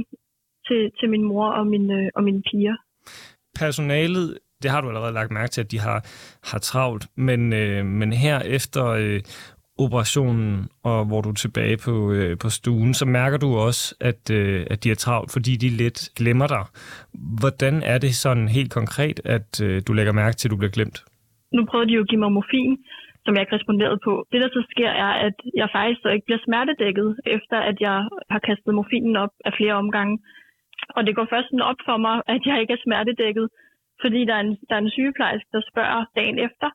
til, 0.68 0.92
til 1.00 1.10
min 1.10 1.24
mor 1.24 1.48
og 1.60 1.68
mine, 1.68 1.94
øh, 1.94 2.10
og 2.16 2.24
mine 2.24 2.42
piger. 2.50 2.76
Personalet, 3.60 4.38
det 4.62 4.72
har 4.72 4.82
du 4.82 4.88
allerede 4.88 5.14
lagt 5.14 5.32
mærke 5.32 5.52
til, 5.52 5.62
at 5.62 5.72
de 5.72 5.80
har, 5.80 6.00
har 6.52 6.60
travlt, 6.60 7.06
men, 7.16 7.54
øh, 7.54 7.86
men 7.86 8.14
her 8.14 8.40
efter 8.40 8.86
øh, 8.86 9.20
operationen, 9.80 10.70
og 10.84 11.06
hvor 11.08 11.22
du 11.22 11.30
er 11.30 11.40
tilbage 11.46 11.78
på, 11.86 12.12
øh, 12.12 12.38
på 12.44 12.50
stuen, 12.58 12.94
så 12.94 13.06
mærker 13.06 13.38
du 13.38 13.50
også, 13.68 13.84
at, 14.10 14.22
øh, 14.38 14.66
at 14.74 14.84
de 14.84 14.92
er 14.92 15.00
travlt, 15.06 15.30
fordi 15.36 15.54
de 15.64 15.70
lidt 15.84 16.00
glemmer 16.20 16.48
dig. 16.56 16.64
Hvordan 17.40 17.76
er 17.94 17.98
det 18.06 18.14
sådan 18.24 18.48
helt 18.58 18.72
konkret, 18.80 19.18
at 19.38 19.50
øh, 19.66 19.82
du 19.88 19.92
lægger 19.94 20.14
mærke 20.14 20.36
til, 20.38 20.48
at 20.48 20.52
du 20.54 20.58
bliver 20.62 20.76
glemt? 20.78 20.98
Nu 21.58 21.62
prøvede 21.70 21.90
de 21.90 21.98
jo 21.98 22.02
at 22.02 22.10
give 22.10 22.24
mig 22.24 22.32
morfin, 22.32 22.74
som 23.24 23.34
jeg 23.34 23.42
ikke 23.42 23.56
responderede 23.56 24.00
på. 24.08 24.14
Det, 24.32 24.42
der 24.44 24.50
så 24.58 24.62
sker, 24.74 24.92
er, 25.06 25.12
at 25.28 25.38
jeg 25.62 25.68
faktisk 25.78 26.00
så 26.02 26.10
ikke 26.16 26.28
bliver 26.28 26.46
smertedækket, 26.48 27.10
efter 27.36 27.58
at 27.70 27.78
jeg 27.88 27.98
har 28.34 28.42
kastet 28.50 28.76
morfinen 28.76 29.16
op 29.24 29.34
af 29.48 29.54
flere 29.60 29.76
omgange. 29.84 30.16
Og 30.96 31.02
det 31.06 31.16
går 31.16 31.28
først 31.34 31.50
op 31.72 31.80
for 31.88 31.98
mig, 32.06 32.16
at 32.28 32.42
jeg 32.50 32.62
ikke 32.62 32.74
er 32.74 32.86
smertedækket, 32.86 33.48
fordi 34.02 34.20
der 34.30 34.36
er 34.40 34.44
en, 34.48 34.54
der 34.70 34.76
er 34.76 34.84
en 34.84 34.96
sygeplejerske, 34.98 35.50
der 35.56 35.62
spørger 35.72 36.06
dagen 36.20 36.40
efter, 36.48 36.70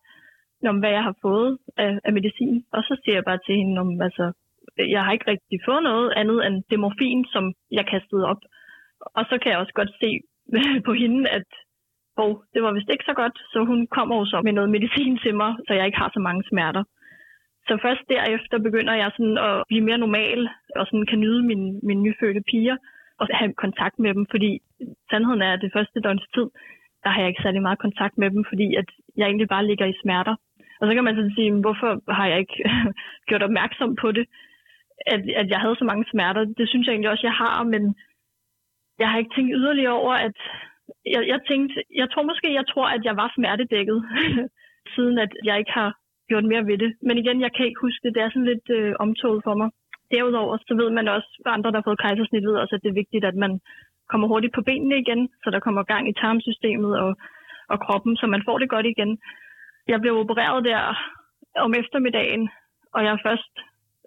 om 0.69 0.79
hvad 0.79 0.91
jeg 0.91 1.03
har 1.03 1.17
fået 1.23 1.59
af, 1.77 1.99
af 2.05 2.13
medicin. 2.13 2.65
Og 2.73 2.83
så 2.83 3.01
siger 3.03 3.15
jeg 3.17 3.25
bare 3.25 3.41
til 3.47 3.55
hende, 3.55 3.81
om, 3.81 4.03
altså, 4.03 4.33
jeg 4.79 5.05
har 5.05 5.13
ikke 5.13 5.31
rigtig 5.31 5.59
fået 5.69 5.83
noget 5.83 6.13
andet 6.17 6.47
end 6.47 6.57
det 6.71 6.79
morfin, 6.81 7.25
som 7.35 7.45
jeg 7.71 7.87
kastede 7.87 8.25
op. 8.33 8.43
Og 9.19 9.25
så 9.31 9.39
kan 9.39 9.51
jeg 9.53 9.59
også 9.59 9.73
godt 9.81 9.93
se 10.03 10.11
på 10.89 10.93
hende, 10.93 11.29
at 11.29 11.49
og 12.23 12.31
det 12.55 12.61
var 12.63 12.73
vist 12.73 12.91
ikke 12.93 13.09
så 13.11 13.15
godt, 13.23 13.37
så 13.53 13.59
hun 13.71 13.81
kommer 13.97 14.15
jo 14.21 14.25
så 14.33 14.39
med 14.45 14.53
noget 14.53 14.71
medicin 14.71 15.19
til 15.25 15.35
mig, 15.43 15.51
så 15.67 15.73
jeg 15.75 15.87
ikke 15.87 15.99
har 16.03 16.11
så 16.15 16.21
mange 16.29 16.43
smerter. 16.51 16.85
Så 17.69 17.79
først 17.85 18.05
derefter 18.15 18.59
begynder 18.67 18.95
jeg 19.03 19.11
sådan 19.17 19.39
at 19.49 19.55
blive 19.69 19.87
mere 19.89 20.05
normal, 20.05 20.41
og 20.79 20.87
sådan 20.87 21.07
kan 21.11 21.21
nyde 21.21 21.43
mine, 21.51 21.69
mine 21.83 22.03
nyfødte 22.03 22.43
piger, 22.51 22.77
og 23.21 23.27
have 23.41 23.53
kontakt 23.65 23.99
med 23.99 24.15
dem, 24.15 24.27
fordi 24.31 24.51
sandheden 25.11 25.43
er, 25.43 25.53
at 25.53 25.63
det 25.65 25.75
første 25.77 26.01
døgns 26.01 26.27
tid, 26.35 26.47
der 27.03 27.11
har 27.11 27.21
jeg 27.21 27.29
ikke 27.29 27.43
særlig 27.43 27.63
meget 27.63 27.85
kontakt 27.87 28.19
med 28.19 28.31
dem, 28.31 28.43
fordi 28.51 28.75
at 28.81 28.89
jeg 29.17 29.27
egentlig 29.27 29.49
bare 29.49 29.67
ligger 29.67 29.87
i 29.87 30.01
smerter. 30.03 30.35
Og 30.81 30.85
så 30.87 30.95
kan 30.95 31.05
man 31.05 31.17
sådan 31.17 31.37
sige, 31.37 31.51
hvorfor 31.65 32.13
har 32.19 32.27
jeg 32.27 32.39
ikke 32.39 32.59
gjort 33.29 33.43
opmærksom 33.43 33.97
på 34.03 34.13
det, 34.13 34.27
at, 35.07 35.21
at 35.41 35.49
jeg 35.53 35.61
havde 35.61 35.77
så 35.79 35.85
mange 35.91 36.05
smerter. 36.13 36.45
Det 36.59 36.69
synes 36.69 36.87
jeg 36.87 36.93
egentlig 36.93 37.11
også, 37.11 37.27
jeg 37.27 37.39
har, 37.43 37.63
men 37.63 37.83
jeg 38.99 39.09
har 39.11 39.19
ikke 39.19 39.35
tænkt 39.35 39.57
yderligere 39.61 40.01
over, 40.03 40.15
at 40.29 40.39
jeg, 41.15 41.23
jeg 41.33 41.41
tænkte, 41.49 41.75
jeg 42.01 42.11
tror 42.11 42.23
måske, 42.31 42.59
jeg 42.61 42.67
tror, 42.73 42.87
at 42.97 43.03
jeg 43.05 43.17
var 43.17 43.33
smertedækket, 43.37 43.99
siden 44.95 45.19
at 45.19 45.33
jeg 45.45 45.59
ikke 45.59 45.75
har 45.81 45.91
gjort 46.29 46.45
mere 46.53 46.67
ved 46.71 46.79
det. 46.85 46.91
Men 47.07 47.19
igen, 47.19 47.41
jeg 47.41 47.53
kan 47.53 47.67
ikke 47.67 47.85
huske 47.87 48.03
det. 48.05 48.15
Det 48.15 48.23
er 48.23 48.31
sådan 48.31 48.51
lidt 48.53 48.69
øh, 48.79 48.93
omtålet 49.05 49.43
for 49.47 49.55
mig. 49.61 49.69
Derudover, 50.15 50.55
så 50.69 50.75
ved 50.81 50.91
man 50.99 51.07
også, 51.17 51.31
for 51.43 51.51
andre, 51.57 51.71
der 51.71 51.79
har 51.79 51.89
fået 51.89 52.03
kejsersnit, 52.05 52.47
ved 52.49 52.63
også, 52.63 52.75
at 52.75 52.83
det 52.83 52.91
er 52.91 53.01
vigtigt, 53.03 53.25
at 53.31 53.37
man 53.45 53.53
kommer 54.11 54.27
hurtigt 54.29 54.55
på 54.55 54.63
benene 54.69 54.97
igen, 55.05 55.23
så 55.43 55.49
der 55.55 55.61
kommer 55.67 55.83
gang 55.93 56.05
i 56.09 56.19
tarmsystemet 56.23 56.93
og, 57.05 57.11
og 57.73 57.79
kroppen, 57.85 58.17
så 58.21 58.27
man 58.27 58.43
får 58.47 58.59
det 58.59 58.69
godt 58.75 58.87
igen. 58.87 59.13
Jeg 59.89 60.01
blev 60.01 60.15
opereret 60.17 60.65
der 60.65 60.81
om 61.57 61.75
eftermiddagen, 61.75 62.51
og 62.95 63.05
jeg 63.05 63.13
er 63.13 63.27
først 63.29 63.55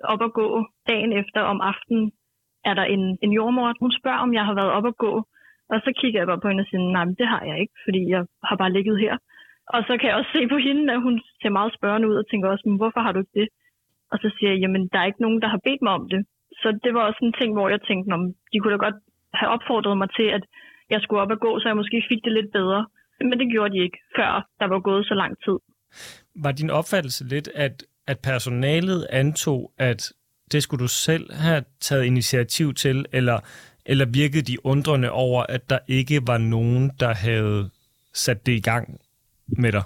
op 0.03 0.21
at 0.21 0.33
gå 0.33 0.65
dagen 0.88 1.13
efter 1.13 1.41
om 1.41 1.62
aftenen, 1.62 2.12
er 2.65 2.73
der 2.73 2.83
en, 2.83 3.17
en 3.21 3.31
jordmor. 3.31 3.73
Hun 3.79 3.91
spørger, 3.99 4.17
om 4.25 4.33
jeg 4.33 4.45
har 4.45 4.53
været 4.53 4.71
op 4.71 4.86
at 4.86 4.97
gå, 4.97 5.13
og 5.69 5.77
så 5.86 5.93
kigger 5.99 6.19
jeg 6.19 6.27
bare 6.27 6.41
på 6.41 6.47
hende 6.47 6.62
og 6.62 6.67
siger, 6.67 6.81
nej, 6.81 7.05
men 7.05 7.15
det 7.15 7.27
har 7.27 7.43
jeg 7.49 7.59
ikke, 7.59 7.73
fordi 7.86 8.09
jeg 8.09 8.25
har 8.43 8.55
bare 8.55 8.71
ligget 8.77 8.99
her. 8.99 9.17
Og 9.75 9.83
så 9.88 9.97
kan 9.97 10.09
jeg 10.09 10.15
også 10.15 10.31
se 10.38 10.47
på 10.47 10.57
hende, 10.57 10.93
at 10.93 11.01
hun 11.01 11.21
ser 11.41 11.49
meget 11.49 11.73
spørgende 11.77 12.09
ud 12.09 12.15
og 12.15 12.27
tænker 12.27 12.49
også, 12.49 12.63
men 12.69 12.77
hvorfor 12.77 12.99
har 12.99 13.12
du 13.12 13.19
ikke 13.19 13.39
det? 13.39 13.47
Og 14.12 14.17
så 14.21 14.27
siger 14.36 14.51
jeg, 14.51 14.59
jamen 14.59 14.88
der 14.91 14.99
er 14.99 15.05
ikke 15.05 15.21
nogen, 15.21 15.41
der 15.41 15.47
har 15.47 15.62
bedt 15.67 15.81
mig 15.81 15.93
om 15.93 16.09
det. 16.09 16.25
Så 16.62 16.79
det 16.83 16.93
var 16.93 17.03
også 17.07 17.21
en 17.21 17.33
ting, 17.39 17.53
hvor 17.53 17.69
jeg 17.69 17.81
tænkte, 17.81 18.13
om 18.13 18.23
de 18.51 18.59
kunne 18.59 18.73
da 18.73 18.77
godt 18.77 18.99
have 19.33 19.49
opfordret 19.55 19.97
mig 19.97 20.09
til, 20.17 20.27
at 20.38 20.43
jeg 20.89 21.01
skulle 21.01 21.21
op 21.21 21.31
og 21.31 21.39
gå, 21.39 21.59
så 21.59 21.67
jeg 21.67 21.75
måske 21.75 22.05
fik 22.09 22.21
det 22.23 22.33
lidt 22.33 22.51
bedre. 22.51 22.86
Men 23.29 23.39
det 23.39 23.51
gjorde 23.51 23.73
de 23.75 23.83
ikke, 23.83 23.97
før 24.15 24.47
der 24.59 24.67
var 24.67 24.79
gået 24.79 25.05
så 25.05 25.13
lang 25.13 25.33
tid. 25.45 25.57
Var 26.36 26.51
din 26.51 26.69
opfattelse 26.69 27.27
lidt, 27.27 27.49
at, 27.55 27.83
at 28.07 28.19
personalet 28.23 29.07
antog, 29.09 29.71
at 29.77 30.13
det 30.51 30.63
skulle 30.63 30.81
du 30.81 30.88
selv 30.88 31.33
have 31.33 31.63
taget 31.79 32.05
initiativ 32.05 32.73
til, 32.73 33.05
eller 33.12 33.39
eller 33.86 34.05
virkede 34.05 34.45
de 34.51 34.65
undrende 34.65 35.12
over, 35.12 35.43
at 35.49 35.69
der 35.69 35.79
ikke 35.88 36.17
var 36.27 36.38
nogen, 36.38 36.91
der 36.99 37.13
havde 37.25 37.69
sat 38.13 38.45
det 38.45 38.51
i 38.51 38.65
gang 38.71 38.86
med 39.63 39.71
dig? 39.71 39.83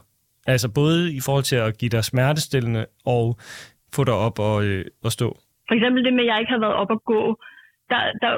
Altså 0.47 0.67
både 0.73 0.99
i 1.19 1.21
forhold 1.25 1.43
til 1.43 1.55
at 1.55 1.77
give 1.77 1.89
dig 1.89 2.03
smertestillende 2.03 2.85
og 3.05 3.23
få 3.95 4.01
dig 4.03 4.13
op 4.13 4.39
og, 4.39 4.65
øh, 4.65 4.85
og 5.05 5.11
stå. 5.11 5.27
For 5.67 5.75
eksempel 5.75 6.03
det 6.05 6.13
med, 6.13 6.23
at 6.23 6.29
jeg 6.29 6.39
ikke 6.39 6.51
havde 6.53 6.65
været 6.67 6.79
op 6.81 6.91
og 6.95 7.03
gå. 7.03 7.21
Der, 7.91 8.01
der, 8.21 8.31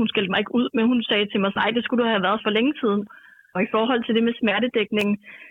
hun 0.00 0.08
skældte 0.08 0.30
mig 0.30 0.38
ikke 0.38 0.54
ud, 0.54 0.66
men 0.74 0.86
hun 0.86 1.02
sagde 1.02 1.26
til 1.26 1.40
mig, 1.40 1.52
nej, 1.56 1.70
det 1.70 1.84
skulle 1.84 2.02
du 2.02 2.08
have 2.08 2.22
været 2.22 2.40
for 2.44 2.50
længe 2.50 2.74
siden. 2.80 3.02
Og 3.54 3.60
i 3.62 3.72
forhold 3.74 4.00
til 4.04 4.14
det 4.14 4.24
med 4.24 4.34
smertedækning, 4.40 5.08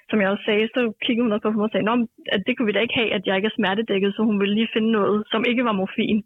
som 0.10 0.22
jeg 0.22 0.30
også 0.30 0.46
sagde, 0.46 0.68
så 0.76 0.82
kiggede 1.06 1.26
hun 1.26 1.34
også 1.36 1.44
på 1.44 1.52
mig 1.52 1.70
og 1.70 1.74
sagde, 1.74 2.08
at 2.36 2.42
det 2.46 2.54
kunne 2.54 2.70
vi 2.70 2.76
da 2.76 2.82
ikke 2.86 3.00
have, 3.02 3.14
at 3.18 3.24
jeg 3.28 3.36
ikke 3.36 3.52
er 3.52 3.58
smertedækket, 3.60 4.12
så 4.16 4.22
hun 4.30 4.40
ville 4.42 4.56
lige 4.56 4.74
finde 4.76 4.92
noget, 5.00 5.18
som 5.32 5.42
ikke 5.50 5.66
var 5.68 5.80
morfin 5.80 6.20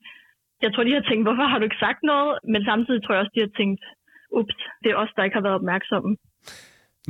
jeg 0.62 0.70
tror, 0.74 0.84
de 0.84 0.98
har 1.00 1.06
tænkt, 1.10 1.26
hvorfor 1.28 1.46
har 1.52 1.58
du 1.58 1.64
ikke 1.64 1.84
sagt 1.86 2.02
noget? 2.04 2.34
Men 2.54 2.62
samtidig 2.70 3.00
tror 3.04 3.14
jeg 3.14 3.22
også, 3.24 3.36
de 3.36 3.46
har 3.48 3.54
tænkt, 3.60 3.82
ups, 4.38 4.58
det 4.84 4.90
er 4.92 4.98
os, 5.04 5.14
der 5.16 5.24
ikke 5.24 5.38
har 5.40 5.48
været 5.48 5.60
opmærksomme. 5.62 6.12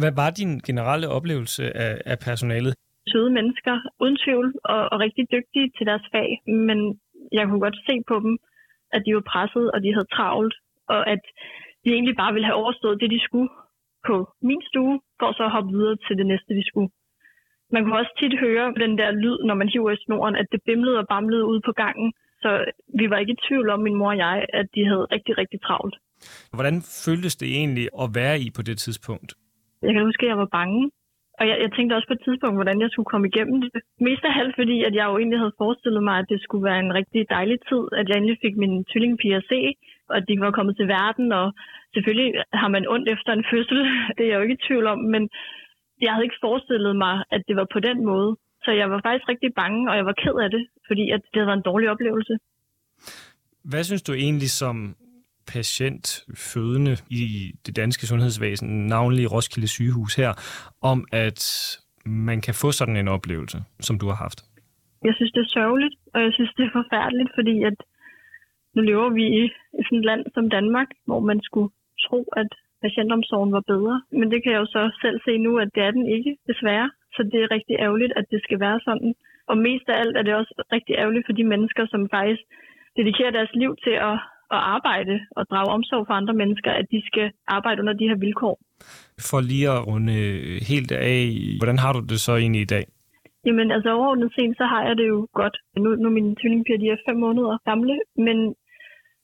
Hvad 0.01 0.13
var 0.21 0.29
din 0.39 0.53
generelle 0.67 1.07
oplevelse 1.17 1.63
af, 1.85 1.93
af 2.11 2.17
personalet? 2.27 2.73
Søde 3.11 3.31
mennesker, 3.37 3.75
uden 4.03 4.17
tvivl, 4.23 4.47
og, 4.73 4.81
og 4.91 4.99
rigtig 5.05 5.25
dygtige 5.35 5.71
til 5.77 5.85
deres 5.89 6.05
fag. 6.13 6.29
Men 6.67 6.79
jeg 7.37 7.43
kunne 7.45 7.65
godt 7.67 7.79
se 7.89 7.95
på 8.07 8.15
dem, 8.25 8.33
at 8.95 9.01
de 9.05 9.15
var 9.17 9.25
presset, 9.31 9.65
og 9.73 9.79
de 9.83 9.93
havde 9.95 10.13
travlt, 10.15 10.55
og 10.95 11.01
at 11.13 11.23
de 11.83 11.89
egentlig 11.95 12.15
bare 12.21 12.33
ville 12.33 12.49
have 12.49 12.61
overstået 12.61 13.01
det, 13.01 13.09
de 13.15 13.25
skulle 13.27 13.49
på 14.07 14.15
min 14.49 14.61
stue, 14.69 14.95
for 15.19 15.29
så 15.37 15.43
at 15.47 15.55
hoppe 15.55 15.71
videre 15.77 15.97
til 16.05 16.15
det 16.19 16.27
næste, 16.31 16.51
de 16.59 16.67
skulle. 16.69 16.89
Man 17.73 17.81
kunne 17.83 17.99
også 18.01 18.13
tit 18.19 18.35
høre 18.45 18.65
den 18.83 18.93
der 18.99 19.11
lyd, 19.23 19.37
når 19.47 19.55
man 19.61 19.69
hiver 19.73 19.91
i 19.91 20.03
snoren, 20.05 20.35
at 20.41 20.47
det 20.51 20.61
bimlede 20.65 20.97
og 21.01 21.07
bamlede 21.13 21.45
ud 21.51 21.59
på 21.67 21.71
gangen, 21.83 22.09
så 22.43 22.49
vi 22.99 23.05
var 23.09 23.17
ikke 23.17 23.35
i 23.37 23.43
tvivl 23.47 23.69
om, 23.69 23.79
min 23.79 23.95
mor 23.95 24.11
og 24.15 24.17
jeg, 24.17 24.45
at 24.59 24.67
de 24.75 24.81
havde 24.89 25.05
rigtig, 25.15 25.33
rigtig 25.37 25.59
travlt. 25.61 25.95
Hvordan 26.57 26.75
føltes 27.05 27.35
det 27.41 27.49
egentlig 27.59 27.87
at 28.03 28.07
være 28.19 28.37
i 28.45 28.47
på 28.57 28.61
det 28.69 28.77
tidspunkt? 28.85 29.29
Jeg 29.85 29.93
kan 29.93 30.03
huske, 30.09 30.23
at 30.25 30.29
jeg 30.29 30.37
var 30.37 30.51
bange. 30.59 30.91
Og 31.39 31.43
jeg, 31.49 31.57
jeg 31.63 31.71
tænkte 31.71 31.93
også 31.97 32.07
på 32.09 32.17
et 32.17 32.25
tidspunkt, 32.27 32.57
hvordan 32.59 32.81
jeg 32.83 32.89
skulle 32.91 33.11
komme 33.11 33.27
igennem 33.31 33.57
det. 33.61 33.69
Mest 34.07 34.23
af 34.29 34.33
alt, 34.41 34.55
fordi 34.59 34.77
at 34.87 34.93
jeg 34.99 35.05
jo 35.09 35.15
egentlig 35.17 35.39
havde 35.43 35.59
forestillet 35.61 36.03
mig, 36.07 36.15
at 36.19 36.29
det 36.31 36.39
skulle 36.41 36.65
være 36.69 36.79
en 36.85 36.93
rigtig 36.99 37.21
dejlig 37.37 37.57
tid, 37.69 37.83
at 37.99 38.05
jeg 38.09 38.15
endelig 38.17 38.37
fik 38.45 38.55
min 38.63 38.85
tvillingpiger 38.91 39.37
at 39.37 39.49
se, 39.53 39.59
og 40.13 40.19
de 40.27 40.39
var 40.39 40.51
kommet 40.57 40.75
til 40.77 40.87
verden. 40.87 41.27
Og 41.31 41.45
selvfølgelig 41.93 42.29
har 42.61 42.69
man 42.75 42.87
ondt 42.93 43.07
efter 43.15 43.31
en 43.33 43.45
fødsel, 43.51 43.79
det 44.15 44.23
er 44.23 44.29
jeg 44.29 44.37
jo 44.37 44.45
ikke 44.45 44.59
i 44.59 44.65
tvivl 44.67 44.85
om, 44.93 44.99
men 45.13 45.29
jeg 46.01 46.11
havde 46.13 46.25
ikke 46.27 46.43
forestillet 46.47 46.95
mig, 47.05 47.15
at 47.31 47.41
det 47.47 47.55
var 47.55 47.67
på 47.73 47.79
den 47.79 48.05
måde. 48.05 48.37
Så 48.65 48.71
jeg 48.71 48.87
var 48.91 48.99
faktisk 49.05 49.29
rigtig 49.29 49.51
bange, 49.61 49.81
og 49.91 49.95
jeg 49.99 50.05
var 50.05 50.15
ked 50.23 50.35
af 50.45 50.49
det, 50.55 50.63
fordi 50.87 51.05
at 51.15 51.21
det 51.31 51.35
havde 51.39 51.47
været 51.47 51.57
en 51.57 51.69
dårlig 51.71 51.89
oplevelse. 51.89 52.33
Hvad 53.63 53.83
synes 53.83 54.01
du 54.01 54.13
egentlig 54.13 54.49
som 54.49 54.95
patient 55.47 56.25
fødende 56.53 56.97
i 57.09 57.23
det 57.65 57.75
danske 57.75 58.07
sundhedsvæsen, 58.07 58.87
navnlig 58.87 59.31
Roskilde 59.31 59.67
sygehus 59.67 60.15
her, 60.15 60.31
om 60.81 61.05
at 61.11 61.39
man 62.05 62.41
kan 62.41 62.53
få 62.53 62.71
sådan 62.71 62.97
en 62.97 63.07
oplevelse, 63.07 63.57
som 63.79 63.99
du 63.99 64.07
har 64.07 64.15
haft? 64.15 64.39
Jeg 65.03 65.13
synes, 65.15 65.31
det 65.31 65.41
er 65.41 65.51
sørgeligt, 65.59 65.95
og 66.13 66.21
jeg 66.21 66.31
synes, 66.33 66.51
det 66.57 66.63
er 66.65 66.73
forfærdeligt, 66.73 67.31
fordi 67.37 67.63
at 67.63 67.77
nu 68.77 68.81
lever 68.91 69.09
vi 69.17 69.25
i 69.39 69.43
sådan 69.85 69.99
et 69.99 70.05
land 70.09 70.23
som 70.35 70.45
Danmark, 70.57 70.89
hvor 71.07 71.21
man 71.29 71.39
skulle 71.47 71.71
tro, 72.05 72.19
at 72.41 72.51
patientomsorgen 72.85 73.51
var 73.57 73.63
bedre. 73.73 73.95
Men 74.19 74.27
det 74.31 74.39
kan 74.43 74.51
jeg 74.53 74.61
jo 74.63 74.69
så 74.77 74.83
selv 75.03 75.17
se 75.25 75.33
nu, 75.45 75.51
at 75.63 75.69
det 75.75 75.83
er 75.83 75.91
den 75.97 76.05
ikke, 76.15 76.31
desværre. 76.49 76.89
Så 77.15 77.21
det 77.31 77.39
er 77.41 77.53
rigtig 77.55 77.75
ærgerligt, 77.85 78.13
at 78.19 78.25
det 78.31 78.39
skal 78.43 78.59
være 78.65 78.79
sådan. 78.87 79.11
Og 79.51 79.57
mest 79.67 79.85
af 79.89 79.99
alt 80.01 80.15
er 80.17 80.23
det 80.27 80.33
også 80.41 80.53
rigtig 80.75 80.95
ærgerligt 81.01 81.25
for 81.27 81.33
de 81.39 81.45
mennesker, 81.53 81.83
som 81.93 82.01
faktisk 82.17 82.43
dedikerer 82.97 83.31
deres 83.37 83.53
liv 83.61 83.71
til 83.85 83.95
at, 84.09 84.17
at 84.55 84.61
arbejde 84.75 85.15
og 85.37 85.43
drage 85.51 85.73
omsorg 85.77 86.07
for 86.07 86.13
andre 86.13 86.33
mennesker, 86.41 86.71
at 86.71 86.85
de 86.93 87.01
skal 87.09 87.31
arbejde 87.47 87.81
under 87.81 87.93
de 87.93 88.09
her 88.09 88.17
vilkår. 88.25 88.55
For 89.29 89.39
lige 89.51 89.69
at 89.75 89.87
runde 89.87 90.17
helt 90.71 90.91
af, 90.91 91.21
hvordan 91.61 91.79
har 91.83 91.91
du 91.93 92.01
det 92.11 92.19
så 92.19 92.33
egentlig 92.35 92.61
i 92.61 92.71
dag? 92.75 92.85
Jamen 93.45 93.71
altså 93.71 93.89
overordnet 93.95 94.31
set, 94.35 94.53
så 94.57 94.65
har 94.73 94.81
jeg 94.87 94.95
det 94.97 95.07
jo 95.07 95.27
godt. 95.33 95.55
Nu, 95.83 95.89
nu 96.01 96.09
mine 96.09 96.35
tvillingpiger, 96.39 96.79
de 96.79 96.89
er 96.89 97.03
fem 97.09 97.17
måneder 97.25 97.57
gamle, 97.69 97.95
men 98.25 98.37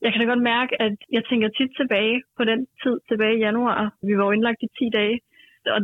jeg 0.04 0.12
kan 0.12 0.20
da 0.20 0.26
godt 0.32 0.48
mærke, 0.54 0.72
at 0.86 0.96
jeg 1.16 1.22
tænker 1.24 1.48
tit 1.48 1.72
tilbage 1.80 2.22
på 2.36 2.42
den 2.50 2.60
tid 2.82 2.96
tilbage 3.08 3.36
i 3.36 3.44
januar. 3.46 3.80
Vi 4.08 4.12
var 4.18 4.24
jo 4.24 4.30
indlagt 4.30 4.62
i 4.62 4.68
10 4.78 4.90
dage, 4.98 5.20
og 5.74 5.80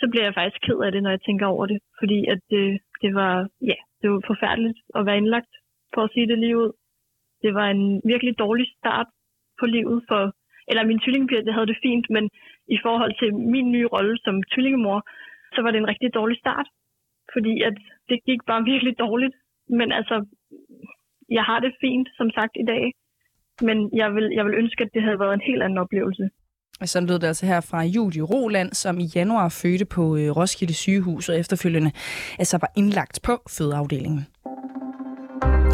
så 0.00 0.04
bliver 0.10 0.24
jeg 0.24 0.34
faktisk 0.34 0.60
ked 0.66 0.78
af 0.86 0.92
det, 0.92 1.02
når 1.02 1.10
jeg 1.10 1.22
tænker 1.22 1.46
over 1.46 1.66
det. 1.66 1.78
Fordi 2.00 2.18
at 2.32 2.40
det, 2.50 2.80
det 3.02 3.14
var, 3.14 3.34
ja, 3.70 3.78
det 4.00 4.10
var 4.10 4.20
forfærdeligt 4.26 4.78
at 4.96 5.06
være 5.06 5.16
indlagt, 5.16 5.52
for 5.94 6.00
at 6.04 6.10
sige 6.14 6.28
det 6.28 6.38
lige 6.38 6.58
ud. 6.62 6.72
Det 7.42 7.54
var 7.54 7.66
en 7.70 8.00
virkelig 8.12 8.38
dårlig 8.38 8.66
start 8.78 9.06
på 9.60 9.66
livet 9.66 10.04
for, 10.08 10.22
eller 10.68 10.84
min 10.84 11.00
tvillingpiger, 11.00 11.42
det 11.42 11.54
havde 11.54 11.70
det 11.72 11.82
fint, 11.82 12.06
men 12.10 12.24
i 12.76 12.78
forhold 12.82 13.14
til 13.18 13.34
min 13.34 13.72
nye 13.72 13.88
rolle 13.94 14.18
som 14.24 14.42
tvillingemor, 14.52 14.98
så 15.54 15.62
var 15.62 15.70
det 15.70 15.78
en 15.78 15.92
rigtig 15.92 16.14
dårlig 16.14 16.38
start. 16.38 16.66
Fordi 17.32 17.62
at 17.62 17.76
det 18.08 18.24
gik 18.28 18.40
bare 18.46 18.64
virkelig 18.72 18.98
dårligt. 18.98 19.34
Men 19.68 19.92
altså, 19.92 20.16
jeg 21.30 21.44
har 21.44 21.60
det 21.60 21.72
fint, 21.80 22.08
som 22.18 22.30
sagt, 22.30 22.54
i 22.62 22.66
dag. 22.72 22.92
Men 23.60 23.90
jeg 23.92 24.14
vil, 24.14 24.30
jeg 24.36 24.44
vil 24.44 24.54
ønske, 24.54 24.84
at 24.84 24.90
det 24.94 25.02
havde 25.02 25.18
været 25.18 25.34
en 25.34 25.46
helt 25.46 25.62
anden 25.62 25.78
oplevelse. 25.78 26.30
Sådan 26.84 27.08
lød 27.08 27.18
det 27.18 27.26
altså 27.26 27.46
her 27.46 27.60
fra 27.60 27.82
Julie 27.82 28.22
Roland, 28.22 28.72
som 28.72 28.98
i 28.98 29.06
januar 29.14 29.48
fødte 29.48 29.84
på 29.84 30.16
øh, 30.16 30.30
Roskilde 30.36 30.74
sygehus 30.74 31.28
og 31.28 31.38
efterfølgende 31.38 31.90
altså 32.38 32.58
var 32.58 32.72
indlagt 32.76 33.20
på 33.22 33.42
fødeafdelingen. 33.50 34.26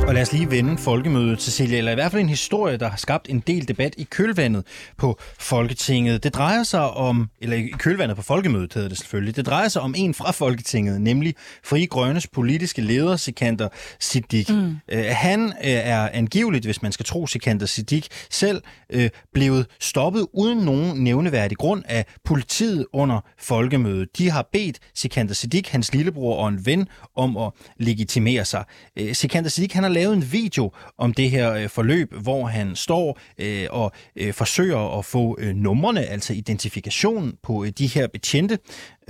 Og 0.08 0.14
lad 0.14 0.22
os 0.22 0.32
lige 0.32 0.50
vende 0.50 0.78
folkemødet, 0.78 1.42
Cecilia, 1.42 1.78
eller 1.78 1.92
i 1.92 1.94
hvert 1.94 2.10
fald 2.10 2.22
en 2.22 2.28
historie, 2.28 2.76
der 2.76 2.88
har 2.88 2.96
skabt 2.96 3.26
en 3.30 3.40
del 3.46 3.68
debat 3.68 3.94
i 3.98 4.02
kølvandet 4.02 4.66
på 4.96 5.18
Folketinget. 5.38 6.24
Det 6.24 6.34
drejer 6.34 6.62
sig 6.62 6.90
om, 6.90 7.30
eller 7.40 7.56
i 7.56 7.68
kølvandet 7.78 8.16
på 8.16 8.22
folkemødet 8.22 8.74
hedder 8.74 8.88
det 8.88 8.98
selvfølgelig, 8.98 9.36
det 9.36 9.46
drejer 9.46 9.68
sig 9.68 9.82
om 9.82 9.94
en 9.96 10.14
fra 10.14 10.30
Folketinget, 10.30 11.00
nemlig 11.00 11.34
Fri 11.64 11.84
Grønnes 11.84 12.26
politiske 12.26 12.82
leder, 12.82 13.16
Sikander 13.16 13.68
Siddiq. 14.00 14.48
Mm. 14.48 14.76
Uh, 14.92 14.98
han 15.08 15.44
uh, 15.44 15.52
er 15.60 16.08
angiveligt, 16.12 16.64
hvis 16.64 16.82
man 16.82 16.92
skal 16.92 17.06
tro 17.06 17.26
Sikander 17.26 17.66
Siddiq, 17.66 18.06
selv 18.30 18.62
uh, 18.94 19.02
blevet 19.34 19.66
stoppet 19.80 20.26
uden 20.32 20.58
nogen 20.58 21.04
nævneværdig 21.04 21.58
grund 21.58 21.82
af 21.86 22.04
politiet 22.24 22.86
under 22.92 23.20
folkemødet. 23.38 24.18
De 24.18 24.30
har 24.30 24.48
bedt 24.52 24.78
Sikander 24.94 25.34
Siddiq, 25.34 25.68
hans 25.68 25.94
lillebror 25.94 26.36
og 26.36 26.48
en 26.48 26.66
ven, 26.66 26.88
om 27.16 27.36
at 27.36 27.50
legitimere 27.76 28.44
sig. 28.44 28.64
Uh, 29.00 29.12
Sikander 29.12 29.50
Siddiq, 29.50 29.72
han 29.72 29.82
har 29.82 29.90
lavet 29.98 30.14
en 30.16 30.32
video 30.32 30.72
om 30.98 31.14
det 31.14 31.30
her 31.30 31.52
øh, 31.52 31.68
forløb, 31.68 32.14
hvor 32.14 32.46
han 32.46 32.76
står 32.76 33.18
øh, 33.38 33.66
og 33.70 33.92
øh, 34.16 34.32
forsøger 34.32 34.98
at 34.98 35.04
få 35.04 35.36
øh, 35.40 35.54
numrene, 35.54 36.06
altså 36.06 36.32
identifikation 36.32 37.34
på 37.42 37.64
øh, 37.64 37.70
de 37.70 37.86
her 37.86 38.06
betjente. 38.06 38.58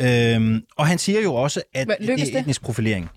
Øh, 0.00 0.62
og 0.76 0.86
han 0.86 0.98
siger 0.98 1.20
jo 1.20 1.34
også, 1.34 1.62
at 1.74 1.86
Hvad, 1.86 1.96
det 2.00 2.34
er 2.34 2.40
etnisk 2.40 2.62
profilering. 2.62 3.08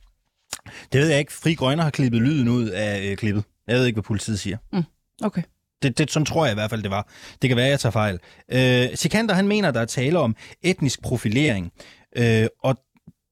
Det 0.91 1.01
ved 1.01 1.09
jeg 1.09 1.19
ikke. 1.19 1.33
Fri 1.33 1.53
Grønner 1.53 1.83
har 1.83 1.91
klippet 1.91 2.21
lyden 2.21 2.47
ud 2.47 2.67
af 2.67 3.01
øh, 3.01 3.17
klippet. 3.17 3.43
Jeg 3.67 3.75
ved 3.75 3.85
ikke, 3.85 3.95
hvad 3.95 4.03
politiet 4.03 4.39
siger. 4.39 4.57
Mm, 4.73 4.83
okay. 5.23 5.41
Det, 5.83 5.97
det, 5.97 6.11
sådan 6.11 6.25
tror 6.25 6.45
jeg 6.45 6.53
i 6.53 6.55
hvert 6.55 6.69
fald, 6.69 6.83
det 6.83 6.91
var. 6.91 7.07
Det 7.41 7.49
kan 7.49 7.57
være, 7.57 7.67
jeg 7.67 7.79
tager 7.79 7.91
fejl. 7.91 8.19
Øh, 8.51 8.87
Sikander, 8.95 9.33
han 9.33 9.47
mener, 9.47 9.71
der 9.71 9.81
er 9.81 9.85
tale 9.85 10.19
om 10.19 10.35
etnisk 10.61 11.01
profilering. 11.01 11.71
Øh, 12.17 12.47
og 12.63 12.77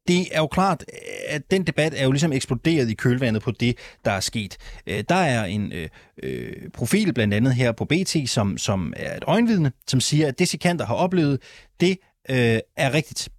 det 0.09 0.27
er 0.31 0.39
jo 0.39 0.47
klart, 0.47 0.85
at 1.27 1.51
den 1.51 1.63
debat 1.63 1.93
er 1.97 2.03
jo 2.03 2.11
ligesom 2.11 2.33
eksploderet 2.33 2.89
i 2.89 2.93
kølvandet 2.93 3.43
på 3.43 3.51
det, 3.51 3.77
der 4.05 4.11
er 4.11 4.19
sket. 4.19 4.57
Øh, 4.87 5.03
der 5.09 5.15
er 5.15 5.45
en 5.45 5.71
øh, 5.73 5.89
øh, 6.23 6.69
profil 6.73 7.13
blandt 7.13 7.33
andet 7.33 7.55
her 7.55 7.71
på 7.71 7.85
BT, 7.85 8.15
som, 8.25 8.57
som 8.57 8.93
er 8.97 9.17
et 9.17 9.23
øjenvidne, 9.27 9.71
som 9.87 9.99
siger, 9.99 10.27
at 10.27 10.39
det 10.39 10.47
Sikander 10.47 10.85
har 10.85 10.95
oplevet, 10.95 11.41
det 11.79 11.97
øh, 12.29 12.59
er 12.77 12.93
rigtigt. 12.93 13.29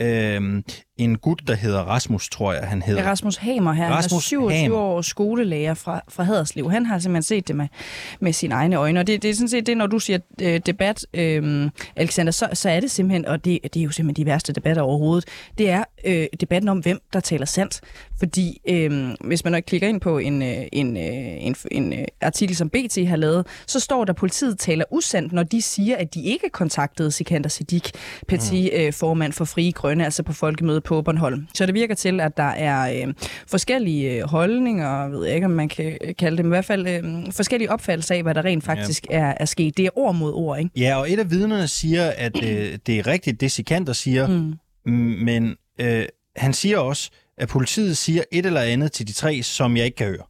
Øh, 0.00 0.62
en 0.96 1.18
gut, 1.18 1.42
der 1.46 1.54
hedder 1.54 1.80
Rasmus, 1.80 2.28
tror 2.28 2.52
jeg, 2.52 2.62
han 2.68 2.82
hedder. 2.82 3.02
Rasmus 3.02 3.36
Hamer 3.36 3.72
her. 3.72 3.90
Rasmus 3.90 4.30
han 4.30 4.38
er 4.38 4.48
27 4.48 4.52
Hamer. 4.52 4.76
år 4.76 5.02
skolelærer 5.02 5.74
fra, 5.74 6.00
fra 6.08 6.22
Haderslev. 6.22 6.70
Han 6.70 6.86
har 6.86 6.98
simpelthen 6.98 7.22
set 7.22 7.48
det 7.48 7.56
med, 7.56 7.68
med 8.20 8.32
sine 8.32 8.54
egne 8.54 8.76
øjne. 8.76 9.00
Og 9.00 9.06
det, 9.06 9.22
det 9.22 9.30
er 9.30 9.34
sådan 9.34 9.48
set 9.48 9.66
det, 9.66 9.76
når 9.76 9.86
du 9.86 9.98
siger 9.98 10.18
øh, 10.42 10.60
debat, 10.66 11.06
øh, 11.14 11.70
Alexander, 11.96 12.32
så, 12.32 12.48
så 12.52 12.70
er 12.70 12.80
det 12.80 12.90
simpelthen, 12.90 13.26
og 13.26 13.44
det, 13.44 13.58
det 13.62 13.80
er 13.80 13.84
jo 13.84 13.90
simpelthen 13.90 14.24
de 14.24 14.30
værste 14.30 14.52
debatter 14.52 14.82
overhovedet, 14.82 15.24
det 15.58 15.70
er 15.70 15.84
øh, 16.04 16.26
debatten 16.40 16.68
om, 16.68 16.78
hvem 16.78 17.00
der 17.12 17.20
taler 17.20 17.46
sandt. 17.46 17.80
Fordi 18.18 18.60
øh, 18.68 19.10
hvis 19.20 19.44
man 19.44 19.62
klikker 19.62 19.88
ind 19.88 20.00
på 20.00 20.18
en, 20.18 20.42
øh, 20.42 20.56
en, 20.72 20.96
øh, 20.96 21.46
en, 21.46 21.56
en 21.70 21.92
øh, 21.92 22.04
artikel, 22.20 22.56
som 22.56 22.70
BT 22.70 23.06
har 23.08 23.16
lavet, 23.16 23.46
så 23.66 23.80
står 23.80 24.04
der, 24.04 24.12
at 24.12 24.16
politiet 24.16 24.58
taler 24.58 24.84
usandt, 24.90 25.32
når 25.32 25.42
de 25.42 25.62
siger, 25.62 25.96
at 25.96 26.14
de 26.14 26.22
ikke 26.22 26.48
kontaktede 26.52 27.10
Sikander 27.10 27.48
Siddiq, 27.48 27.90
partiformand 28.28 29.30
mm. 29.30 29.32
for 29.32 29.44
Frie 29.44 29.72
Grønne, 29.72 30.04
altså 30.04 30.22
på 30.22 30.32
folkemødet 30.32 30.83
på 30.84 31.02
Bornholm. 31.02 31.46
Så 31.54 31.66
det 31.66 31.74
virker 31.74 31.94
til, 31.94 32.20
at 32.20 32.36
der 32.36 32.42
er 32.42 33.06
øh, 33.06 33.14
forskellige 33.46 34.10
øh, 34.10 34.28
holdninger, 34.28 35.02
jeg 35.02 35.12
ved 35.12 35.26
ikke, 35.26 35.44
om 35.44 35.50
man 35.50 35.68
kan 35.68 35.98
kalde 36.18 36.36
det, 36.36 36.44
men 36.44 36.50
i 36.50 36.54
hvert 36.54 36.64
fald 36.64 36.88
øh, 36.88 37.32
forskellige 37.32 37.70
opfattelser 37.70 38.14
af, 38.14 38.22
hvad 38.22 38.34
der 38.34 38.44
rent 38.44 38.64
faktisk 38.64 39.06
ja. 39.10 39.18
er, 39.18 39.34
er 39.40 39.44
sket. 39.44 39.76
Det 39.76 39.86
er 39.86 39.90
ord 39.98 40.14
mod 40.14 40.32
ord, 40.32 40.58
ikke? 40.58 40.70
Ja, 40.76 40.96
og 40.96 41.12
et 41.12 41.18
af 41.18 41.30
vidnerne 41.30 41.68
siger, 41.68 42.12
at 42.16 42.44
øh, 42.44 42.78
det 42.86 42.98
er 42.98 43.06
rigtigt, 43.06 43.40
det 43.40 43.52
Sikander 43.52 43.92
siger, 43.92 44.26
mm. 44.26 44.92
men 45.24 45.56
øh, 45.80 46.06
han 46.36 46.52
siger 46.52 46.78
også, 46.78 47.10
at 47.38 47.48
politiet 47.48 47.96
siger 47.96 48.22
et 48.32 48.46
eller 48.46 48.60
andet 48.60 48.92
til 48.92 49.08
de 49.08 49.12
tre, 49.12 49.42
som 49.42 49.76
jeg 49.76 49.84
ikke 49.84 49.96
kan 49.96 50.06
høre. 50.06 50.24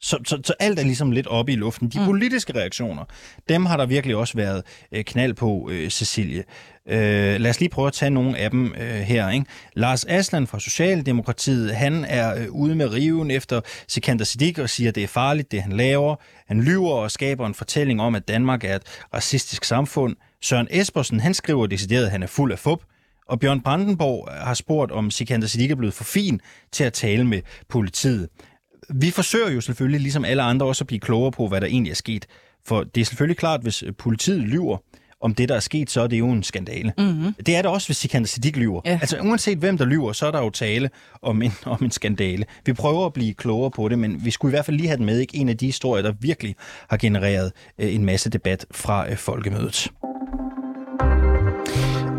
Så, 0.00 0.18
så, 0.26 0.40
så 0.44 0.54
alt 0.60 0.78
er 0.78 0.82
ligesom 0.82 1.10
lidt 1.10 1.26
oppe 1.26 1.52
i 1.52 1.56
luften. 1.56 1.88
De 1.88 1.98
mm. 1.98 2.04
politiske 2.04 2.54
reaktioner, 2.54 3.04
dem 3.48 3.66
har 3.66 3.76
der 3.76 3.86
virkelig 3.86 4.16
også 4.16 4.36
været 4.36 4.62
øh, 4.92 5.04
knald 5.04 5.34
på, 5.34 5.68
øh, 5.72 5.90
Cecilie. 5.90 6.44
Øh, 6.88 7.40
lad 7.40 7.50
os 7.50 7.60
lige 7.60 7.68
prøve 7.68 7.86
at 7.86 7.92
tage 7.92 8.10
nogle 8.10 8.38
af 8.38 8.50
dem 8.50 8.74
øh, 8.80 9.00
her. 9.00 9.30
Ikke? 9.30 9.46
Lars 9.74 10.04
Aslan 10.04 10.46
fra 10.46 10.60
Socialdemokratiet, 10.60 11.76
han 11.76 12.04
er 12.04 12.42
øh, 12.42 12.50
ude 12.50 12.74
med 12.74 12.92
riven 12.92 13.30
efter 13.30 13.60
Sikander 13.88 14.24
Siddiq 14.24 14.58
og 14.58 14.70
siger, 14.70 14.88
at 14.88 14.94
det 14.94 15.02
er 15.02 15.08
farligt, 15.08 15.52
det 15.52 15.62
han 15.62 15.72
laver. 15.72 16.16
Han 16.46 16.60
lyver 16.60 16.92
og 16.92 17.10
skaber 17.10 17.46
en 17.46 17.54
fortælling 17.54 18.00
om, 18.00 18.14
at 18.14 18.28
Danmark 18.28 18.64
er 18.64 18.76
et 18.76 18.82
racistisk 19.14 19.64
samfund. 19.64 20.16
Søren 20.42 20.68
Espersen, 20.70 21.20
han 21.20 21.34
skriver 21.34 21.66
decideret, 21.66 22.04
at 22.04 22.10
han 22.10 22.22
er 22.22 22.26
fuld 22.26 22.52
af 22.52 22.58
fup. 22.58 22.82
Og 23.28 23.40
Bjørn 23.40 23.60
Brandenborg 23.60 24.28
øh, 24.30 24.36
har 24.36 24.54
spurgt, 24.54 24.92
om 24.92 25.10
Sikander 25.10 25.46
Siddiq 25.46 25.70
er 25.70 25.76
blevet 25.76 25.94
for 25.94 26.04
fin 26.04 26.40
til 26.72 26.84
at 26.84 26.92
tale 26.92 27.24
med 27.24 27.40
politiet 27.68 28.28
vi 28.88 29.10
forsøger 29.10 29.50
jo 29.50 29.60
selvfølgelig, 29.60 30.00
ligesom 30.00 30.24
alle 30.24 30.42
andre, 30.42 30.66
også 30.66 30.84
at 30.84 30.86
blive 30.86 31.00
klogere 31.00 31.32
på, 31.32 31.48
hvad 31.48 31.60
der 31.60 31.66
egentlig 31.66 31.90
er 31.90 31.94
sket. 31.94 32.26
For 32.66 32.84
det 32.84 33.00
er 33.00 33.04
selvfølgelig 33.04 33.36
klart, 33.36 33.62
hvis 33.62 33.82
øh, 33.82 33.92
politiet 33.98 34.40
lyver 34.40 34.78
om 35.24 35.34
det, 35.34 35.48
der 35.48 35.54
er 35.54 35.60
sket, 35.60 35.90
så 35.90 36.00
er 36.00 36.06
det 36.06 36.18
jo 36.18 36.30
en 36.30 36.42
skandale. 36.42 36.92
Mm-hmm. 36.98 37.34
Det 37.46 37.56
er 37.56 37.62
det 37.62 37.70
også, 37.70 37.88
hvis 37.88 37.96
Sikander 37.96 38.28
Siddiq 38.28 38.56
lyver. 38.56 38.80
Ja. 38.84 38.98
Altså 39.02 39.18
uanset 39.20 39.58
hvem, 39.58 39.78
der 39.78 39.84
lyver, 39.84 40.12
så 40.12 40.26
er 40.26 40.30
der 40.30 40.38
jo 40.38 40.50
tale 40.50 40.90
om 41.22 41.42
en, 41.42 41.52
om 41.64 41.84
en 41.84 41.90
skandale. 41.90 42.44
Vi 42.66 42.72
prøver 42.72 43.06
at 43.06 43.12
blive 43.12 43.34
klogere 43.34 43.70
på 43.70 43.88
det, 43.88 43.98
men 43.98 44.24
vi 44.24 44.30
skulle 44.30 44.50
i 44.50 44.54
hvert 44.54 44.64
fald 44.64 44.76
lige 44.76 44.86
have 44.86 44.96
den 44.96 45.06
med. 45.06 45.18
Ikke 45.18 45.36
en 45.36 45.48
af 45.48 45.56
de 45.56 45.66
historier, 45.66 46.02
der 46.02 46.12
virkelig 46.20 46.54
har 46.88 46.96
genereret 46.96 47.52
øh, 47.78 47.94
en 47.94 48.04
masse 48.04 48.30
debat 48.30 48.66
fra 48.70 49.10
øh, 49.10 49.16
folkemødet. 49.16 49.90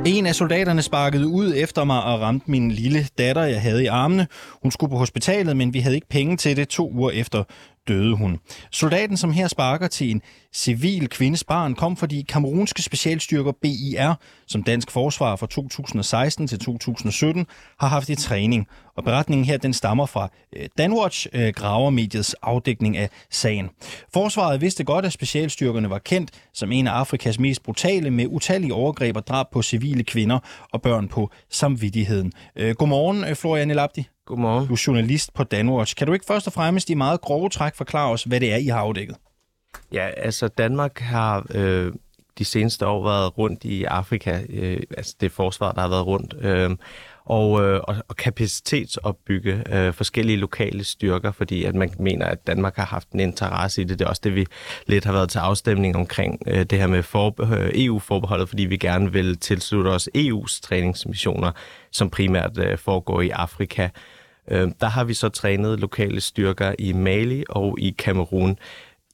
En 0.06 0.26
af 0.26 0.36
soldaterne 0.36 0.82
sparkede 0.82 1.28
ud 1.28 1.54
efter 1.56 1.84
mig 1.84 2.04
og 2.04 2.22
ramte 2.22 2.52
min 2.52 2.72
lille 2.72 3.08
datter, 3.18 3.44
jeg 3.44 3.62
havde 3.62 3.84
i 3.84 3.86
armene. 3.86 4.28
Hun 4.62 4.72
skulle 4.72 4.90
på 4.90 4.98
hospitalet, 4.98 5.58
men 5.58 5.74
vi 5.74 5.80
havde 5.80 5.96
ikke 5.96 6.10
penge 6.10 6.38
til 6.38 6.58
det. 6.58 6.68
To 6.68 6.92
uger 6.92 7.12
efter 7.12 7.44
døde 7.88 8.16
hun. 8.16 8.40
Soldaten, 8.72 9.18
som 9.18 9.32
her 9.32 9.48
sparker 9.48 9.88
til 9.88 10.12
en 10.12 10.22
civil 10.54 11.10
kvindes 11.10 11.44
barn, 11.44 11.76
kom 11.76 11.98
fordi 11.98 12.22
kamerunske 12.22 12.82
specialstyrker 12.82 13.52
BIR, 13.62 14.14
som 14.48 14.64
dansk 14.64 14.92
forsvar 14.92 15.36
fra 15.36 15.48
2016 15.48 16.48
til 16.48 16.60
2017, 16.60 17.46
har 17.80 17.88
haft 17.88 18.10
i 18.10 18.16
træning. 18.16 18.68
Og 18.98 19.04
beretningen 19.04 19.46
her, 19.46 19.58
den 19.58 19.74
stammer 19.74 20.06
fra 20.06 20.30
øh, 20.56 20.68
Danwatch, 20.78 21.28
øh, 21.34 21.54
gravermediets 21.56 22.34
afdækning 22.34 22.98
af 22.98 23.10
sagen. 23.32 23.70
Forsvaret 24.14 24.62
vidste 24.62 24.84
godt, 24.84 25.06
at 25.06 25.14
specialstyrkerne 25.14 25.90
var 25.90 26.00
kendt 26.00 26.32
som 26.54 26.72
en 26.72 26.88
af 26.88 26.92
Afrikas 26.92 27.40
mest 27.40 27.64
brutale 27.64 28.12
med 28.12 28.26
utallige 28.30 28.74
overgreb 28.74 29.18
og 29.18 29.28
drab 29.28 29.46
på 29.52 29.62
civile 29.62 30.04
kvinder 30.04 30.40
og 30.72 30.82
børn 30.82 31.08
på 31.08 31.32
samvittigheden. 31.50 32.32
Øh, 32.56 32.76
godmorgen, 32.76 33.36
Florian 33.36 33.72
Elabdi. 33.72 34.08
Godmorgen. 34.26 34.68
Du 34.68 34.74
er 34.74 34.84
journalist 34.88 35.34
på 35.34 35.44
Danwatch. 35.44 35.96
Kan 35.96 36.08
du 36.08 36.14
ikke 36.14 36.26
først 36.26 36.48
og 36.48 36.54
fremmest 36.54 36.90
i 36.90 36.94
meget 36.94 37.22
grove 37.22 37.50
træk 37.50 37.76
forklare 37.76 38.12
os, 38.12 38.24
hvad 38.24 38.40
det 38.40 38.54
er, 38.54 38.58
I 38.58 38.68
har 38.68 38.80
afdækket? 38.80 39.16
Ja, 39.92 40.08
altså 40.08 40.48
Danmark 40.48 41.00
har 41.00 41.46
øh, 41.52 41.94
de 42.38 42.46
seneste 42.46 42.88
år 42.88 43.04
været 43.04 43.38
rundt 43.38 43.64
i 43.64 43.84
Afrika, 43.84 44.42
øh, 44.50 44.80
altså 44.98 45.16
det 45.22 45.32
forsvar, 45.32 45.72
der 45.72 45.82
har 45.82 45.88
været 45.88 46.06
rundt, 46.06 46.36
øh, 46.42 46.70
og, 47.26 47.64
øh, 47.64 47.82
og, 47.84 47.96
og 48.08 48.16
kapacitetsopbygge 48.16 49.64
øh, 49.70 49.94
forskellige 49.94 50.38
lokale 50.38 50.84
styrker, 50.84 51.32
fordi 51.32 51.64
at 51.64 51.76
man 51.76 51.92
mener, 52.00 52.26
at 52.26 52.48
Danmark 52.48 52.76
har 52.76 52.86
haft 52.86 53.12
en 53.12 53.20
interesse 53.20 53.82
i 53.82 53.86
det. 53.86 54.00
Det 54.00 54.06
er 54.06 54.10
også 54.10 54.22
det, 54.24 54.36
vi 54.36 54.46
lidt 54.88 55.06
har 55.06 55.14
været 55.14 55.30
til 55.30 55.40
afstemning 55.40 55.96
omkring 55.96 56.42
øh, 56.48 56.64
det 56.64 56.80
her 56.80 56.88
med 56.88 57.04
øh, 57.40 57.86
EU-forbeholdet, 57.86 58.50
fordi 58.50 58.66
vi 58.66 58.78
gerne 58.78 59.12
vil 59.12 59.38
tilslutte 59.38 59.90
os 59.90 60.10
EU's 60.18 60.62
træningsmissioner, 60.62 61.52
som 61.92 62.10
primært 62.10 62.58
øh, 62.58 62.78
foregår 62.78 63.22
i 63.22 63.30
Afrika. 63.30 63.90
Øh, 64.52 64.72
der 64.82 64.88
har 64.88 65.04
vi 65.04 65.14
så 65.14 65.30
trænet 65.30 65.80
lokale 65.80 66.22
styrker 66.22 66.76
i 66.80 66.94
Mali 66.94 67.44
og 67.50 67.80
i 67.80 67.96
Kamerun. 67.98 68.58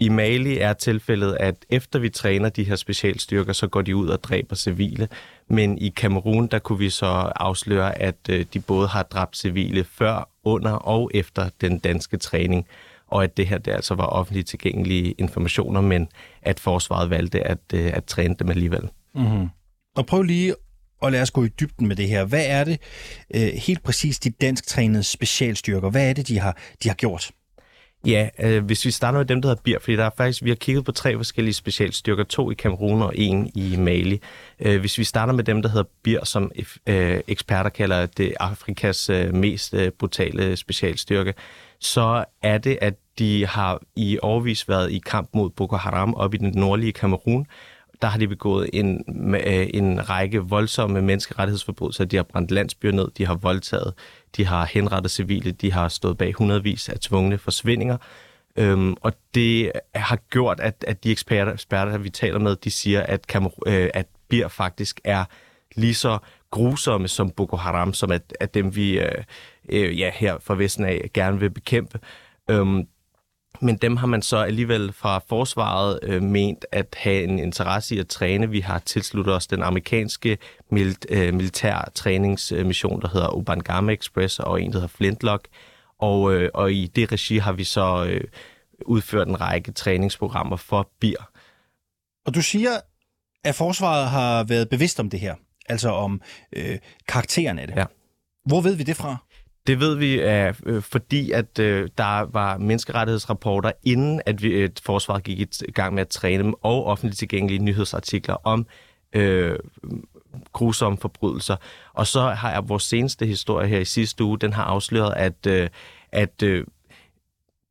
I 0.01 0.09
Mali 0.09 0.57
er 0.57 0.73
tilfældet, 0.73 1.37
at 1.39 1.55
efter 1.69 1.99
vi 1.99 2.09
træner 2.09 2.49
de 2.49 2.63
her 2.63 2.75
specialstyrker, 2.75 3.53
så 3.53 3.67
går 3.67 3.81
de 3.81 3.95
ud 3.95 4.07
og 4.07 4.23
dræber 4.23 4.55
civile. 4.55 5.07
Men 5.49 5.77
i 5.77 5.89
Kamerun, 5.89 6.47
der 6.47 6.59
kunne 6.59 6.79
vi 6.79 6.89
så 6.89 7.05
afsløre, 7.35 8.01
at 8.01 8.15
øh, 8.29 8.45
de 8.53 8.59
både 8.59 8.87
har 8.87 9.03
dræbt 9.03 9.37
civile 9.37 9.83
før, 9.83 10.29
under 10.43 10.71
og 10.71 11.11
efter 11.13 11.49
den 11.61 11.79
danske 11.79 12.17
træning. 12.17 12.67
Og 13.07 13.23
at 13.23 13.37
det 13.37 13.47
her 13.47 13.57
det 13.57 13.71
altså 13.71 13.95
var 13.95 14.05
offentligt 14.05 14.47
tilgængelige 14.47 15.11
informationer, 15.11 15.81
men 15.81 16.07
at 16.41 16.59
forsvaret 16.59 17.09
valgte 17.09 17.47
at, 17.47 17.59
øh, 17.73 17.91
at 17.93 18.03
træne 18.03 18.35
dem 18.39 18.49
alligevel. 18.49 18.89
Mm-hmm. 19.15 19.47
Og 19.95 20.05
prøv 20.05 20.21
lige 20.21 20.55
og 21.01 21.11
lad 21.11 21.21
os 21.21 21.31
gå 21.31 21.43
i 21.43 21.47
dybden 21.47 21.87
med 21.87 21.95
det 21.95 22.07
her. 22.07 22.25
Hvad 22.25 22.45
er 22.47 22.63
det 22.63 22.79
øh, 23.35 23.41
helt 23.41 23.83
præcis 23.83 24.19
de 24.19 24.29
dansk 24.29 24.67
trænede 24.67 25.03
specialstyrker? 25.03 25.89
Hvad 25.89 26.09
er 26.09 26.13
det, 26.13 26.27
de 26.27 26.39
har, 26.39 26.57
de 26.83 26.89
har 26.89 26.95
gjort? 26.95 27.31
Ja, 28.05 28.29
øh, 28.39 28.65
hvis 28.65 28.85
vi 28.85 28.91
starter 28.91 29.19
med 29.19 29.25
dem, 29.25 29.41
der 29.41 29.49
hedder 29.49 29.61
BIR, 29.61 29.79
fordi 29.79 29.95
der 29.95 30.05
er 30.05 30.09
faktisk, 30.17 30.43
vi 30.43 30.49
har 30.49 30.55
kigget 30.55 30.85
på 30.85 30.91
tre 30.91 31.17
forskellige 31.17 31.53
specialstyrker, 31.53 32.23
to 32.23 32.51
i 32.51 32.53
Kamerun 32.53 33.01
og 33.01 33.13
en 33.15 33.51
i 33.55 33.75
Mali. 33.75 34.21
Øh, 34.59 34.79
hvis 34.79 34.97
vi 34.97 35.03
starter 35.03 35.33
med 35.33 35.43
dem, 35.43 35.61
der 35.61 35.69
hedder 35.69 35.89
BIR, 36.03 36.25
som 36.25 36.51
øh, 36.87 37.19
eksperter 37.27 37.69
kalder 37.69 38.05
det 38.05 38.33
Afrikas 38.39 39.09
øh, 39.09 39.33
mest 39.33 39.73
øh, 39.73 39.91
brutale 39.91 40.55
specialstyrke, 40.55 41.33
så 41.79 42.25
er 42.41 42.57
det, 42.57 42.77
at 42.81 42.93
de 43.19 43.45
har 43.45 43.81
i 43.95 44.19
årvis 44.21 44.69
været 44.69 44.91
i 44.91 45.01
kamp 45.05 45.29
mod 45.33 45.49
Boko 45.49 45.75
Haram 45.75 46.13
op 46.13 46.33
i 46.33 46.37
den 46.37 46.51
nordlige 46.55 46.91
Kamerun, 46.91 47.45
der 48.01 48.07
har 48.07 48.19
de 48.19 48.27
begået 48.27 48.69
en, 48.73 49.03
øh, 49.35 49.67
en 49.73 50.09
række 50.09 50.39
voldsomme 50.39 51.01
menneskerettighedsforbrydelser. 51.01 52.05
De 52.05 52.15
har 52.15 52.23
brændt 52.23 52.51
landsbyer 52.51 52.91
ned, 52.91 53.07
de 53.17 53.25
har 53.25 53.35
voldtaget, 53.35 53.93
de 54.37 54.45
har 54.45 54.65
henrettet 54.65 55.11
civile, 55.11 55.51
de 55.51 55.71
har 55.71 55.87
stået 55.87 56.17
bag 56.17 56.33
hundredvis 56.33 56.89
af 56.89 56.99
tvungne 56.99 57.37
forsvindinger. 57.37 57.97
Øhm, 58.55 58.95
og 59.01 59.13
det 59.35 59.71
har 59.95 60.15
gjort, 60.15 60.59
at, 60.59 60.85
at 60.87 61.03
de 61.03 61.11
eksperter, 61.11 61.53
eksperter, 61.53 61.97
vi 61.97 62.09
taler 62.09 62.39
med, 62.39 62.55
de 62.55 62.71
siger, 62.71 63.03
at, 63.03 63.27
Kamer, 63.27 63.49
øh, 63.67 63.89
at 63.93 64.07
Bir 64.29 64.47
faktisk 64.47 65.01
er 65.03 65.25
lige 65.75 65.93
så 65.93 66.17
grusomme 66.51 67.07
som 67.07 67.29
Boko 67.29 67.57
Haram, 67.57 67.93
som 67.93 68.11
at, 68.11 68.33
at 68.39 68.53
dem 68.53 68.75
vi 68.75 68.99
øh, 68.99 69.23
øh, 69.69 69.99
ja, 69.99 70.11
her 70.13 70.37
fra 70.39 70.55
Vesten 70.55 70.85
af 70.85 71.09
gerne 71.13 71.39
vil 71.39 71.49
bekæmpe. 71.49 71.99
Øhm, 72.49 72.87
men 73.59 73.77
dem 73.77 73.97
har 73.97 74.07
man 74.07 74.21
så 74.21 74.37
alligevel 74.37 74.93
fra 74.93 75.21
forsvaret 75.29 75.99
øh, 76.03 76.23
ment 76.23 76.65
at 76.71 76.95
have 76.97 77.23
en 77.23 77.39
interesse 77.39 77.95
i 77.95 77.99
at 77.99 78.07
træne. 78.07 78.49
Vi 78.49 78.59
har 78.59 78.79
tilsluttet 78.79 79.35
os 79.35 79.47
den 79.47 79.63
amerikanske 79.63 80.37
mil- 80.69 81.05
øh, 81.09 81.33
militær 81.33 81.89
træningsmission, 81.95 83.01
der 83.01 83.07
hedder 83.07 83.35
Ubangama 83.35 83.93
Express, 83.93 84.39
og 84.39 84.61
en, 84.61 84.71
der 84.71 84.77
hedder 84.77 84.87
Flintlock. 84.87 85.47
Og, 85.99 86.33
øh, 86.33 86.49
og 86.53 86.73
i 86.73 86.87
det 86.87 87.11
regi 87.11 87.37
har 87.37 87.51
vi 87.51 87.63
så 87.63 88.05
øh, 88.05 88.23
udført 88.85 89.27
en 89.27 89.41
række 89.41 89.71
træningsprogrammer 89.71 90.55
for 90.55 90.89
BIR. 90.99 91.31
Og 92.25 92.35
du 92.35 92.41
siger, 92.41 92.71
at 93.43 93.55
forsvaret 93.55 94.09
har 94.09 94.43
været 94.43 94.69
bevidst 94.69 94.99
om 94.99 95.09
det 95.09 95.19
her, 95.19 95.35
altså 95.69 95.89
om 95.89 96.21
øh, 96.53 96.77
karakteren 97.07 97.59
af 97.59 97.67
det. 97.67 97.75
Ja. 97.75 97.85
Hvor 98.45 98.61
ved 98.61 98.75
vi 98.75 98.83
det 98.83 98.97
fra? 98.97 99.17
Det 99.67 99.79
ved 99.79 99.95
vi, 99.95 100.21
øh, 100.21 100.81
fordi 100.81 101.31
at 101.31 101.59
øh, 101.59 101.89
der 101.97 102.19
var 102.21 102.57
menneskerettighedsrapporter, 102.57 103.71
inden 103.83 104.21
at 104.25 104.43
vi, 104.43 104.63
et 104.63 104.81
forsvaret 104.83 105.23
gik 105.23 105.39
i 105.39 105.71
gang 105.71 105.93
med 105.93 106.01
at 106.01 106.07
træne 106.07 106.43
dem, 106.43 106.53
og 106.61 106.85
offentligt 106.85 107.19
tilgængelige 107.19 107.63
nyhedsartikler 107.63 108.35
om 108.43 108.67
øh, 109.13 109.59
grusomme 110.53 110.97
forbrydelser. 110.97 111.55
Og 111.93 112.07
så 112.07 112.21
har 112.21 112.51
jeg 112.51 112.69
vores 112.69 112.83
seneste 112.83 113.25
historie 113.25 113.67
her 113.67 113.79
i 113.79 113.85
sidste 113.85 114.23
uge, 114.23 114.39
den 114.39 114.53
har 114.53 114.63
afsløret, 114.63 115.13
at, 115.15 115.47
øh, 115.47 115.69
at 116.11 116.43
øh, 116.43 116.65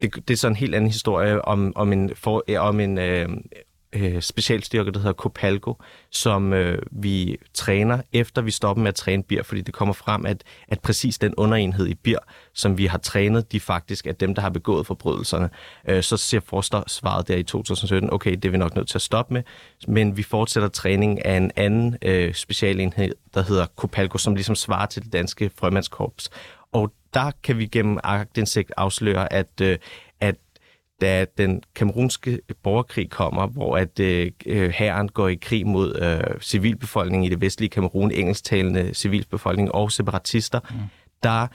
det, 0.03 0.15
det 0.29 0.31
er 0.31 0.39
sådan 0.39 0.53
en 0.53 0.57
helt 0.57 0.75
anden 0.75 0.91
historie 0.91 1.45
om, 1.45 1.73
om 1.77 1.93
en, 1.93 2.11
for, 2.15 2.45
om 2.59 2.81
en 2.81 2.99
øh, 2.99 3.29
øh, 3.93 4.23
specialstyrke, 4.23 4.91
der 4.91 4.99
hedder 4.99 5.13
Copalgo, 5.13 5.75
som 6.11 6.53
øh, 6.53 6.83
vi 6.91 7.39
træner, 7.55 8.03
efter 8.13 8.43
vi 8.43 8.51
stopper 8.51 8.83
med 8.83 8.89
at 8.89 8.95
træne 8.95 9.23
BIR, 9.23 9.43
fordi 9.43 9.61
det 9.61 9.75
kommer 9.75 9.95
frem, 9.95 10.27
at, 10.27 10.45
at 10.69 10.81
præcis 10.81 11.19
den 11.19 11.35
underenhed 11.35 11.87
i 11.87 11.95
BIR, 11.95 12.19
som 12.55 12.79
vi 12.79 12.87
har 12.87 12.99
trænet, 12.99 13.53
de 13.53 13.61
faktisk 13.61 14.07
er 14.07 14.13
dem, 14.13 14.35
der 14.35 14.43
har 14.43 14.51
begået 14.51 14.87
forbrydelserne. 14.87 15.51
Øh, 15.89 16.03
så 16.03 16.17
ser 16.17 16.41
forsvaret 16.41 17.29
der 17.29 17.37
i 17.37 17.43
2017, 17.43 18.13
okay, 18.13 18.33
det 18.35 18.45
er 18.45 18.51
vi 18.51 18.59
nok 18.59 18.77
nødt 18.77 18.89
til 18.89 18.99
at 18.99 19.03
stoppe 19.03 19.35
med, 19.35 19.43
men 19.89 20.17
vi 20.17 20.23
fortsætter 20.23 20.69
træning 20.69 21.25
af 21.25 21.37
en 21.37 21.51
anden 21.57 21.97
øh, 22.03 22.35
specialenhed, 22.35 23.13
der 23.35 23.43
hedder 23.43 23.67
Copalgo, 23.77 24.19
som 24.19 24.35
ligesom 24.35 24.55
svarer 24.55 24.87
til 24.87 25.03
det 25.05 25.13
danske 25.13 25.51
frømandskorps. 25.59 26.31
Og 26.73 26.93
der 27.15 27.31
kan 27.43 27.59
vi 27.59 27.67
gennem 27.67 27.99
agtindsigt 28.05 28.73
afsløre, 28.77 29.33
at, 29.33 29.61
øh, 29.63 29.79
at 30.21 30.37
da 31.01 31.27
den 31.39 31.63
kamerunske 31.75 32.41
borgerkrig 32.63 33.11
kommer, 33.11 33.47
hvor 33.47 33.77
at 33.77 34.01
øh, 34.01 34.71
herren 34.71 35.09
går 35.09 35.29
i 35.29 35.35
krig 35.35 35.67
mod 35.67 35.99
øh, 36.03 36.41
civilbefolkningen 36.41 37.27
i 37.27 37.29
det 37.29 37.41
vestlige 37.41 37.71
Kamerun, 37.71 38.11
engelsktalende 38.11 38.95
civilbefolkning 38.95 39.73
og 39.73 39.93
separatister, 39.93 40.61
mm. 40.71 40.77
der 41.23 41.47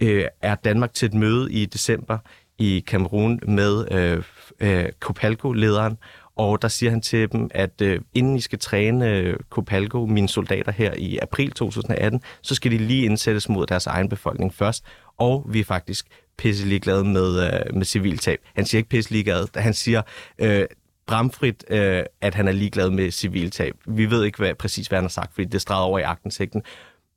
øh, 0.00 0.24
er 0.42 0.54
Danmark 0.54 0.94
til 0.94 1.06
et 1.06 1.14
møde 1.14 1.52
i 1.52 1.66
december 1.66 2.18
i 2.58 2.84
Kamerun 2.86 3.40
med 3.48 3.92
øh, 3.92 4.22
øh, 4.60 4.88
Kopalko-lederen, 5.00 5.98
og 6.36 6.62
der 6.62 6.68
siger 6.68 6.90
han 6.90 7.00
til 7.00 7.32
dem, 7.32 7.50
at 7.54 7.80
øh, 7.82 8.00
inden 8.14 8.36
I 8.36 8.40
skal 8.40 8.58
træne 8.58 9.10
øh, 9.10 9.36
Kopalko, 9.50 10.06
mine 10.06 10.28
soldater 10.28 10.72
her 10.72 10.94
i 10.94 11.18
april 11.22 11.50
2018, 11.50 12.20
så 12.42 12.54
skal 12.54 12.70
de 12.70 12.78
lige 12.78 13.04
indsættes 13.04 13.48
mod 13.48 13.66
deres 13.66 13.86
egen 13.86 14.08
befolkning 14.08 14.54
først, 14.54 14.84
og 15.18 15.46
vi 15.48 15.60
er 15.60 15.64
faktisk 15.64 16.06
pisse 16.38 16.66
ligeglad 16.66 17.02
med, 17.02 17.44
øh, 17.44 17.76
med 17.76 17.84
civiltab. 17.84 18.38
Han 18.54 18.66
siger 18.66 18.78
ikke 18.78 18.88
pisse 18.88 19.10
ligeglad, 19.10 19.60
han 19.60 19.74
siger 19.74 20.02
øh, 20.38 20.66
bramfrit, 21.06 21.64
øh, 21.68 22.02
at 22.20 22.34
han 22.34 22.48
er 22.48 22.52
ligeglad 22.52 22.90
med 22.90 23.10
civiltab. 23.10 23.74
Vi 23.86 24.10
ved 24.10 24.24
ikke 24.24 24.38
hvad, 24.38 24.54
præcis, 24.54 24.86
hvad 24.86 24.98
han 24.98 25.04
har 25.04 25.08
sagt, 25.08 25.34
fordi 25.34 25.44
det 25.44 25.60
streger 25.60 25.82
over 25.82 25.98
i 25.98 26.02
agtensigten. 26.02 26.62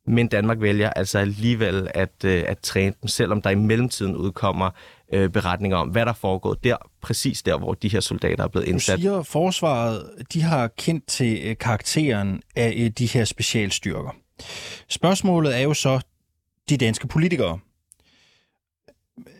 Men 0.06 0.28
Danmark 0.28 0.60
vælger 0.60 0.90
altså 0.90 1.18
alligevel 1.18 1.88
at, 1.94 2.24
øh, 2.24 2.44
at 2.46 2.58
træne 2.58 2.94
dem, 3.02 3.08
selvom 3.08 3.42
der 3.42 3.50
i 3.50 3.54
mellemtiden 3.54 4.16
udkommer 4.16 4.70
øh, 5.12 5.28
beretninger 5.30 5.76
om, 5.76 5.88
hvad 5.88 6.06
der 6.06 6.12
foregår 6.12 6.54
der, 6.54 6.76
præcis 7.02 7.42
der, 7.42 7.58
hvor 7.58 7.74
de 7.74 7.88
her 7.88 8.00
soldater 8.00 8.44
er 8.44 8.48
blevet 8.48 8.68
indsat. 8.68 8.96
Du 8.96 9.00
siger, 9.00 9.22
forsvaret 9.22 10.10
de 10.32 10.42
har 10.42 10.68
kendt 10.78 11.06
til 11.06 11.40
øh, 11.44 11.56
karakteren 11.56 12.42
af 12.56 12.74
øh, 12.76 12.90
de 12.90 13.06
her 13.06 13.24
specialstyrker. 13.24 14.16
Spørgsmålet 14.88 15.56
er 15.56 15.60
jo 15.60 15.74
så 15.74 16.00
de 16.68 16.76
danske 16.76 17.08
politikere. 17.08 17.58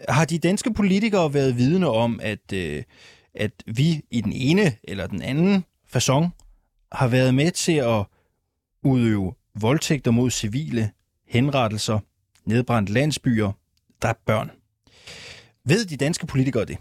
Har 0.08 0.24
de 0.24 0.38
danske 0.38 0.72
politikere 0.72 1.34
været 1.34 1.56
vidne 1.56 1.88
om, 1.88 2.20
at, 2.22 2.52
øh, 2.52 2.82
at 3.34 3.52
vi 3.66 4.02
i 4.10 4.20
den 4.20 4.32
ene 4.32 4.76
eller 4.84 5.06
den 5.06 5.22
anden 5.22 5.64
façon 5.96 6.28
har 6.92 7.08
været 7.08 7.34
med 7.34 7.50
til 7.50 7.72
at 7.72 8.04
udøve 8.82 9.34
voldtægter 9.54 10.10
mod 10.10 10.30
civile, 10.30 10.90
henrettelser, 11.28 11.98
nedbrændt 12.44 12.90
landsbyer, 12.90 13.52
dræbt 14.02 14.24
børn? 14.24 14.50
Ved 15.64 15.84
de 15.84 15.96
danske 15.96 16.26
politikere 16.26 16.64
det? 16.64 16.78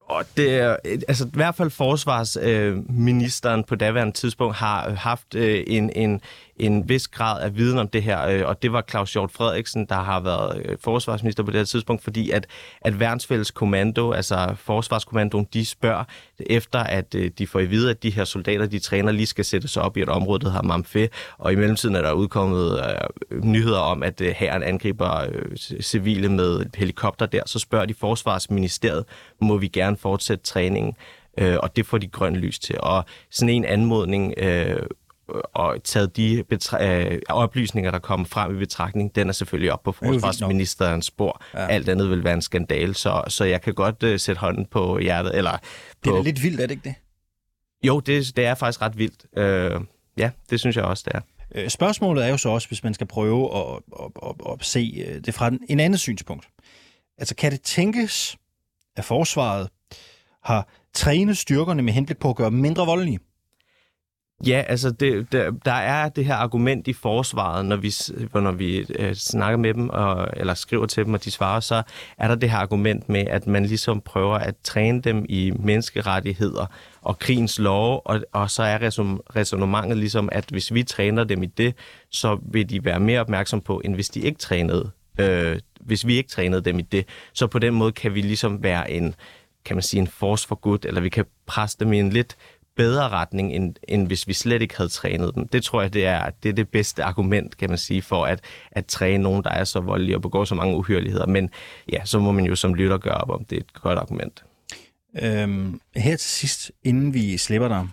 Og 0.00 0.24
det 0.36 0.54
er, 0.54 0.76
altså 0.84 1.24
i 1.24 1.30
hvert 1.32 1.54
fald 1.54 1.70
forsvarsministeren 1.70 3.60
øh, 3.60 3.66
på 3.66 3.74
daværende 3.74 4.12
tidspunkt 4.12 4.56
har 4.56 4.90
haft 4.90 5.34
øh, 5.34 5.64
en, 5.66 5.90
en, 5.96 6.20
en 6.58 6.88
vis 6.88 7.08
grad 7.08 7.42
af 7.42 7.56
viden 7.56 7.78
om 7.78 7.88
det 7.88 8.02
her, 8.02 8.26
øh, 8.26 8.42
og 8.46 8.62
det 8.62 8.72
var 8.72 8.84
Claus 8.90 9.12
Hjort 9.12 9.30
Frederiksen, 9.30 9.86
der 9.86 9.94
har 9.94 10.20
været 10.20 10.62
øh, 10.64 10.76
forsvarsminister 10.80 11.42
på 11.42 11.50
det 11.50 11.58
her 11.58 11.64
tidspunkt, 11.64 12.04
fordi 12.04 12.30
at, 12.30 12.46
at 12.80 13.00
Værnsfælles 13.00 13.50
Kommando, 13.50 14.12
altså 14.12 14.54
Forsvarskommandoen, 14.56 15.46
de 15.52 15.66
spørger 15.66 16.04
efter, 16.40 16.78
at 16.78 17.14
øh, 17.14 17.30
de 17.38 17.46
får 17.46 17.60
i 17.60 17.66
vide, 17.66 17.90
at 17.90 18.02
de 18.02 18.10
her 18.10 18.24
soldater, 18.24 18.66
de 18.66 18.78
træner, 18.78 19.12
lige 19.12 19.26
skal 19.26 19.44
sættes 19.44 19.76
op 19.76 19.96
i 19.96 20.02
et 20.02 20.08
område, 20.08 20.40
der 20.40 20.50
hedder 20.50 20.62
Mamfe, 20.62 21.08
og 21.38 21.52
i 21.52 21.56
mellemtiden 21.56 21.96
er 21.96 22.02
der 22.02 22.12
udkommet 22.12 22.80
øh, 23.30 23.44
nyheder 23.44 23.78
om, 23.78 24.02
at 24.02 24.20
øh, 24.20 24.34
herren 24.36 24.62
angriber 24.62 25.26
øh, 25.32 25.56
civile 25.80 26.28
med 26.28 26.66
helikopter 26.74 27.26
der, 27.26 27.42
så 27.46 27.58
spørger 27.58 27.86
de 27.86 27.94
Forsvarsministeriet, 27.94 29.04
må 29.40 29.56
vi 29.56 29.68
gerne 29.68 29.96
fortsætte 29.96 30.44
træningen, 30.44 30.94
øh, 31.38 31.56
og 31.62 31.76
det 31.76 31.86
får 31.86 31.98
de 31.98 32.08
grøn 32.08 32.36
lys 32.36 32.58
til. 32.58 32.76
Og 32.80 33.04
sådan 33.30 33.54
en 33.54 33.64
anmodning 33.64 34.34
øh, 34.36 34.82
og 35.54 35.84
taget 35.84 36.16
de 36.16 36.44
øh, 36.80 37.18
oplysninger, 37.28 37.90
der 37.90 37.98
kommer 37.98 38.26
frem 38.26 38.56
i 38.56 38.58
betragtning, 38.58 39.14
den 39.14 39.28
er 39.28 39.32
selvfølgelig 39.32 39.72
op 39.72 39.82
på 39.82 39.92
forsvarsministerens 39.92 41.06
spor. 41.06 41.42
Ja. 41.54 41.66
Alt 41.66 41.88
andet 41.88 42.10
vil 42.10 42.24
være 42.24 42.34
en 42.34 42.42
skandal, 42.42 42.94
så, 42.94 43.22
så 43.28 43.44
jeg 43.44 43.62
kan 43.62 43.74
godt 43.74 44.02
uh, 44.02 44.16
sætte 44.16 44.40
hånden 44.40 44.66
på 44.66 44.98
hjertet. 44.98 45.36
Eller 45.36 45.52
på... 45.52 45.58
Det 46.04 46.10
er 46.18 46.22
lidt 46.22 46.42
vildt, 46.42 46.60
er 46.60 46.66
det 46.66 46.70
ikke 46.70 46.84
det? 46.84 46.94
Jo, 47.82 48.00
det, 48.00 48.36
det 48.36 48.44
er 48.44 48.54
faktisk 48.54 48.82
ret 48.82 48.98
vildt. 48.98 49.26
Uh, 49.36 49.84
ja, 50.16 50.30
det 50.50 50.60
synes 50.60 50.76
jeg 50.76 50.84
også, 50.84 51.04
det 51.06 51.14
er. 51.14 51.20
Spørgsmålet 51.68 52.24
er 52.24 52.28
jo 52.28 52.36
så 52.36 52.48
også, 52.48 52.68
hvis 52.68 52.84
man 52.84 52.94
skal 52.94 53.06
prøve 53.06 53.56
at, 53.56 53.80
at, 54.00 54.10
at, 54.22 54.52
at 54.52 54.64
se 54.64 55.04
det 55.24 55.34
fra 55.34 55.50
en 55.68 55.80
anden 55.80 55.98
synspunkt. 55.98 56.48
Altså, 57.18 57.34
kan 57.34 57.52
det 57.52 57.62
tænkes, 57.62 58.36
at 58.96 59.04
forsvaret 59.04 59.68
har 60.44 60.68
trænet 60.94 61.38
styrkerne 61.38 61.82
med 61.82 61.92
henblik 61.92 62.18
på 62.18 62.30
at 62.30 62.36
gøre 62.36 62.50
dem 62.50 62.58
mindre 62.58 62.86
voldelige? 62.86 63.18
Ja, 64.46 64.64
altså 64.66 64.90
det, 64.90 65.32
der, 65.32 65.50
der 65.50 65.72
er 65.72 66.08
det 66.08 66.24
her 66.24 66.34
argument 66.34 66.88
i 66.88 66.92
forsvaret, 66.92 67.66
når 67.66 67.76
vi, 67.76 67.92
når 68.34 68.52
vi 68.52 68.86
øh, 68.98 69.14
snakker 69.14 69.58
med 69.58 69.74
dem, 69.74 69.88
og, 69.88 70.28
eller 70.36 70.54
skriver 70.54 70.86
til 70.86 71.04
dem, 71.04 71.14
og 71.14 71.24
de 71.24 71.30
svarer, 71.30 71.60
så 71.60 71.82
er 72.18 72.28
der 72.28 72.34
det 72.34 72.50
her 72.50 72.58
argument 72.58 73.08
med, 73.08 73.24
at 73.26 73.46
man 73.46 73.66
ligesom 73.66 74.00
prøver 74.00 74.34
at 74.34 74.54
træne 74.64 75.00
dem 75.02 75.26
i 75.28 75.52
menneskerettigheder 75.58 76.66
og 77.02 77.18
krigens 77.18 77.58
lov, 77.58 78.02
og, 78.04 78.20
og 78.32 78.50
så 78.50 78.62
er 78.62 78.78
resonemanget 79.36 79.98
ligesom, 79.98 80.28
at 80.32 80.44
hvis 80.50 80.74
vi 80.74 80.82
træner 80.82 81.24
dem 81.24 81.42
i 81.42 81.46
det, 81.46 81.74
så 82.10 82.38
vil 82.42 82.70
de 82.70 82.84
være 82.84 83.00
mere 83.00 83.20
opmærksom 83.20 83.60
på, 83.60 83.80
end 83.84 83.94
hvis 83.94 84.08
de 84.08 84.20
ikke 84.20 84.38
trænede. 84.38 84.90
Øh, 85.20 85.58
hvis 85.80 86.06
vi 86.06 86.16
ikke 86.16 86.30
trænede 86.30 86.60
dem 86.60 86.78
i 86.78 86.82
det, 86.82 87.06
så 87.32 87.46
på 87.46 87.58
den 87.58 87.74
måde 87.74 87.92
kan 87.92 88.14
vi 88.14 88.20
ligesom 88.20 88.62
være 88.62 88.90
en, 88.90 89.14
kan 89.64 89.76
man 89.76 89.82
sige, 89.82 90.00
en 90.00 90.06
force 90.06 90.48
for 90.48 90.54
good, 90.54 90.84
eller 90.84 91.00
vi 91.00 91.08
kan 91.08 91.24
presse 91.46 91.76
dem 91.80 91.92
i 91.92 91.98
en 91.98 92.10
lidt 92.10 92.36
bedre 92.76 93.08
retning, 93.08 93.52
end, 93.52 93.74
end 93.88 94.06
hvis 94.06 94.28
vi 94.28 94.32
slet 94.32 94.62
ikke 94.62 94.76
havde 94.76 94.88
trænet 94.88 95.34
dem. 95.34 95.48
Det 95.48 95.64
tror 95.64 95.82
jeg, 95.82 95.92
det 95.92 96.06
er 96.06 96.30
det, 96.42 96.48
er 96.48 96.52
det 96.52 96.68
bedste 96.68 97.04
argument, 97.04 97.56
kan 97.56 97.68
man 97.68 97.78
sige, 97.78 98.02
for 98.02 98.26
at, 98.26 98.40
at 98.70 98.86
træne 98.86 99.22
nogen, 99.22 99.44
der 99.44 99.50
er 99.50 99.64
så 99.64 99.80
voldelige 99.80 100.16
og 100.16 100.22
begår 100.22 100.44
så 100.44 100.54
mange 100.54 100.76
uhyreligheder. 100.76 101.26
Men 101.26 101.50
ja, 101.92 102.04
så 102.04 102.18
må 102.18 102.32
man 102.32 102.44
jo 102.44 102.56
som 102.56 102.74
lytter 102.74 102.98
gøre 102.98 103.14
op, 103.14 103.30
om 103.30 103.44
det 103.44 103.56
er 103.56 103.60
et 103.60 103.72
godt 103.72 103.98
argument. 103.98 104.44
Øhm, 105.22 105.80
her 105.96 106.16
til 106.16 106.30
sidst, 106.30 106.72
inden 106.84 107.14
vi 107.14 107.36
slipper 107.36 107.68
dig, 107.68 107.88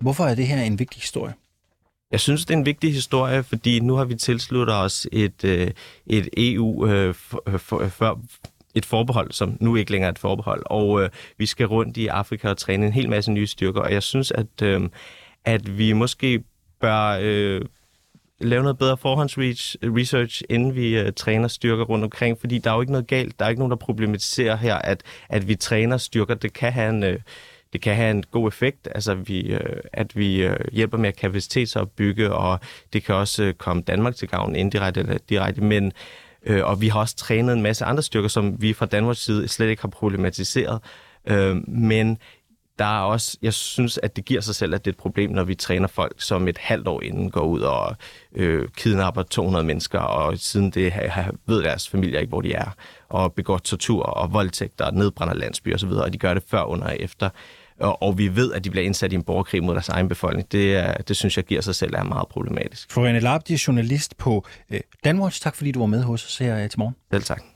hvorfor 0.00 0.24
er 0.24 0.34
det 0.34 0.46
her 0.46 0.62
en 0.62 0.78
vigtig 0.78 1.00
historie? 1.00 1.34
Jeg 2.10 2.20
synes, 2.20 2.44
det 2.44 2.54
er 2.54 2.58
en 2.58 2.66
vigtig 2.66 2.94
historie, 2.94 3.42
fordi 3.42 3.80
nu 3.80 3.94
har 3.94 4.04
vi 4.04 4.14
tilsluttet 4.14 4.76
os 4.76 5.06
et, 5.12 5.44
øh, 5.44 5.70
et 6.06 6.28
EU 6.36 6.86
øh, 6.86 7.14
for, 7.14 7.42
for, 7.58 7.88
for, 7.88 8.20
et 8.76 8.86
forbehold, 8.86 9.32
som 9.32 9.56
nu 9.60 9.76
ikke 9.76 9.90
længere 9.90 10.08
er 10.08 10.12
et 10.12 10.18
forbehold. 10.18 10.62
Og 10.66 11.02
øh, 11.02 11.10
vi 11.38 11.46
skal 11.46 11.66
rundt 11.66 11.96
i 11.96 12.06
Afrika 12.06 12.48
og 12.48 12.56
træne 12.56 12.86
en 12.86 12.92
hel 12.92 13.08
masse 13.08 13.32
nye 13.32 13.46
styrker. 13.46 13.80
Og 13.80 13.92
jeg 13.92 14.02
synes, 14.02 14.30
at, 14.30 14.62
øh, 14.62 14.80
at 15.44 15.78
vi 15.78 15.92
måske 15.92 16.44
bør 16.80 17.18
øh, 17.22 17.60
lave 18.40 18.62
noget 18.62 18.78
bedre 18.78 18.96
forhåndsresearch, 18.96 20.42
inden 20.50 20.74
vi 20.74 20.98
øh, 20.98 21.12
træner 21.12 21.48
styrker 21.48 21.84
rundt 21.84 22.04
omkring. 22.04 22.40
Fordi 22.40 22.58
der 22.58 22.70
er 22.70 22.74
jo 22.74 22.80
ikke 22.80 22.92
noget 22.92 23.06
galt. 23.06 23.38
Der 23.38 23.44
er 23.44 23.48
ikke 23.48 23.60
nogen, 23.60 23.70
der 23.70 23.76
problematiserer 23.76 24.56
her, 24.56 24.74
at, 24.74 25.02
at 25.28 25.48
vi 25.48 25.54
træner 25.54 25.96
styrker. 25.96 26.34
Det 26.34 26.52
kan 26.52 26.72
have 26.72 26.88
en... 26.90 27.02
Øh, 27.02 27.18
det 27.72 27.80
kan 27.80 27.94
have 27.96 28.10
en 28.10 28.24
god 28.30 28.48
effekt, 28.48 28.88
altså 28.94 29.14
vi, 29.14 29.40
øh, 29.40 29.80
at 29.92 30.16
vi 30.16 30.42
øh, 30.42 30.56
hjælper 30.72 30.98
med 30.98 31.12
kapacitetsopbygge, 31.12 32.32
og 32.32 32.60
det 32.92 33.04
kan 33.04 33.14
også 33.14 33.44
øh, 33.44 33.54
komme 33.54 33.82
Danmark 33.82 34.16
til 34.16 34.28
gavn 34.28 34.56
indirekte 34.56 35.00
eller 35.00 35.18
direkte, 35.28 35.60
men 35.60 35.92
Øh, 36.46 36.64
og 36.64 36.80
vi 36.80 36.88
har 36.88 37.00
også 37.00 37.16
trænet 37.16 37.52
en 37.52 37.62
masse 37.62 37.84
andre 37.84 38.02
styrker, 38.02 38.28
som 38.28 38.62
vi 38.62 38.72
fra 38.72 38.86
Danmarks 38.86 39.24
side 39.24 39.48
slet 39.48 39.68
ikke 39.68 39.82
har 39.82 39.88
problematiseret. 39.88 40.80
Øh, 41.26 41.56
men 41.68 42.18
der 42.78 42.84
er 42.84 43.00
også, 43.00 43.38
jeg 43.42 43.54
synes, 43.54 43.98
at 44.02 44.16
det 44.16 44.24
giver 44.24 44.40
sig 44.40 44.54
selv, 44.54 44.74
at 44.74 44.84
det 44.84 44.90
er 44.90 44.92
et 44.92 44.98
problem, 44.98 45.30
når 45.30 45.44
vi 45.44 45.54
træner 45.54 45.88
folk, 45.88 46.14
som 46.18 46.48
et 46.48 46.58
halvt 46.58 46.88
år 46.88 47.02
inden 47.02 47.30
går 47.30 47.40
ud 47.40 47.60
og 47.60 47.96
øh, 48.34 48.68
kidnapper 48.76 49.22
200 49.22 49.64
mennesker, 49.64 49.98
og 49.98 50.38
siden 50.38 50.70
det 50.70 50.92
har, 50.92 51.34
ved 51.46 51.62
deres 51.62 51.88
familier 51.88 52.20
ikke, 52.20 52.28
hvor 52.28 52.40
de 52.40 52.52
er, 52.52 52.70
og 53.08 53.32
begår 53.32 53.58
tortur 53.58 54.02
og 54.02 54.32
voldtægter 54.32 54.84
og 54.84 54.94
nedbrænder 54.94 55.34
landsbyer 55.34 55.74
osv., 55.74 55.88
og 55.88 56.12
de 56.12 56.18
gør 56.18 56.34
det 56.34 56.42
før, 56.46 56.62
under 56.62 56.86
og 56.86 57.00
efter 57.00 57.30
og, 57.80 58.02
og 58.02 58.18
vi 58.18 58.36
ved, 58.36 58.52
at 58.52 58.64
de 58.64 58.70
bliver 58.70 58.84
indsat 58.84 59.12
i 59.12 59.14
en 59.14 59.22
borgerkrig 59.22 59.64
mod 59.64 59.74
deres 59.74 59.88
egen 59.88 60.08
befolkning. 60.08 60.52
Det, 60.52 60.76
er, 60.76 60.92
det 60.92 61.16
synes 61.16 61.36
jeg 61.36 61.44
giver 61.44 61.60
sig 61.60 61.74
selv 61.74 61.94
er 61.94 62.02
meget 62.02 62.28
problematisk. 62.28 62.92
Florian 62.92 63.22
Larp, 63.22 63.42
er 63.50 63.64
journalist 63.66 64.16
på 64.16 64.46
øh, 64.70 64.80
Danwatch. 65.04 65.42
Tak 65.42 65.56
fordi 65.56 65.72
du 65.72 65.78
var 65.78 65.86
med 65.86 66.02
hos 66.02 66.26
os 66.26 66.38
her 66.38 66.62
øh, 66.62 66.70
til 66.70 66.78
morgen. 66.78 66.94
Selv 67.12 67.22
tak. 67.22 67.55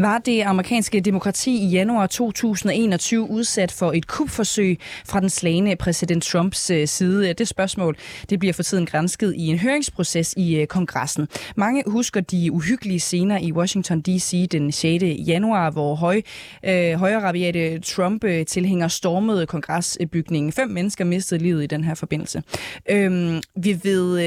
Var 0.00 0.18
det 0.18 0.42
amerikanske 0.42 1.00
demokrati 1.00 1.56
i 1.56 1.66
januar 1.66 2.06
2021 2.06 3.30
udsat 3.30 3.72
for 3.72 3.92
et 3.92 4.06
kupforsøg 4.06 4.78
fra 5.06 5.20
den 5.20 5.30
slagende 5.30 5.76
præsident 5.76 6.24
Trumps 6.24 6.70
øh, 6.70 6.88
side? 6.88 7.32
Det 7.32 7.48
spørgsmål 7.48 7.96
det 8.30 8.38
bliver 8.38 8.52
for 8.52 8.62
tiden 8.62 8.86
grænsket 8.86 9.34
i 9.36 9.46
en 9.46 9.58
høringsproces 9.58 10.34
i 10.36 10.56
øh, 10.56 10.66
kongressen. 10.66 11.28
Mange 11.56 11.82
husker 11.86 12.20
de 12.20 12.52
uhyggelige 12.52 13.00
scener 13.00 13.38
i 13.38 13.52
Washington 13.52 14.00
D.C. 14.00 14.48
den 14.48 14.72
6. 14.72 15.04
januar, 15.26 15.70
hvor 15.70 15.94
høj, 15.94 16.20
øh, 16.64 16.92
højre 16.92 17.78
Trump-tilhænger 17.78 18.86
øh, 18.86 18.90
stormede 18.90 19.46
kongresbygningen. 19.46 20.52
Fem 20.52 20.68
mennesker 20.68 21.04
mistede 21.04 21.42
livet 21.42 21.62
i 21.62 21.66
den 21.66 21.84
her 21.84 21.94
forbindelse. 21.94 22.42
Øhm, 22.90 23.42
vi 23.56 23.80
ved 23.82 24.20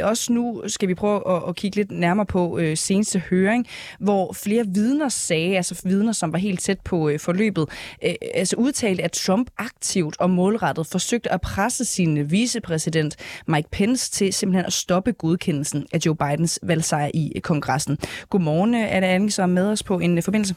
øh, 0.00 0.08
også 0.08 0.32
nu, 0.32 0.62
skal 0.66 0.88
vi 0.88 0.94
prøve 0.94 1.36
at, 1.36 1.42
at 1.48 1.56
kigge 1.56 1.76
lidt 1.76 1.90
nærmere 1.90 2.26
på 2.26 2.58
øh, 2.58 2.76
seneste 2.76 3.18
høring, 3.18 3.66
hvor 3.98 4.32
flere 4.32 4.64
vidner 4.74 5.08
sagde, 5.16 5.56
altså 5.56 5.80
vidner, 5.84 6.12
som 6.12 6.32
var 6.32 6.38
helt 6.38 6.60
tæt 6.60 6.80
på 6.80 7.08
øh, 7.08 7.20
forløbet, 7.20 7.68
øh, 8.04 8.14
altså 8.34 8.56
udtalte, 8.56 9.02
at 9.02 9.12
Trump 9.12 9.50
aktivt 9.58 10.16
og 10.20 10.30
målrettet 10.30 10.86
forsøgte 10.86 11.32
at 11.32 11.40
presse 11.40 11.84
sin 11.84 12.30
vicepræsident 12.30 13.16
Mike 13.46 13.68
Pence 13.70 14.10
til 14.10 14.32
simpelthen 14.32 14.66
at 14.66 14.72
stoppe 14.72 15.12
godkendelsen 15.12 15.86
af 15.92 15.98
Joe 16.06 16.16
Bidens 16.16 16.58
valgsejr 16.62 17.10
i 17.14 17.32
øh, 17.36 17.40
kongressen. 17.42 17.98
Godmorgen, 18.30 18.74
er 18.74 19.00
der 19.00 19.06
Anning, 19.06 19.32
som 19.32 19.50
er 19.50 19.54
med 19.54 19.68
os 19.68 19.82
på 19.82 19.98
en 19.98 20.18
øh, 20.18 20.22
forbindelse? 20.22 20.54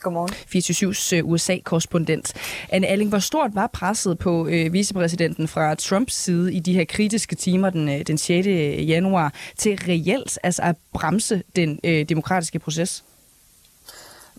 Godmorgen. 0.00 0.30
24-7's 0.32 1.16
øh, 1.16 1.30
USA-korrespondent. 1.30 2.34
Anne 2.68 2.86
Alling, 2.86 3.10
hvor 3.10 3.18
stort 3.18 3.50
var 3.54 3.66
presset 3.66 4.18
på 4.18 4.46
øh, 4.46 4.72
vicepræsidenten 4.72 5.48
fra 5.48 5.74
Trumps 5.74 6.14
side 6.14 6.54
i 6.54 6.60
de 6.60 6.74
her 6.74 6.84
kritiske 6.84 7.36
timer 7.36 7.70
den, 7.70 7.88
øh, 7.88 8.00
den 8.06 8.18
6. 8.18 8.46
januar 8.88 9.34
til 9.56 9.78
reelt 9.88 10.38
altså 10.42 10.62
at 10.62 10.76
bremse 10.92 11.42
den 11.56 11.80
øh, 11.84 12.08
demokratiske 12.08 12.58
proces? 12.58 13.04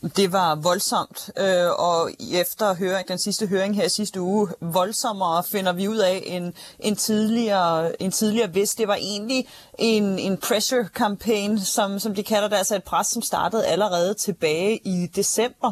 Det 0.01 0.31
var 0.31 0.55
voldsomt, 0.55 1.29
øh, 1.37 1.69
og 1.71 2.11
efter 2.31 2.75
høring, 2.75 3.07
den 3.07 3.17
sidste 3.17 3.47
høring 3.47 3.75
her 3.75 3.87
sidste 3.87 4.21
uge, 4.21 4.47
voldsommere 4.61 5.43
finder 5.43 5.73
vi 5.73 5.87
ud 5.87 5.97
af 5.97 6.23
en, 6.25 6.53
en, 6.79 6.95
tidligere, 6.95 8.01
en 8.01 8.11
tidligere 8.11 8.47
hvis. 8.47 8.75
Det 8.75 8.87
var 8.87 8.95
egentlig 8.95 9.47
en, 9.79 10.19
en 10.19 10.37
pressure 10.37 10.87
campaign, 10.93 11.59
som, 11.59 11.99
som 11.99 12.15
de 12.15 12.23
kalder 12.23 12.47
det, 12.47 12.55
altså 12.55 12.75
et 12.75 12.83
pres, 12.83 13.07
som 13.07 13.21
startede 13.21 13.65
allerede 13.65 14.13
tilbage 14.13 14.77
i 14.77 15.07
december 15.15 15.71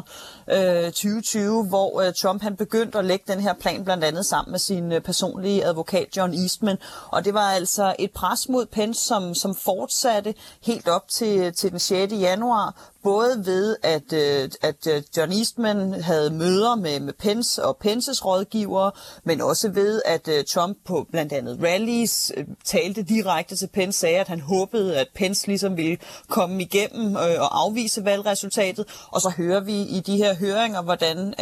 øh, 0.50 0.84
2020, 0.84 1.64
hvor 1.64 2.00
øh, 2.00 2.14
Trump 2.14 2.42
han 2.42 2.56
begyndte 2.56 2.98
at 2.98 3.04
lægge 3.04 3.32
den 3.32 3.40
her 3.40 3.54
plan 3.54 3.84
blandt 3.84 4.04
andet 4.04 4.26
sammen 4.26 4.50
med 4.50 4.58
sin 4.58 4.92
øh, 4.92 5.00
personlige 5.00 5.64
advokat 5.64 6.16
John 6.16 6.34
Eastman. 6.34 6.78
Og 7.08 7.24
det 7.24 7.34
var 7.34 7.50
altså 7.50 7.94
et 7.98 8.10
pres 8.10 8.48
mod 8.48 8.66
Pence, 8.66 9.06
som, 9.06 9.34
som 9.34 9.54
fortsatte 9.54 10.34
helt 10.62 10.88
op 10.88 11.08
til, 11.08 11.54
til 11.54 11.70
den 11.70 11.78
6. 11.78 12.12
januar, 12.12 12.74
både 13.02 13.42
ved, 13.46 13.76
at, 13.82 14.12
øh, 14.12 14.50
at 14.62 14.86
øh, 14.86 15.02
John 15.16 15.32
Eastman 15.32 16.02
havde 16.02 16.30
møder 16.30 16.74
med, 16.74 17.00
med 17.00 17.12
Pence 17.12 17.64
og 17.64 17.76
Pences 17.76 18.24
rådgivere, 18.24 18.92
men 19.24 19.40
også 19.40 19.68
ved, 19.70 20.02
at 20.04 20.28
øh, 20.28 20.44
Trump 20.44 20.78
på 20.86 21.06
blandt 21.10 21.32
andet 21.32 21.58
rallies 21.62 22.32
øh, 22.36 22.44
talte 22.64 23.02
direkte 23.02 23.56
til 23.56 23.66
Pence, 23.66 23.98
sagde, 23.98 24.18
at 24.18 24.28
han 24.28 24.40
håbede, 24.40 24.96
at 24.96 25.08
Pence 25.14 25.46
ligesom 25.46 25.76
ville 25.76 25.98
komme 26.28 26.62
igennem 26.62 27.16
øh, 27.16 27.40
og 27.40 27.60
afvise 27.62 28.04
valgresultatet. 28.04 28.86
Og 29.10 29.20
så 29.20 29.30
hører 29.36 29.60
vi 29.60 29.82
i 29.82 30.00
de 30.00 30.16
her 30.16 30.34
høringer, 30.34 30.82
hvordan 30.82 31.34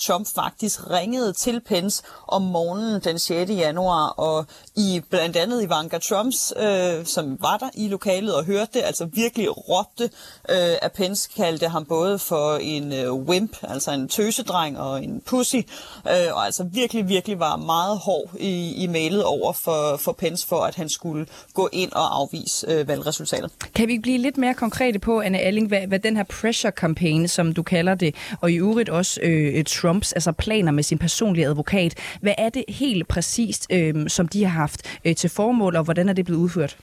Trump 0.00 0.28
faktisk 0.34 0.90
ringede 0.90 1.32
til 1.32 1.60
Pence 1.60 2.02
om 2.28 2.42
morgenen 2.42 3.00
den 3.00 3.18
6. 3.18 3.50
januar, 3.50 4.08
og 4.08 4.46
i 4.76 5.02
blandt 5.10 5.36
andet 5.36 5.62
Ivanka 5.62 5.98
Trumps, 5.98 6.52
øh, 6.56 7.06
som 7.06 7.36
var 7.40 7.56
der 7.56 7.68
i 7.74 7.88
lokalet 7.88 8.34
og 8.34 8.44
hørte 8.44 8.70
det, 8.74 8.82
altså 8.84 9.04
virkelig 9.04 9.48
råbte 9.68 10.10
øh, 10.48 10.90
Pence 10.94 11.05
Pence 11.06 11.30
kaldte 11.36 11.68
ham 11.68 11.84
både 11.84 12.18
for 12.18 12.56
en 12.56 12.92
øh, 12.92 13.12
wimp, 13.12 13.56
altså 13.62 13.92
en 13.92 14.08
tøsedreng 14.08 14.78
og 14.78 15.04
en 15.04 15.22
pussy, 15.26 15.56
øh, 15.56 16.12
og 16.32 16.44
altså 16.44 16.64
virkelig, 16.64 17.08
virkelig 17.08 17.38
var 17.38 17.56
meget 17.56 17.98
hård 17.98 18.30
i, 18.40 18.74
i 18.84 18.86
mailet 18.86 19.24
over 19.24 19.52
for, 19.52 19.96
for 19.96 20.12
Pence 20.12 20.46
for, 20.46 20.60
at 20.60 20.74
han 20.74 20.88
skulle 20.88 21.26
gå 21.54 21.68
ind 21.72 21.92
og 21.92 22.16
afvise 22.16 22.66
øh, 22.70 22.88
valgresultatet. 22.88 23.50
Kan 23.74 23.88
vi 23.88 23.98
blive 23.98 24.18
lidt 24.18 24.36
mere 24.36 24.54
konkrete 24.54 24.98
på, 24.98 25.20
Anne 25.20 25.38
Alling, 25.38 25.68
hvad, 25.68 25.86
hvad 25.86 25.98
den 25.98 26.16
her 26.16 26.24
pressure 26.24 26.72
campaign, 26.72 27.28
som 27.28 27.54
du 27.54 27.62
kalder 27.62 27.94
det, 27.94 28.14
og 28.40 28.52
i 28.52 28.54
øvrigt 28.54 28.88
også 28.88 29.20
øh, 29.22 29.64
Trumps 29.64 30.12
altså 30.12 30.32
planer 30.32 30.72
med 30.72 30.82
sin 30.82 30.98
personlige 30.98 31.46
advokat, 31.46 31.94
hvad 32.20 32.34
er 32.38 32.48
det 32.48 32.64
helt 32.68 33.08
præcist, 33.08 33.66
øh, 33.70 34.08
som 34.08 34.28
de 34.28 34.44
har 34.44 34.60
haft 34.60 34.82
øh, 35.04 35.16
til 35.16 35.30
formål, 35.30 35.76
og 35.76 35.84
hvordan 35.84 36.08
er 36.08 36.12
det 36.12 36.24
blevet 36.24 36.40
udført? 36.40 36.76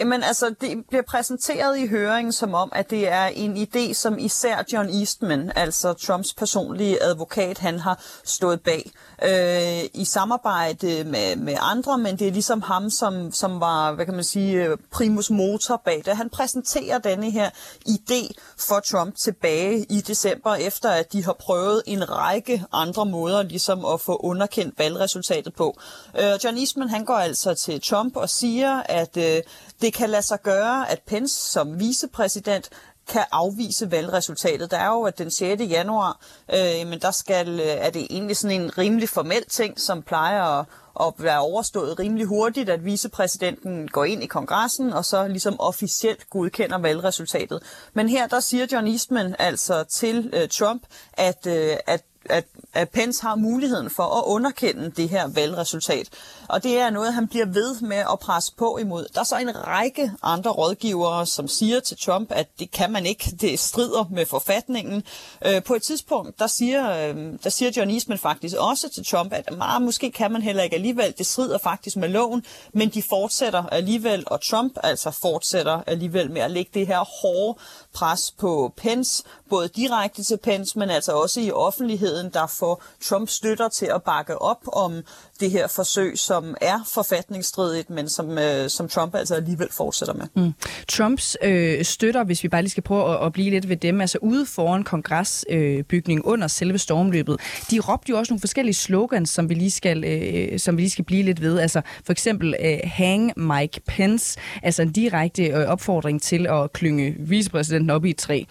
Jamen 0.00 0.22
altså, 0.22 0.54
det 0.60 0.84
bliver 0.88 1.02
præsenteret 1.02 1.78
i 1.78 1.86
høringen 1.86 2.32
som 2.32 2.54
om, 2.54 2.72
at 2.74 2.90
det 2.90 3.08
er 3.08 3.26
en 3.26 3.56
idé, 3.56 3.92
som 3.92 4.18
især 4.18 4.64
John 4.72 4.88
Eastman, 4.88 5.52
altså 5.56 5.92
Trumps 5.92 6.34
personlige 6.34 7.02
advokat, 7.02 7.58
han 7.58 7.78
har 7.78 8.02
stået 8.24 8.60
bag 8.60 8.92
øh, 9.22 10.00
i 10.00 10.04
samarbejde 10.04 11.04
med, 11.04 11.36
med 11.36 11.56
andre, 11.60 11.98
men 11.98 12.18
det 12.18 12.28
er 12.28 12.32
ligesom 12.32 12.62
ham, 12.62 12.90
som, 12.90 13.32
som 13.32 13.60
var, 13.60 13.92
hvad 13.92 14.04
kan 14.04 14.14
man 14.14 14.24
sige, 14.24 14.64
øh, 14.64 14.78
primus 14.90 15.30
motor 15.30 15.82
bag 15.84 16.02
det. 16.04 16.16
Han 16.16 16.30
præsenterer 16.30 16.98
denne 16.98 17.30
her 17.30 17.50
idé 17.88 18.34
for 18.58 18.80
Trump 18.80 19.16
tilbage 19.16 19.86
i 19.90 20.00
december, 20.00 20.54
efter 20.54 20.90
at 20.90 21.12
de 21.12 21.24
har 21.24 21.32
prøvet 21.32 21.82
en 21.86 22.10
række 22.10 22.64
andre 22.72 23.06
måder 23.06 23.42
ligesom 23.42 23.84
at 23.84 24.00
få 24.00 24.16
underkendt 24.16 24.78
valgresultatet 24.78 25.54
på. 25.54 25.78
Øh, 26.18 26.32
John 26.44 26.58
Eastman, 26.58 26.88
han 26.88 27.04
går 27.04 27.14
altså 27.14 27.54
til 27.54 27.80
Trump 27.80 28.16
og 28.16 28.30
siger, 28.30 28.82
at 28.82 29.16
øh, 29.16 29.42
det 29.84 29.94
kan 29.94 30.10
lade 30.10 30.22
sig 30.22 30.42
gøre, 30.42 30.90
at 30.90 31.02
Pence 31.06 31.34
som 31.52 31.80
vicepræsident 31.80 32.70
kan 33.08 33.24
afvise 33.32 33.90
valgresultatet. 33.90 34.70
Der 34.70 34.76
er 34.76 34.86
jo 34.86 35.02
at 35.02 35.18
den 35.18 35.30
6. 35.30 35.62
januar, 35.62 36.20
øh, 36.54 36.88
men 36.88 36.98
der 37.00 37.10
skal, 37.10 37.48
øh, 37.60 37.66
er 37.66 37.90
det 37.90 38.06
egentlig 38.10 38.36
sådan 38.36 38.60
en 38.60 38.78
rimelig 38.78 39.08
formel 39.08 39.44
ting, 39.48 39.80
som 39.80 40.02
plejer 40.02 40.42
at, 40.42 40.66
at 41.00 41.12
være 41.18 41.38
overstået 41.38 41.98
rimelig 41.98 42.26
hurtigt, 42.26 42.70
at 42.70 42.84
vicepræsidenten 42.84 43.88
går 43.88 44.04
ind 44.04 44.22
i 44.22 44.26
kongressen 44.26 44.92
og 44.92 45.04
så 45.04 45.28
ligesom 45.28 45.60
officielt 45.60 46.30
godkender 46.30 46.78
valgresultatet. 46.78 47.62
Men 47.94 48.08
her 48.08 48.26
der 48.26 48.40
siger 48.40 48.66
John 48.72 48.86
Eastman 48.86 49.36
altså 49.38 49.84
til 49.84 50.30
øh, 50.32 50.48
Trump, 50.48 50.82
at, 51.12 51.46
øh, 51.46 51.76
at 51.86 52.04
at, 52.30 52.44
at 52.74 52.88
Pence 52.88 53.22
har 53.22 53.34
muligheden 53.34 53.90
for 53.90 54.02
at 54.02 54.24
underkende 54.26 54.90
det 54.90 55.08
her 55.08 55.28
valgresultat. 55.28 56.08
Og 56.48 56.62
det 56.62 56.78
er 56.78 56.90
noget, 56.90 57.14
han 57.14 57.28
bliver 57.28 57.46
ved 57.46 57.80
med 57.80 57.96
at 57.96 58.18
presse 58.20 58.52
på 58.58 58.78
imod. 58.78 59.06
Der 59.14 59.20
er 59.20 59.24
så 59.24 59.36
en 59.36 59.66
række 59.66 60.12
andre 60.22 60.50
rådgivere, 60.50 61.26
som 61.26 61.48
siger 61.48 61.80
til 61.80 61.96
Trump, 61.96 62.32
at 62.32 62.48
det 62.58 62.70
kan 62.70 62.92
man 62.92 63.06
ikke. 63.06 63.30
Det 63.40 63.58
strider 63.58 64.04
med 64.10 64.26
forfatningen. 64.26 65.02
Øh, 65.46 65.62
på 65.62 65.74
et 65.74 65.82
tidspunkt, 65.82 66.38
der 66.38 66.46
siger, 66.46 66.90
øh, 66.90 67.16
der 67.44 67.50
siger 67.50 67.70
John 67.76 67.90
Eastman 67.90 68.18
faktisk 68.18 68.56
også 68.58 68.88
til 68.88 69.06
Trump, 69.06 69.32
at 69.32 69.48
ah, 69.60 69.82
måske 69.82 70.10
kan 70.10 70.32
man 70.32 70.42
heller 70.42 70.62
ikke 70.62 70.76
alligevel. 70.76 71.14
Det 71.18 71.26
strider 71.26 71.58
faktisk 71.58 71.96
med 71.96 72.08
loven, 72.08 72.44
men 72.72 72.88
de 72.88 73.02
fortsætter 73.02 73.66
alligevel, 73.66 74.24
og 74.26 74.40
Trump 74.40 74.78
altså 74.82 75.10
fortsætter 75.10 75.82
alligevel 75.86 76.30
med 76.30 76.40
at 76.40 76.50
lægge 76.50 76.70
det 76.74 76.86
her 76.86 76.98
hårde 76.98 77.58
pres 77.94 78.34
på 78.38 78.72
Pence, 78.76 79.22
både 79.50 79.68
direkte 79.68 80.22
til 80.22 80.38
Pence, 80.42 80.78
men 80.78 80.90
altså 80.90 81.12
også 81.12 81.40
i 81.40 81.50
offentligheden, 81.50 82.30
der 82.32 82.46
får 82.58 82.82
Trump 83.04 83.28
støtter 83.28 83.68
til 83.68 83.86
at 83.86 84.02
bakke 84.02 84.42
op 84.42 84.62
om 84.72 85.02
det 85.40 85.50
her 85.50 85.66
forsøg, 85.66 86.18
som 86.18 86.54
er 86.60 86.88
forfatningsstridigt, 86.94 87.90
men 87.90 88.08
som, 88.08 88.38
øh, 88.38 88.70
som 88.70 88.88
Trump 88.88 89.14
altså 89.14 89.34
alligevel 89.34 89.68
fortsætter 89.72 90.14
med. 90.14 90.26
Mm. 90.34 90.52
Trumps 90.88 91.36
øh, 91.42 91.84
støtter, 91.84 92.24
hvis 92.24 92.42
vi 92.42 92.48
bare 92.48 92.62
lige 92.62 92.70
skal 92.70 92.82
prøve 92.82 93.14
at, 93.14 93.26
at 93.26 93.32
blive 93.32 93.50
lidt 93.50 93.68
ved 93.68 93.76
dem, 93.76 94.00
altså 94.00 94.18
ude 94.22 94.46
foran 94.46 94.84
kongresbygningen 94.84 96.22
øh, 96.26 96.32
under 96.32 96.48
selve 96.48 96.78
stormløbet, 96.78 97.40
de 97.70 97.80
råbte 97.80 98.10
jo 98.10 98.18
også 98.18 98.32
nogle 98.32 98.40
forskellige 98.40 98.74
slogans, 98.74 99.30
som 99.30 99.48
vi 99.48 99.54
lige 99.54 99.70
skal, 99.70 100.04
øh, 100.04 100.58
som 100.58 100.76
vi 100.76 100.82
lige 100.82 100.90
skal 100.90 101.04
blive 101.04 101.22
lidt 101.22 101.40
ved. 101.40 101.58
Altså 101.58 101.80
for 102.04 102.12
eksempel 102.12 102.54
øh, 102.64 102.78
Hang 102.84 103.32
Mike 103.36 103.80
Pence, 103.86 104.38
altså 104.62 104.82
en 104.82 104.92
direkte 104.92 105.44
øh, 105.44 105.66
opfordring 105.66 106.22
til 106.22 106.46
at 106.46 106.72
klynge 106.72 107.14
vicepræsident 107.18 107.83
den 107.84 107.90
op 107.90 108.04
i 108.04 108.10
et 108.10 108.16
træ. 108.16 108.44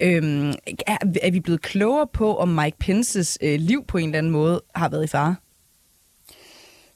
Øhm, 0.00 0.52
er, 0.86 0.96
er 1.22 1.30
vi 1.30 1.40
blevet 1.40 1.62
klogere 1.62 2.06
på, 2.12 2.36
om 2.36 2.48
Mike 2.48 2.76
Pences 2.78 3.38
øh, 3.42 3.60
liv 3.60 3.84
på 3.88 3.98
en 3.98 4.04
eller 4.08 4.18
anden 4.18 4.32
måde 4.32 4.62
har 4.74 4.88
været 4.88 5.04
i 5.04 5.06
fare? 5.06 5.36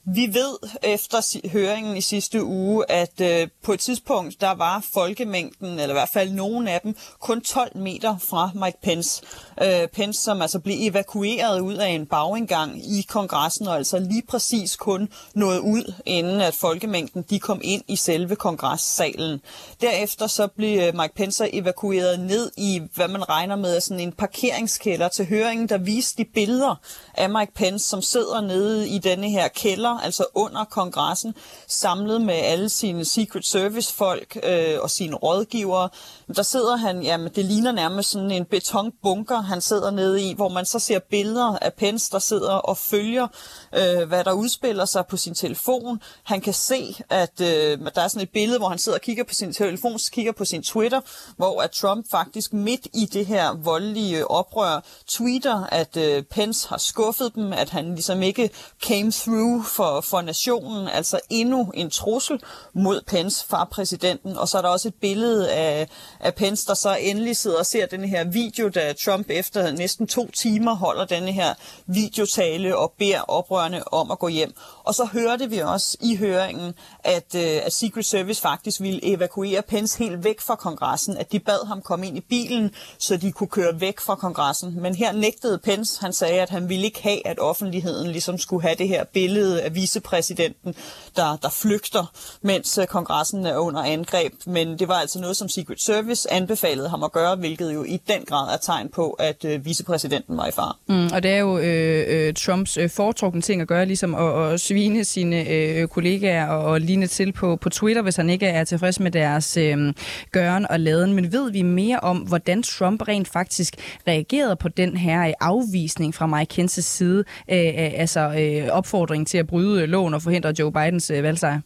Vi 0.07 0.33
ved 0.33 0.57
øh, 0.63 0.89
efter 0.89 1.49
høringen 1.49 1.97
i 1.97 2.01
sidste 2.01 2.43
uge, 2.43 2.91
at 2.91 3.21
øh, 3.21 3.47
på 3.63 3.73
et 3.73 3.79
tidspunkt, 3.79 4.41
der 4.41 4.51
var 4.51 4.85
folkemængden, 4.93 5.79
eller 5.79 5.89
i 5.89 5.93
hvert 5.93 6.09
fald 6.09 6.31
nogen 6.31 6.67
af 6.67 6.81
dem, 6.81 6.95
kun 7.19 7.41
12 7.41 7.77
meter 7.77 8.17
fra 8.17 8.49
Mike 8.55 8.77
Pence. 8.83 9.23
Øh, 9.61 9.87
Pence, 9.87 10.21
som 10.21 10.41
altså 10.41 10.59
blev 10.59 10.75
evakueret 10.79 11.59
ud 11.59 11.73
af 11.73 11.87
en 11.87 12.05
bagindgang 12.05 12.77
i 12.77 13.05
kongressen, 13.09 13.67
og 13.67 13.75
altså 13.75 13.99
lige 13.99 14.23
præcis 14.27 14.75
kun 14.75 15.09
nåede 15.33 15.61
ud, 15.61 15.93
inden 16.05 16.41
at 16.41 16.53
folkemængden 16.53 17.25
de 17.29 17.39
kom 17.39 17.59
ind 17.63 17.83
i 17.87 17.95
selve 17.95 18.35
kongressalen. 18.35 19.41
Derefter 19.81 20.27
så 20.27 20.47
blev 20.47 20.79
øh, 20.79 20.95
Mike 20.95 21.15
Pence 21.15 21.53
evakueret 21.53 22.19
ned 22.19 22.51
i, 22.57 22.81
hvad 22.95 23.07
man 23.07 23.29
regner 23.29 23.55
med, 23.55 23.81
sådan 23.81 23.99
en 23.99 24.11
parkeringskælder 24.11 25.07
til 25.07 25.25
høringen, 25.25 25.69
der 25.69 25.77
viste 25.77 26.23
de 26.23 26.29
billeder 26.33 26.75
af 27.13 27.29
Mike 27.29 27.53
Pence, 27.55 27.85
som 27.85 28.01
sidder 28.01 28.41
nede 28.41 28.89
i 28.89 28.99
denne 28.99 29.29
her 29.29 29.47
kælder 29.47 29.94
altså 30.03 30.25
under 30.33 30.63
kongressen, 30.63 31.35
samlet 31.67 32.21
med 32.21 32.33
alle 32.33 32.69
sine 32.69 33.05
Secret 33.05 33.45
Service-folk 33.45 34.37
øh, 34.43 34.77
og 34.81 34.91
sine 34.91 35.15
rådgivere. 35.15 35.89
Der 36.35 36.43
sidder 36.43 36.75
han, 36.75 37.03
jamen 37.03 37.31
det 37.35 37.45
ligner 37.45 37.71
nærmest 37.71 38.09
sådan 38.09 38.31
en 38.31 38.45
betonbunker, 38.45 39.41
han 39.41 39.61
sidder 39.61 39.91
nede 39.91 40.21
i, 40.21 40.33
hvor 40.33 40.49
man 40.49 40.65
så 40.65 40.79
ser 40.79 40.99
billeder 40.99 41.57
af 41.61 41.73
Pence, 41.73 42.11
der 42.11 42.19
sidder 42.19 42.53
og 42.53 42.77
følger, 42.77 43.27
øh, 43.75 44.07
hvad 44.07 44.23
der 44.23 44.31
udspiller 44.31 44.85
sig 44.85 45.05
på 45.05 45.17
sin 45.17 45.35
telefon. 45.35 46.01
Han 46.23 46.41
kan 46.41 46.53
se, 46.53 46.95
at 47.09 47.41
øh, 47.41 47.79
der 47.95 48.01
er 48.01 48.07
sådan 48.07 48.21
et 48.21 48.29
billede, 48.29 48.59
hvor 48.59 48.69
han 48.69 48.77
sidder 48.77 48.97
og 48.97 49.01
kigger 49.01 49.23
på 49.23 49.33
sin 49.33 49.53
telefon, 49.53 49.99
kigger 50.11 50.31
på 50.31 50.45
sin 50.45 50.63
Twitter, 50.63 51.01
hvor 51.37 51.61
at 51.61 51.71
Trump 51.71 52.05
faktisk 52.11 52.53
midt 52.53 52.87
i 52.93 53.05
det 53.05 53.25
her 53.25 53.53
voldelige 53.53 54.31
oprør 54.31 54.83
tweeter, 55.07 55.63
at 55.71 55.97
øh, 55.97 56.23
Pence 56.23 56.69
har 56.69 56.77
skuffet 56.77 57.35
dem, 57.35 57.53
at 57.53 57.69
han 57.69 57.85
ligesom 57.95 58.21
ikke 58.21 58.49
came 58.83 59.11
through 59.11 59.63
for 59.65 59.84
for, 59.85 60.01
for 60.01 60.21
nationen, 60.21 60.87
altså 60.87 61.19
endnu 61.29 61.71
en 61.73 61.89
trussel 61.89 62.39
mod 62.73 63.01
Pence 63.07 63.45
fra 63.47 63.65
præsidenten. 63.71 64.37
Og 64.37 64.47
så 64.47 64.57
er 64.57 64.61
der 64.61 64.69
også 64.69 64.87
et 64.87 64.93
billede 65.01 65.51
af, 65.51 65.87
af 66.19 66.35
Pence, 66.35 66.67
der 66.67 66.73
så 66.73 66.95
endelig 66.95 67.37
sidder 67.37 67.59
og 67.59 67.65
ser 67.65 67.85
den 67.85 68.03
her 68.03 68.23
video, 68.23 68.69
da 68.69 68.93
Trump 68.93 69.29
efter 69.29 69.71
næsten 69.71 70.07
to 70.07 70.31
timer 70.31 70.75
holder 70.75 71.05
denne 71.05 71.31
her 71.31 71.53
videotale 71.87 72.77
og 72.77 72.93
beder 72.99 73.21
oprørende 73.21 73.83
om 73.91 74.11
at 74.11 74.19
gå 74.19 74.27
hjem. 74.27 74.53
Og 74.83 74.95
så 74.95 75.05
hørte 75.05 75.49
vi 75.49 75.59
også 75.59 75.97
i 76.01 76.15
høringen, 76.15 76.73
at, 77.03 77.35
øh, 77.35 77.65
at 77.65 77.73
Secret 77.73 78.05
Service 78.05 78.41
faktisk 78.41 78.81
ville 78.81 78.99
evakuere 79.03 79.61
Pence 79.61 79.97
helt 79.97 80.23
væk 80.23 80.41
fra 80.41 80.55
kongressen, 80.55 81.17
at 81.17 81.31
de 81.31 81.39
bad 81.39 81.67
ham 81.67 81.81
komme 81.81 82.07
ind 82.07 82.17
i 82.17 82.21
bilen, 82.21 82.71
så 82.97 83.17
de 83.17 83.31
kunne 83.31 83.47
køre 83.47 83.81
væk 83.81 83.99
fra 83.99 84.15
kongressen. 84.15 84.81
Men 84.81 84.95
her 84.95 85.11
nægtede 85.11 85.57
Pence, 85.57 86.01
han 86.01 86.13
sagde, 86.13 86.41
at 86.41 86.49
han 86.49 86.69
ville 86.69 86.85
ikke 86.85 87.03
have, 87.03 87.27
at 87.27 87.39
offentligheden 87.39 88.11
ligesom 88.11 88.37
skulle 88.37 88.61
have 88.61 88.75
det 88.75 88.87
her 88.87 89.03
billede 89.03 89.61
af 89.61 89.74
vicepræsidenten, 89.75 90.75
der, 91.15 91.37
der 91.41 91.49
flygter, 91.49 92.11
mens 92.41 92.77
øh, 92.77 92.87
kongressen 92.87 93.45
er 93.45 93.57
under 93.57 93.83
angreb. 93.83 94.33
Men 94.45 94.79
det 94.79 94.87
var 94.87 94.95
altså 94.95 95.19
noget, 95.19 95.37
som 95.37 95.49
Secret 95.49 95.81
Service 95.81 96.33
anbefalede 96.33 96.89
ham 96.89 97.03
at 97.03 97.11
gøre, 97.11 97.35
hvilket 97.35 97.73
jo 97.73 97.83
i 97.83 97.99
den 98.07 98.25
grad 98.25 98.53
er 98.53 98.57
tegn 98.57 98.89
på, 98.89 99.09
at 99.09 99.45
øh, 99.45 99.65
vicepræsidenten 99.65 100.37
var 100.37 100.47
i 100.47 100.51
far. 100.51 100.77
Mm, 100.87 101.09
og 101.13 101.23
det 101.23 101.31
er 101.31 101.37
jo 101.37 101.57
øh, 101.57 102.05
øh, 102.07 102.33
Trumps 102.33 102.77
øh, 102.77 102.89
foretrukne 102.89 103.41
ting 103.41 103.61
at 103.61 103.67
gøre, 103.67 103.85
ligesom 103.85 104.15
at, 104.15 104.53
at 104.53 104.61
svine 104.61 105.05
sine 105.05 105.49
øh, 105.49 105.81
øh, 105.81 105.87
kollegaer 105.87 106.47
og, 106.47 106.63
og 106.63 106.81
ligne 106.81 107.07
til 107.07 107.31
på, 107.31 107.55
på 107.55 107.69
Twitter, 107.69 108.01
hvis 108.01 108.15
han 108.15 108.29
ikke 108.29 108.45
er 108.45 108.63
tilfreds 108.63 108.99
med 108.99 109.11
deres 109.11 109.57
øh, 109.57 109.93
gøren 110.31 110.67
og 110.69 110.79
laden. 110.79 111.13
Men 111.13 111.31
ved 111.31 111.51
vi 111.51 111.61
mere 111.61 111.99
om, 111.99 112.17
hvordan 112.17 112.63
Trump 112.63 113.07
rent 113.07 113.27
faktisk 113.27 113.75
reagerede 114.07 114.55
på 114.55 114.69
den 114.69 114.97
her 114.97 115.27
øh, 115.27 115.33
afvisning 115.39 116.15
fra 116.15 116.25
Mike 116.27 116.55
Pences 116.55 116.85
side, 116.85 117.23
øh, 117.51 117.57
øh 117.57 117.91
altså 117.95 118.19
øh, 118.19 118.67
opfordring 118.71 119.27
til 119.27 119.37
at 119.37 119.47
bryde 119.47 119.64
loven 119.65 120.13
og 120.13 120.21
forhindre 120.21 120.53
Joe 120.59 120.71
Bidens 120.71 121.09
øh, 121.09 121.23
valgsejr? 121.23 121.59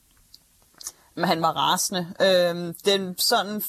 Men 1.16 1.26
han 1.26 1.42
var 1.42 1.52
rasende. 1.52 2.08
Øh, 2.22 2.74
den 2.86 3.18
sådan 3.18 3.62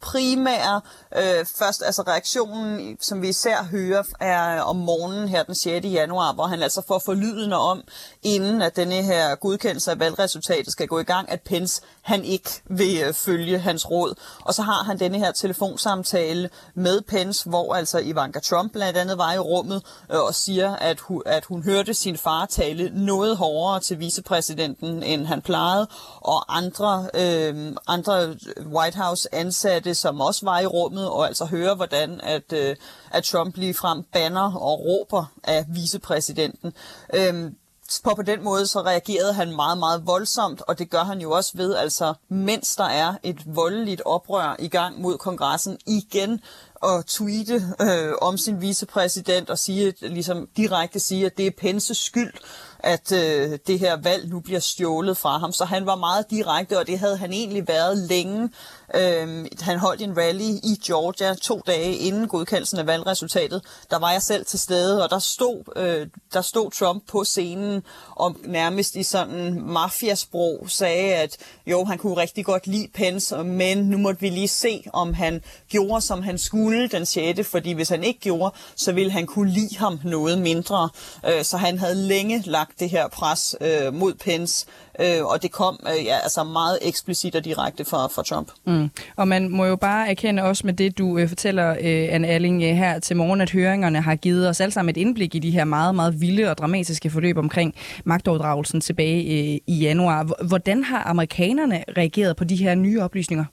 primære, 0.00 0.80
øh, 1.16 1.46
først 1.58 1.82
altså 1.86 2.02
reaktionen, 2.02 2.96
som 3.00 3.22
vi 3.22 3.28
især 3.28 3.62
hører, 3.62 4.02
er 4.20 4.60
om 4.60 4.76
morgenen 4.76 5.28
her 5.28 5.42
den 5.42 5.54
6. 5.54 5.86
januar, 5.86 6.32
hvor 6.32 6.46
han 6.46 6.62
altså 6.62 6.82
får 6.88 6.98
forlydende 6.98 7.56
om, 7.56 7.82
inden 8.22 8.62
at 8.62 8.76
denne 8.76 9.02
her 9.02 9.34
godkendelse 9.34 9.90
af 9.90 9.98
valgresultatet 9.98 10.72
skal 10.72 10.86
gå 10.86 10.98
i 10.98 11.04
gang, 11.04 11.30
at 11.30 11.40
Pence 11.40 11.82
han 12.02 12.24
ikke 12.24 12.50
vil 12.64 13.02
øh, 13.06 13.14
følge 13.14 13.58
hans 13.58 13.90
råd. 13.90 14.14
Og 14.40 14.54
så 14.54 14.62
har 14.62 14.84
han 14.84 14.98
denne 14.98 15.18
her 15.18 15.32
telefonsamtale 15.32 16.50
med 16.74 17.00
Pence, 17.00 17.48
hvor 17.48 17.74
altså 17.74 17.98
Ivanka 17.98 18.38
Trump 18.40 18.72
blandt 18.72 18.98
andet 18.98 19.18
var 19.18 19.32
i 19.32 19.38
rummet 19.38 19.82
øh, 20.12 20.20
og 20.20 20.34
siger, 20.34 20.76
at 20.76 21.00
hun, 21.00 21.22
at 21.26 21.44
hun 21.44 21.62
hørte 21.62 21.94
sin 21.94 22.16
far 22.18 22.46
tale 22.46 22.90
noget 22.94 23.36
hårdere 23.36 23.80
til 23.80 23.98
vicepræsidenten, 23.98 25.02
end 25.02 25.26
han 25.26 25.42
plejede, 25.42 25.88
og 26.20 26.56
andre, 26.56 27.08
øh, 27.14 27.72
andre 27.86 28.36
White 28.74 28.98
House 28.98 29.34
ansatte, 29.34 29.85
som 29.94 30.20
også 30.20 30.44
var 30.44 30.60
i 30.60 30.66
rummet, 30.66 31.08
og 31.08 31.26
altså 31.26 31.44
høre, 31.44 31.74
hvordan 31.74 32.20
at, 32.20 32.52
øh, 32.52 32.76
at 33.10 33.24
Trump 33.24 33.56
lige 33.56 33.74
frem 33.74 34.02
banner 34.02 34.54
og 34.54 34.80
råber 34.80 35.24
af 35.44 35.64
vicepræsidenten. 35.68 36.72
Øh, 37.14 37.50
på 38.04 38.14
på 38.16 38.22
den 38.22 38.44
måde 38.44 38.66
så 38.66 38.80
reagerede 38.80 39.32
han 39.32 39.56
meget, 39.56 39.78
meget 39.78 40.06
voldsomt, 40.06 40.62
og 40.68 40.78
det 40.78 40.90
gør 40.90 41.04
han 41.04 41.20
jo 41.20 41.30
også 41.30 41.52
ved, 41.54 41.74
altså 41.74 42.14
mens 42.28 42.76
der 42.76 42.84
er 42.84 43.14
et 43.22 43.56
voldeligt 43.56 44.02
oprør 44.04 44.56
i 44.58 44.68
gang 44.68 45.00
mod 45.00 45.18
kongressen 45.18 45.78
igen, 45.86 46.40
at 46.82 47.06
tweete 47.06 47.62
øh, 47.80 48.12
om 48.22 48.38
sin 48.38 48.60
vicepræsident 48.60 49.50
og 49.50 49.58
sige, 49.58 49.94
ligesom 50.00 50.48
direkte 50.56 51.00
sige, 51.00 51.26
at 51.26 51.36
det 51.36 51.46
er 51.46 51.50
Pences 51.58 51.98
skyld, 51.98 52.32
at 52.78 53.12
øh, 53.12 53.58
det 53.66 53.78
her 53.78 53.96
valg 53.96 54.28
nu 54.28 54.40
bliver 54.40 54.60
stjålet 54.60 55.16
fra 55.16 55.38
ham. 55.38 55.52
Så 55.52 55.64
han 55.64 55.86
var 55.86 55.96
meget 55.96 56.30
direkte, 56.30 56.78
og 56.78 56.86
det 56.86 56.98
havde 56.98 57.16
han 57.16 57.32
egentlig 57.32 57.68
været 57.68 57.98
længe. 57.98 58.50
Øh, 58.94 59.46
han 59.60 59.78
holdt 59.78 60.02
en 60.02 60.16
rally 60.16 60.50
i 60.62 60.80
Georgia 60.86 61.34
to 61.34 61.60
dage 61.66 61.94
inden 61.94 62.28
godkendelsen 62.28 62.78
af 62.78 62.86
valgresultatet. 62.86 63.62
Der 63.90 63.98
var 63.98 64.12
jeg 64.12 64.22
selv 64.22 64.46
til 64.46 64.58
stede, 64.58 65.04
og 65.04 65.10
der 65.10 65.18
stod, 65.18 65.62
øh, 65.76 66.06
der 66.32 66.40
stod 66.40 66.70
Trump 66.70 67.02
på 67.08 67.24
scenen 67.24 67.82
og 68.10 68.36
nærmest 68.44 68.96
i 68.96 69.02
sådan 69.02 69.62
mafiasprog 69.62 70.66
sagde, 70.70 71.14
at 71.14 71.36
jo, 71.66 71.84
han 71.84 71.98
kunne 71.98 72.16
rigtig 72.16 72.44
godt 72.44 72.66
lide 72.66 72.88
Pence, 72.94 73.36
men 73.44 73.78
nu 73.78 73.98
måtte 73.98 74.20
vi 74.20 74.28
lige 74.28 74.48
se, 74.48 74.84
om 74.92 75.14
han 75.14 75.42
gjorde, 75.68 76.00
som 76.00 76.22
han 76.22 76.38
skulle 76.38 76.88
den 76.88 77.06
6. 77.06 77.48
Fordi 77.48 77.72
hvis 77.72 77.88
han 77.88 78.04
ikke 78.04 78.20
gjorde, 78.20 78.54
så 78.76 78.92
ville 78.92 79.12
han 79.12 79.26
kunne 79.26 79.50
lide 79.50 79.78
ham 79.78 80.00
noget 80.04 80.38
mindre. 80.38 80.88
Øh, 81.26 81.44
så 81.44 81.56
han 81.56 81.78
havde 81.78 81.94
længe 81.94 82.42
lagt 82.46 82.80
det 82.80 82.90
her 82.90 83.08
pres 83.08 83.56
øh, 83.60 83.94
mod 83.94 84.14
Pence, 84.14 84.66
øh, 85.00 85.24
og 85.24 85.42
det 85.42 85.52
kom 85.52 85.78
øh, 85.86 86.04
ja, 86.04 86.18
altså 86.22 86.44
meget 86.44 86.78
eksplicit 86.82 87.34
og 87.34 87.44
direkte 87.44 87.84
fra, 87.84 88.06
fra 88.06 88.22
Trump. 88.22 88.50
Mm. 88.66 88.90
Og 89.16 89.28
man 89.28 89.48
må 89.48 89.64
jo 89.64 89.76
bare 89.76 90.10
erkende 90.10 90.42
også 90.42 90.66
med 90.66 90.74
det, 90.74 90.98
du 90.98 91.18
øh, 91.18 91.28
fortæller, 91.28 91.70
øh, 91.70 92.08
Anne 92.10 92.28
Alling, 92.28 92.62
øh, 92.62 92.68
her 92.68 92.98
til 92.98 93.16
morgen, 93.16 93.40
at 93.40 93.50
høringerne 93.50 94.00
har 94.00 94.16
givet 94.16 94.48
os 94.48 94.60
alle 94.60 94.72
sammen 94.72 94.90
et 94.90 94.96
indblik 94.96 95.34
i 95.34 95.38
de 95.38 95.50
her 95.50 95.64
meget, 95.64 95.94
meget 95.94 96.20
vilde 96.20 96.50
og 96.50 96.58
dramatiske 96.58 97.10
forløb 97.10 97.38
omkring 97.38 97.74
magtoverdragelsen 98.04 98.80
tilbage 98.80 99.22
øh, 99.22 99.60
i 99.66 99.78
januar. 99.80 100.44
Hvordan 100.46 100.84
har 100.84 101.02
amerikanerne 101.02 101.84
reageret 101.96 102.36
på 102.36 102.44
de 102.44 102.56
her 102.56 102.74
nye 102.74 103.02
oplysninger? 103.02 103.44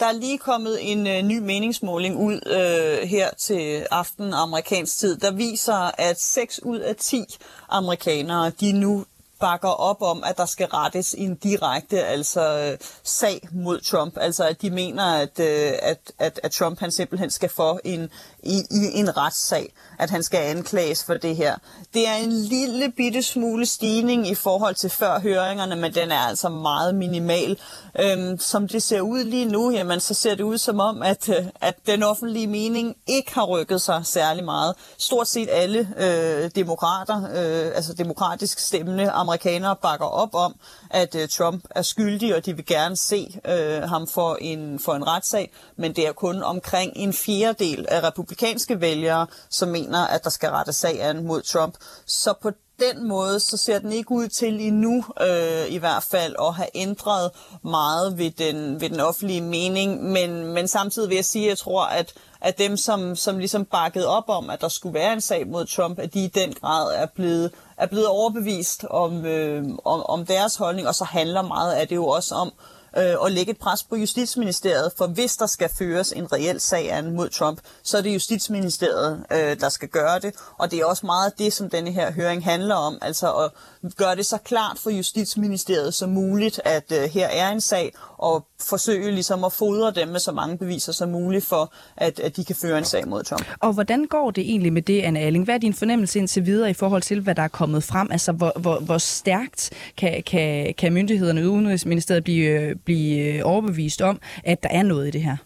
Der 0.00 0.06
er 0.06 0.12
lige 0.12 0.38
kommet 0.38 0.78
en 0.80 1.06
øh, 1.06 1.22
ny 1.22 1.38
meningsmåling 1.38 2.16
ud 2.16 2.40
øh, 2.46 3.08
her 3.08 3.30
til 3.38 3.86
aften 3.90 4.34
amerikansk 4.34 4.98
tid, 4.98 5.16
der 5.16 5.32
viser, 5.32 6.00
at 6.00 6.20
6 6.20 6.60
ud 6.62 6.78
af 6.78 6.96
10 6.96 7.24
amerikanere, 7.68 8.50
de 8.60 8.72
nu 8.72 9.04
bakker 9.40 9.68
op 9.68 10.02
om, 10.02 10.24
at 10.24 10.36
der 10.36 10.46
skal 10.46 10.66
rettes 10.66 11.14
en 11.18 11.34
direkte 11.34 12.04
altså 12.04 12.58
øh, 12.58 12.78
sag 13.04 13.48
mod 13.52 13.80
Trump. 13.80 14.14
Altså 14.20 14.48
at 14.48 14.62
de 14.62 14.70
mener, 14.70 15.04
at, 15.04 15.40
øh, 15.40 15.72
at, 15.82 16.12
at, 16.18 16.40
at 16.42 16.50
Trump 16.50 16.80
han 16.80 16.90
simpelthen 16.90 17.30
skal 17.30 17.48
få 17.48 17.80
en, 17.84 18.10
i, 18.42 18.62
i 18.70 18.98
en 18.98 19.16
retssag, 19.16 19.72
at 19.98 20.10
han 20.10 20.22
skal 20.22 20.38
anklages 20.38 21.04
for 21.04 21.14
det 21.14 21.36
her. 21.36 21.54
Det 21.94 22.08
er 22.08 22.14
en 22.14 22.32
lille 22.32 22.92
bitte 22.96 23.22
smule 23.22 23.66
stigning 23.66 24.28
i 24.28 24.34
forhold 24.34 24.74
til 24.74 24.90
før 24.90 25.20
høringerne, 25.20 25.76
men 25.76 25.94
den 25.94 26.10
er 26.10 26.18
altså 26.18 26.48
meget 26.48 26.94
minimal. 26.94 27.58
Øhm, 28.00 28.38
som 28.38 28.68
det 28.68 28.82
ser 28.82 29.00
ud 29.00 29.24
lige 29.24 29.44
nu, 29.44 29.70
jamen, 29.70 30.00
så 30.00 30.14
ser 30.14 30.34
det 30.34 30.42
ud 30.42 30.58
som 30.58 30.80
om, 30.80 31.02
at, 31.02 31.28
øh, 31.28 31.46
at 31.60 31.74
den 31.86 32.02
offentlige 32.02 32.46
mening 32.46 32.96
ikke 33.06 33.34
har 33.34 33.44
rykket 33.44 33.80
sig 33.80 34.00
særlig 34.04 34.44
meget. 34.44 34.74
Stort 34.98 35.28
set 35.28 35.48
alle 35.52 35.88
øh, 35.98 36.50
demokrater, 36.54 37.16
øh, 37.16 37.72
altså 37.74 37.94
demokratisk 37.94 38.58
stemmende 38.58 39.10
amerikanere, 39.10 39.76
bakker 39.76 40.06
op 40.06 40.34
om, 40.34 40.54
at 40.90 41.14
øh, 41.14 41.28
Trump 41.28 41.64
er 41.70 41.82
skyldig, 41.82 42.34
og 42.36 42.46
de 42.46 42.56
vil 42.56 42.66
gerne 42.66 42.96
se 42.96 43.40
øh, 43.44 43.82
ham 43.82 44.06
for 44.06 44.38
en, 44.40 44.78
for 44.78 44.92
en 44.94 45.06
retssag, 45.06 45.52
men 45.76 45.92
det 45.92 46.06
er 46.06 46.12
kun 46.12 46.42
omkring 46.42 46.92
en 46.96 47.12
fjerdedel 47.12 47.86
af 47.88 48.02
republikanske 48.30 48.80
vælgere, 48.80 49.26
som 49.50 49.68
mener, 49.68 50.06
at 50.06 50.24
der 50.24 50.30
skal 50.30 50.50
rette 50.50 50.72
sag 50.72 51.02
an 51.02 51.26
mod 51.26 51.42
Trump. 51.42 51.74
Så 52.06 52.34
på 52.42 52.50
den 52.80 53.08
måde, 53.08 53.40
så 53.40 53.56
ser 53.56 53.78
den 53.78 53.92
ikke 53.92 54.12
ud 54.12 54.28
til 54.28 54.60
endnu, 54.60 55.04
øh, 55.20 55.72
i 55.72 55.76
hvert 55.76 56.02
fald, 56.02 56.34
at 56.40 56.54
have 56.54 56.68
ændret 56.74 57.30
meget 57.64 58.18
ved 58.18 58.30
den, 58.30 58.80
ved 58.80 58.90
den 58.90 59.00
offentlige 59.00 59.40
mening. 59.40 60.02
Men, 60.02 60.44
men 60.44 60.68
samtidig 60.68 61.08
vil 61.08 61.14
jeg 61.14 61.24
sige, 61.24 61.44
at 61.44 61.48
jeg 61.48 61.58
tror, 61.58 61.84
at, 61.84 62.12
at 62.40 62.58
dem, 62.58 62.76
som, 62.76 63.16
som 63.16 63.38
ligesom 63.38 63.64
bakkede 63.64 64.06
op 64.06 64.28
om, 64.28 64.50
at 64.50 64.60
der 64.60 64.68
skulle 64.68 64.94
være 64.94 65.12
en 65.12 65.20
sag 65.20 65.46
mod 65.48 65.66
Trump, 65.66 65.98
at 65.98 66.14
de 66.14 66.24
i 66.24 66.28
den 66.28 66.52
grad 66.52 66.94
er 66.94 67.06
blevet, 67.06 67.52
er 67.76 67.86
blevet 67.86 68.06
overbevist 68.06 68.84
om, 68.90 69.26
øh, 69.26 69.64
om, 69.84 70.02
om 70.02 70.26
deres 70.26 70.56
holdning, 70.56 70.88
og 70.88 70.94
så 70.94 71.04
handler 71.04 71.42
meget 71.42 71.72
af 71.72 71.88
det 71.88 71.96
jo 71.96 72.06
også 72.06 72.34
om, 72.34 72.48
øh, 72.48 72.79
Øh, 72.96 73.14
og 73.18 73.30
lægge 73.30 73.50
et 73.50 73.58
pres 73.58 73.82
på 73.82 73.96
Justitsministeriet, 73.96 74.92
for 74.98 75.06
hvis 75.06 75.36
der 75.36 75.46
skal 75.46 75.70
føres 75.78 76.12
en 76.12 76.32
reel 76.32 76.60
sag 76.60 76.92
an 76.92 77.16
mod 77.16 77.28
Trump, 77.28 77.60
så 77.82 77.98
er 77.98 78.02
det 78.02 78.14
Justitsministeriet, 78.14 79.24
øh, 79.32 79.60
der 79.60 79.68
skal 79.68 79.88
gøre 79.88 80.18
det, 80.18 80.34
og 80.58 80.70
det 80.70 80.78
er 80.78 80.84
også 80.84 81.06
meget 81.06 81.38
det, 81.38 81.52
som 81.52 81.70
denne 81.70 81.90
her 81.90 82.12
høring 82.12 82.44
handler 82.44 82.74
om, 82.74 82.98
altså 83.02 83.34
at 83.34 83.50
gøre 83.96 84.16
det 84.16 84.26
så 84.26 84.38
klart 84.38 84.78
for 84.78 84.90
Justitsministeriet 84.90 85.94
som 85.94 86.10
muligt, 86.10 86.60
at 86.64 86.92
øh, 86.92 87.02
her 87.02 87.26
er 87.26 87.48
en 87.48 87.60
sag, 87.60 87.94
og 88.18 88.46
forsøge 88.68 89.10
ligesom 89.10 89.44
at 89.44 89.52
fodre 89.52 89.90
dem 89.90 90.08
med 90.08 90.20
så 90.20 90.32
mange 90.32 90.58
beviser 90.58 90.92
som 90.92 91.08
muligt 91.08 91.44
for, 91.44 91.72
at, 91.96 92.20
at 92.20 92.36
de 92.36 92.44
kan 92.44 92.56
føre 92.56 92.78
en 92.78 92.84
sag 92.84 93.08
mod 93.08 93.22
Trump. 93.22 93.46
Og 93.60 93.72
hvordan 93.72 94.04
går 94.04 94.30
det 94.30 94.50
egentlig 94.50 94.72
med 94.72 94.82
det, 94.82 95.02
Anne 95.02 95.20
Alling? 95.20 95.44
Hvad 95.44 95.54
er 95.54 95.58
din 95.58 95.74
fornemmelse 95.74 96.18
indtil 96.18 96.46
videre 96.46 96.70
i 96.70 96.74
forhold 96.74 97.02
til, 97.02 97.20
hvad 97.20 97.34
der 97.34 97.42
er 97.42 97.48
kommet 97.48 97.84
frem? 97.84 98.08
Altså, 98.12 98.32
hvor, 98.32 98.52
hvor, 98.56 98.80
hvor 98.80 98.98
stærkt 98.98 99.70
kan, 99.96 100.22
kan, 100.22 100.74
kan 100.78 100.92
myndighederne 100.92 101.40
i 101.40 101.46
Udenrigsministeriet 101.46 102.24
blive, 102.24 102.74
blive 102.84 103.44
overbevist 103.44 104.02
om, 104.02 104.20
at 104.44 104.62
der 104.62 104.68
er 104.68 104.82
noget 104.82 105.08
i 105.08 105.10
det 105.10 105.22
her? 105.22 105.36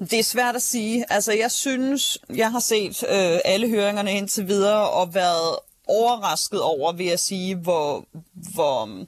Det 0.00 0.18
er 0.18 0.22
svært 0.22 0.56
at 0.56 0.62
sige. 0.62 1.04
Altså, 1.10 1.32
jeg 1.32 1.50
synes, 1.50 2.18
jeg 2.34 2.50
har 2.50 2.60
set 2.60 3.04
øh, 3.08 3.38
alle 3.44 3.68
høringerne 3.68 4.12
indtil 4.12 4.48
videre 4.48 4.90
og 4.90 5.14
været 5.14 5.56
overrasket 5.88 6.62
over, 6.62 6.92
vil 6.92 7.06
jeg 7.06 7.18
sige, 7.18 7.56
hvor, 7.56 8.04
hvor, 8.54 9.06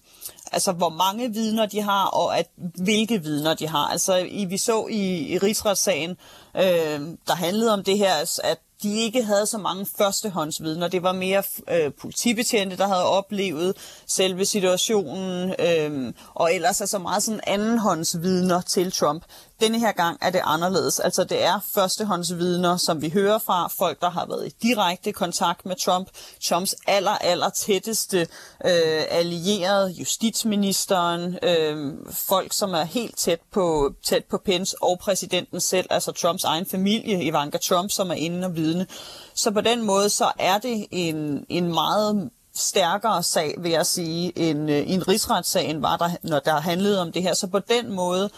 altså, 0.55 0.73
hvor 0.73 0.89
mange 0.89 1.33
vidner 1.33 1.67
de 1.67 1.81
har, 1.81 2.07
og 2.07 2.39
at, 2.39 2.47
hvilke 2.57 3.23
vidner 3.23 3.55
de 3.55 3.69
har. 3.69 3.89
Altså, 3.89 4.17
i, 4.17 4.45
vi 4.45 4.59
så 4.59 4.87
i, 4.91 5.33
i 5.33 5.39
rigsretssagen, 5.39 6.11
øh, 6.57 7.01
der 7.27 7.35
handlede 7.35 7.73
om 7.73 7.85
det 7.85 7.99
her, 7.99 8.39
at 8.45 8.59
de 8.83 8.95
ikke 8.97 9.25
havde 9.25 9.47
så 9.47 9.59
mange 9.59 9.87
førstehåndsvidner. 9.99 10.89
Det 10.89 11.03
var 11.03 11.13
mere 11.13 11.43
øh, 11.71 11.93
politibetjente, 12.01 12.77
der 12.77 12.87
havde 12.87 13.05
oplevet 13.05 13.77
selve 14.07 14.45
situationen, 14.45 15.55
øh, 15.59 16.13
og 16.35 16.55
ellers 16.55 16.81
altså 16.81 16.99
meget 16.99 17.23
sådan 17.23 17.41
andenhåndsvidner 17.47 18.61
til 18.61 18.93
Trump. 18.93 19.25
Denne 19.61 19.79
her 19.79 19.93
gang 19.93 20.19
er 20.21 20.31
det 20.31 20.41
anderledes. 20.45 21.01
Altså 21.01 21.25
det 21.25 21.45
er 21.45 21.61
førstehåndsvidner, 21.75 22.77
som 22.77 23.03
vi 23.03 23.11
hører 23.11 23.39
fra 23.39 23.69
folk, 23.79 24.01
der 24.01 24.11
har 24.11 24.27
været 24.27 24.47
i 24.47 24.55
direkte 24.63 25.13
kontakt 25.13 25.67
med 25.67 25.77
Trump. 25.85 26.09
Trumps 26.45 26.75
aller, 26.87 27.11
aller 27.11 27.51
tætteste 27.51 28.21
øh, 28.65 29.05
allierede, 29.11 29.91
justitsministeren, 29.91 31.39
øh, 31.43 31.95
folk, 32.11 32.53
som 32.53 32.75
er 32.75 32.85
helt 32.85 33.17
tæt 33.17 33.41
på, 33.53 33.93
tæt 34.05 34.25
på 34.25 34.39
Pence 34.45 34.77
og 34.83 34.99
præsidenten 34.99 35.61
selv, 35.61 35.87
altså 35.91 36.13
Trumps 36.13 36.45
egen 36.45 36.67
familie, 36.67 37.25
Ivanka 37.25 37.59
Trump, 37.59 37.91
som 37.91 38.11
er 38.11 38.15
inde 38.15 38.47
og 38.47 38.57
vidne. 38.57 38.87
Så 39.35 39.51
på 39.51 39.61
den 39.61 39.83
måde, 39.83 40.09
så 40.09 40.33
er 40.39 40.59
det 40.59 40.87
en, 40.91 41.47
en 41.49 41.75
meget 41.75 42.31
stærkere 42.55 43.23
sag, 43.23 43.55
vil 43.59 43.71
jeg 43.71 43.87
sige, 43.87 44.39
end 44.39 44.71
øh, 44.71 44.79
en 44.79 45.05
en 45.05 45.09
rigsretssagen 45.09 45.83
var 45.83 45.97
der, 45.97 46.11
når 46.23 46.39
der 46.39 46.61
handlede 46.61 47.01
om 47.01 47.13
det 47.13 47.23
her. 47.23 47.35
Så 47.35 47.47
på 47.47 47.59
den 47.59 47.93
måde, 47.93 48.31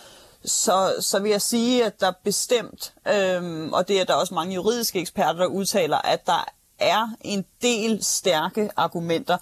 så, 0.47 0.95
så 1.01 1.19
vil 1.19 1.31
jeg 1.31 1.43
sige, 1.43 1.85
at 1.85 2.01
der 2.01 2.13
bestemt, 2.25 2.95
øhm, 3.09 3.73
og 3.73 3.89
det 3.89 4.01
er 4.01 4.05
der 4.05 4.15
også 4.15 4.35
mange 4.35 4.55
juridiske 4.55 5.01
eksperter, 5.01 5.41
der 5.41 5.47
udtaler, 5.47 5.97
at 5.97 6.27
der 6.27 6.45
er 6.79 7.09
en 7.21 7.45
del 7.63 8.05
stærke 8.05 8.71
argumenter. 8.77 9.37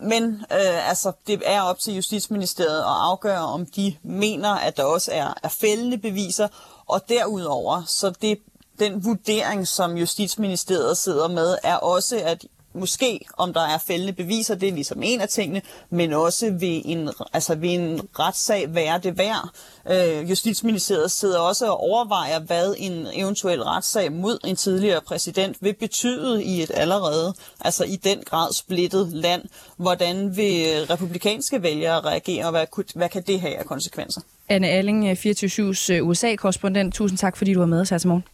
Men 0.00 0.34
øh, 0.52 0.88
altså, 0.88 1.12
det 1.26 1.42
er 1.44 1.62
op 1.62 1.78
til 1.78 1.94
Justitsministeriet 1.94 2.78
at 2.78 2.84
afgøre, 2.86 3.40
om 3.40 3.66
de 3.66 3.96
mener, 4.02 4.50
at 4.50 4.76
der 4.76 4.84
også 4.84 5.12
er, 5.12 5.34
er 5.42 5.48
fældende 5.48 5.98
beviser. 5.98 6.48
Og 6.86 7.08
derudover, 7.08 7.82
så 7.86 8.10
det, 8.10 8.38
den 8.78 9.04
vurdering, 9.04 9.68
som 9.68 9.96
Justitsministeriet 9.96 10.96
sidder 10.96 11.28
med, 11.28 11.58
er 11.62 11.76
også, 11.76 12.22
at 12.24 12.46
måske 12.76 13.20
om 13.36 13.52
der 13.52 13.60
er 13.60 13.78
fældende 13.78 14.12
beviser, 14.12 14.54
det 14.54 14.68
er 14.68 14.72
ligesom 14.72 15.02
en 15.02 15.20
af 15.20 15.28
tingene, 15.28 15.62
men 15.90 16.12
også 16.12 16.50
ved 16.50 16.82
en, 16.84 17.10
altså 17.32 17.54
ved 17.54 17.70
en 17.70 18.00
retssag 18.18 18.74
være 18.74 18.98
det 18.98 19.18
værd. 19.18 19.48
Øh, 19.90 20.30
Justitsministeriet 20.30 21.10
sidder 21.10 21.38
også 21.38 21.66
og 21.66 21.80
overvejer, 21.80 22.38
hvad 22.38 22.74
en 22.78 23.06
eventuel 23.14 23.62
retssag 23.62 24.12
mod 24.12 24.38
en 24.44 24.56
tidligere 24.56 25.00
præsident 25.00 25.56
vil 25.60 25.74
betyde 25.74 26.44
i 26.44 26.62
et 26.62 26.70
allerede, 26.74 27.34
altså 27.60 27.84
i 27.84 27.96
den 27.96 28.22
grad 28.26 28.52
splittet 28.52 29.12
land. 29.12 29.42
Hvordan 29.76 30.36
vil 30.36 30.86
republikanske 30.90 31.62
vælgere 31.62 32.00
reagere, 32.00 32.44
og 32.44 32.50
hvad, 32.50 32.94
hvad 32.94 33.08
kan 33.08 33.22
det 33.22 33.40
have 33.40 33.56
af 33.56 33.64
konsekvenser? 33.64 34.20
Anne 34.48 34.68
Alling, 34.68 35.12
24-7's 35.12 35.92
øh, 35.92 36.08
USA-korrespondent. 36.08 36.94
Tusind 36.94 37.18
tak, 37.18 37.36
fordi 37.36 37.54
du 37.54 37.58
var 37.58 37.66
med 37.66 37.80
os 37.80 37.90
her 37.90 37.98
til 37.98 38.08
morgen. 38.08 38.24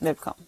Velkommen. 0.00 0.46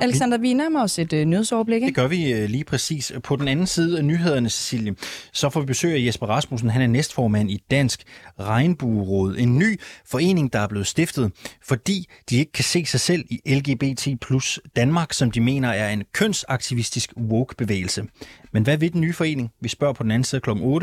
Alexander, 0.00 0.38
vi 0.38 0.52
nærmer 0.52 0.82
os 0.82 0.98
et 0.98 1.12
øh, 1.12 1.24
nyhedsoverblik. 1.24 1.76
Ikke? 1.76 1.86
Det 1.86 1.94
gør 1.94 2.06
vi 2.06 2.32
øh, 2.32 2.48
lige 2.48 2.64
præcis. 2.64 3.12
På 3.22 3.36
den 3.36 3.48
anden 3.48 3.66
side 3.66 3.98
af 3.98 4.04
nyhederne, 4.04 4.50
Cecilie, 4.50 4.94
så 5.32 5.50
får 5.50 5.60
vi 5.60 5.66
besøg 5.66 5.94
af 5.94 6.06
Jesper 6.06 6.26
Rasmussen. 6.26 6.70
Han 6.70 6.82
er 6.82 6.86
næstformand 6.86 7.50
i 7.50 7.64
Dansk 7.70 8.02
Regnbueråd. 8.40 9.36
En 9.38 9.58
ny 9.58 9.80
forening, 10.06 10.52
der 10.52 10.58
er 10.58 10.66
blevet 10.68 10.86
stiftet, 10.86 11.32
fordi 11.62 12.06
de 12.30 12.36
ikke 12.36 12.52
kan 12.52 12.64
se 12.64 12.86
sig 12.86 13.00
selv 13.00 13.24
i 13.30 13.54
LGBT 13.54 14.08
plus 14.20 14.60
Danmark, 14.76 15.12
som 15.12 15.30
de 15.30 15.40
mener 15.40 15.68
er 15.68 15.90
en 15.90 16.02
kønsaktivistisk 16.12 17.12
woke-bevægelse. 17.16 18.04
Men 18.52 18.62
hvad 18.62 18.76
vil 18.76 18.92
den 18.92 19.00
nye 19.00 19.12
forening? 19.12 19.50
Vi 19.60 19.68
spørger 19.68 19.94
på 19.94 20.02
den 20.02 20.10
anden 20.10 20.24
side 20.24 20.40
kl. 20.40 20.50
8 20.50 20.82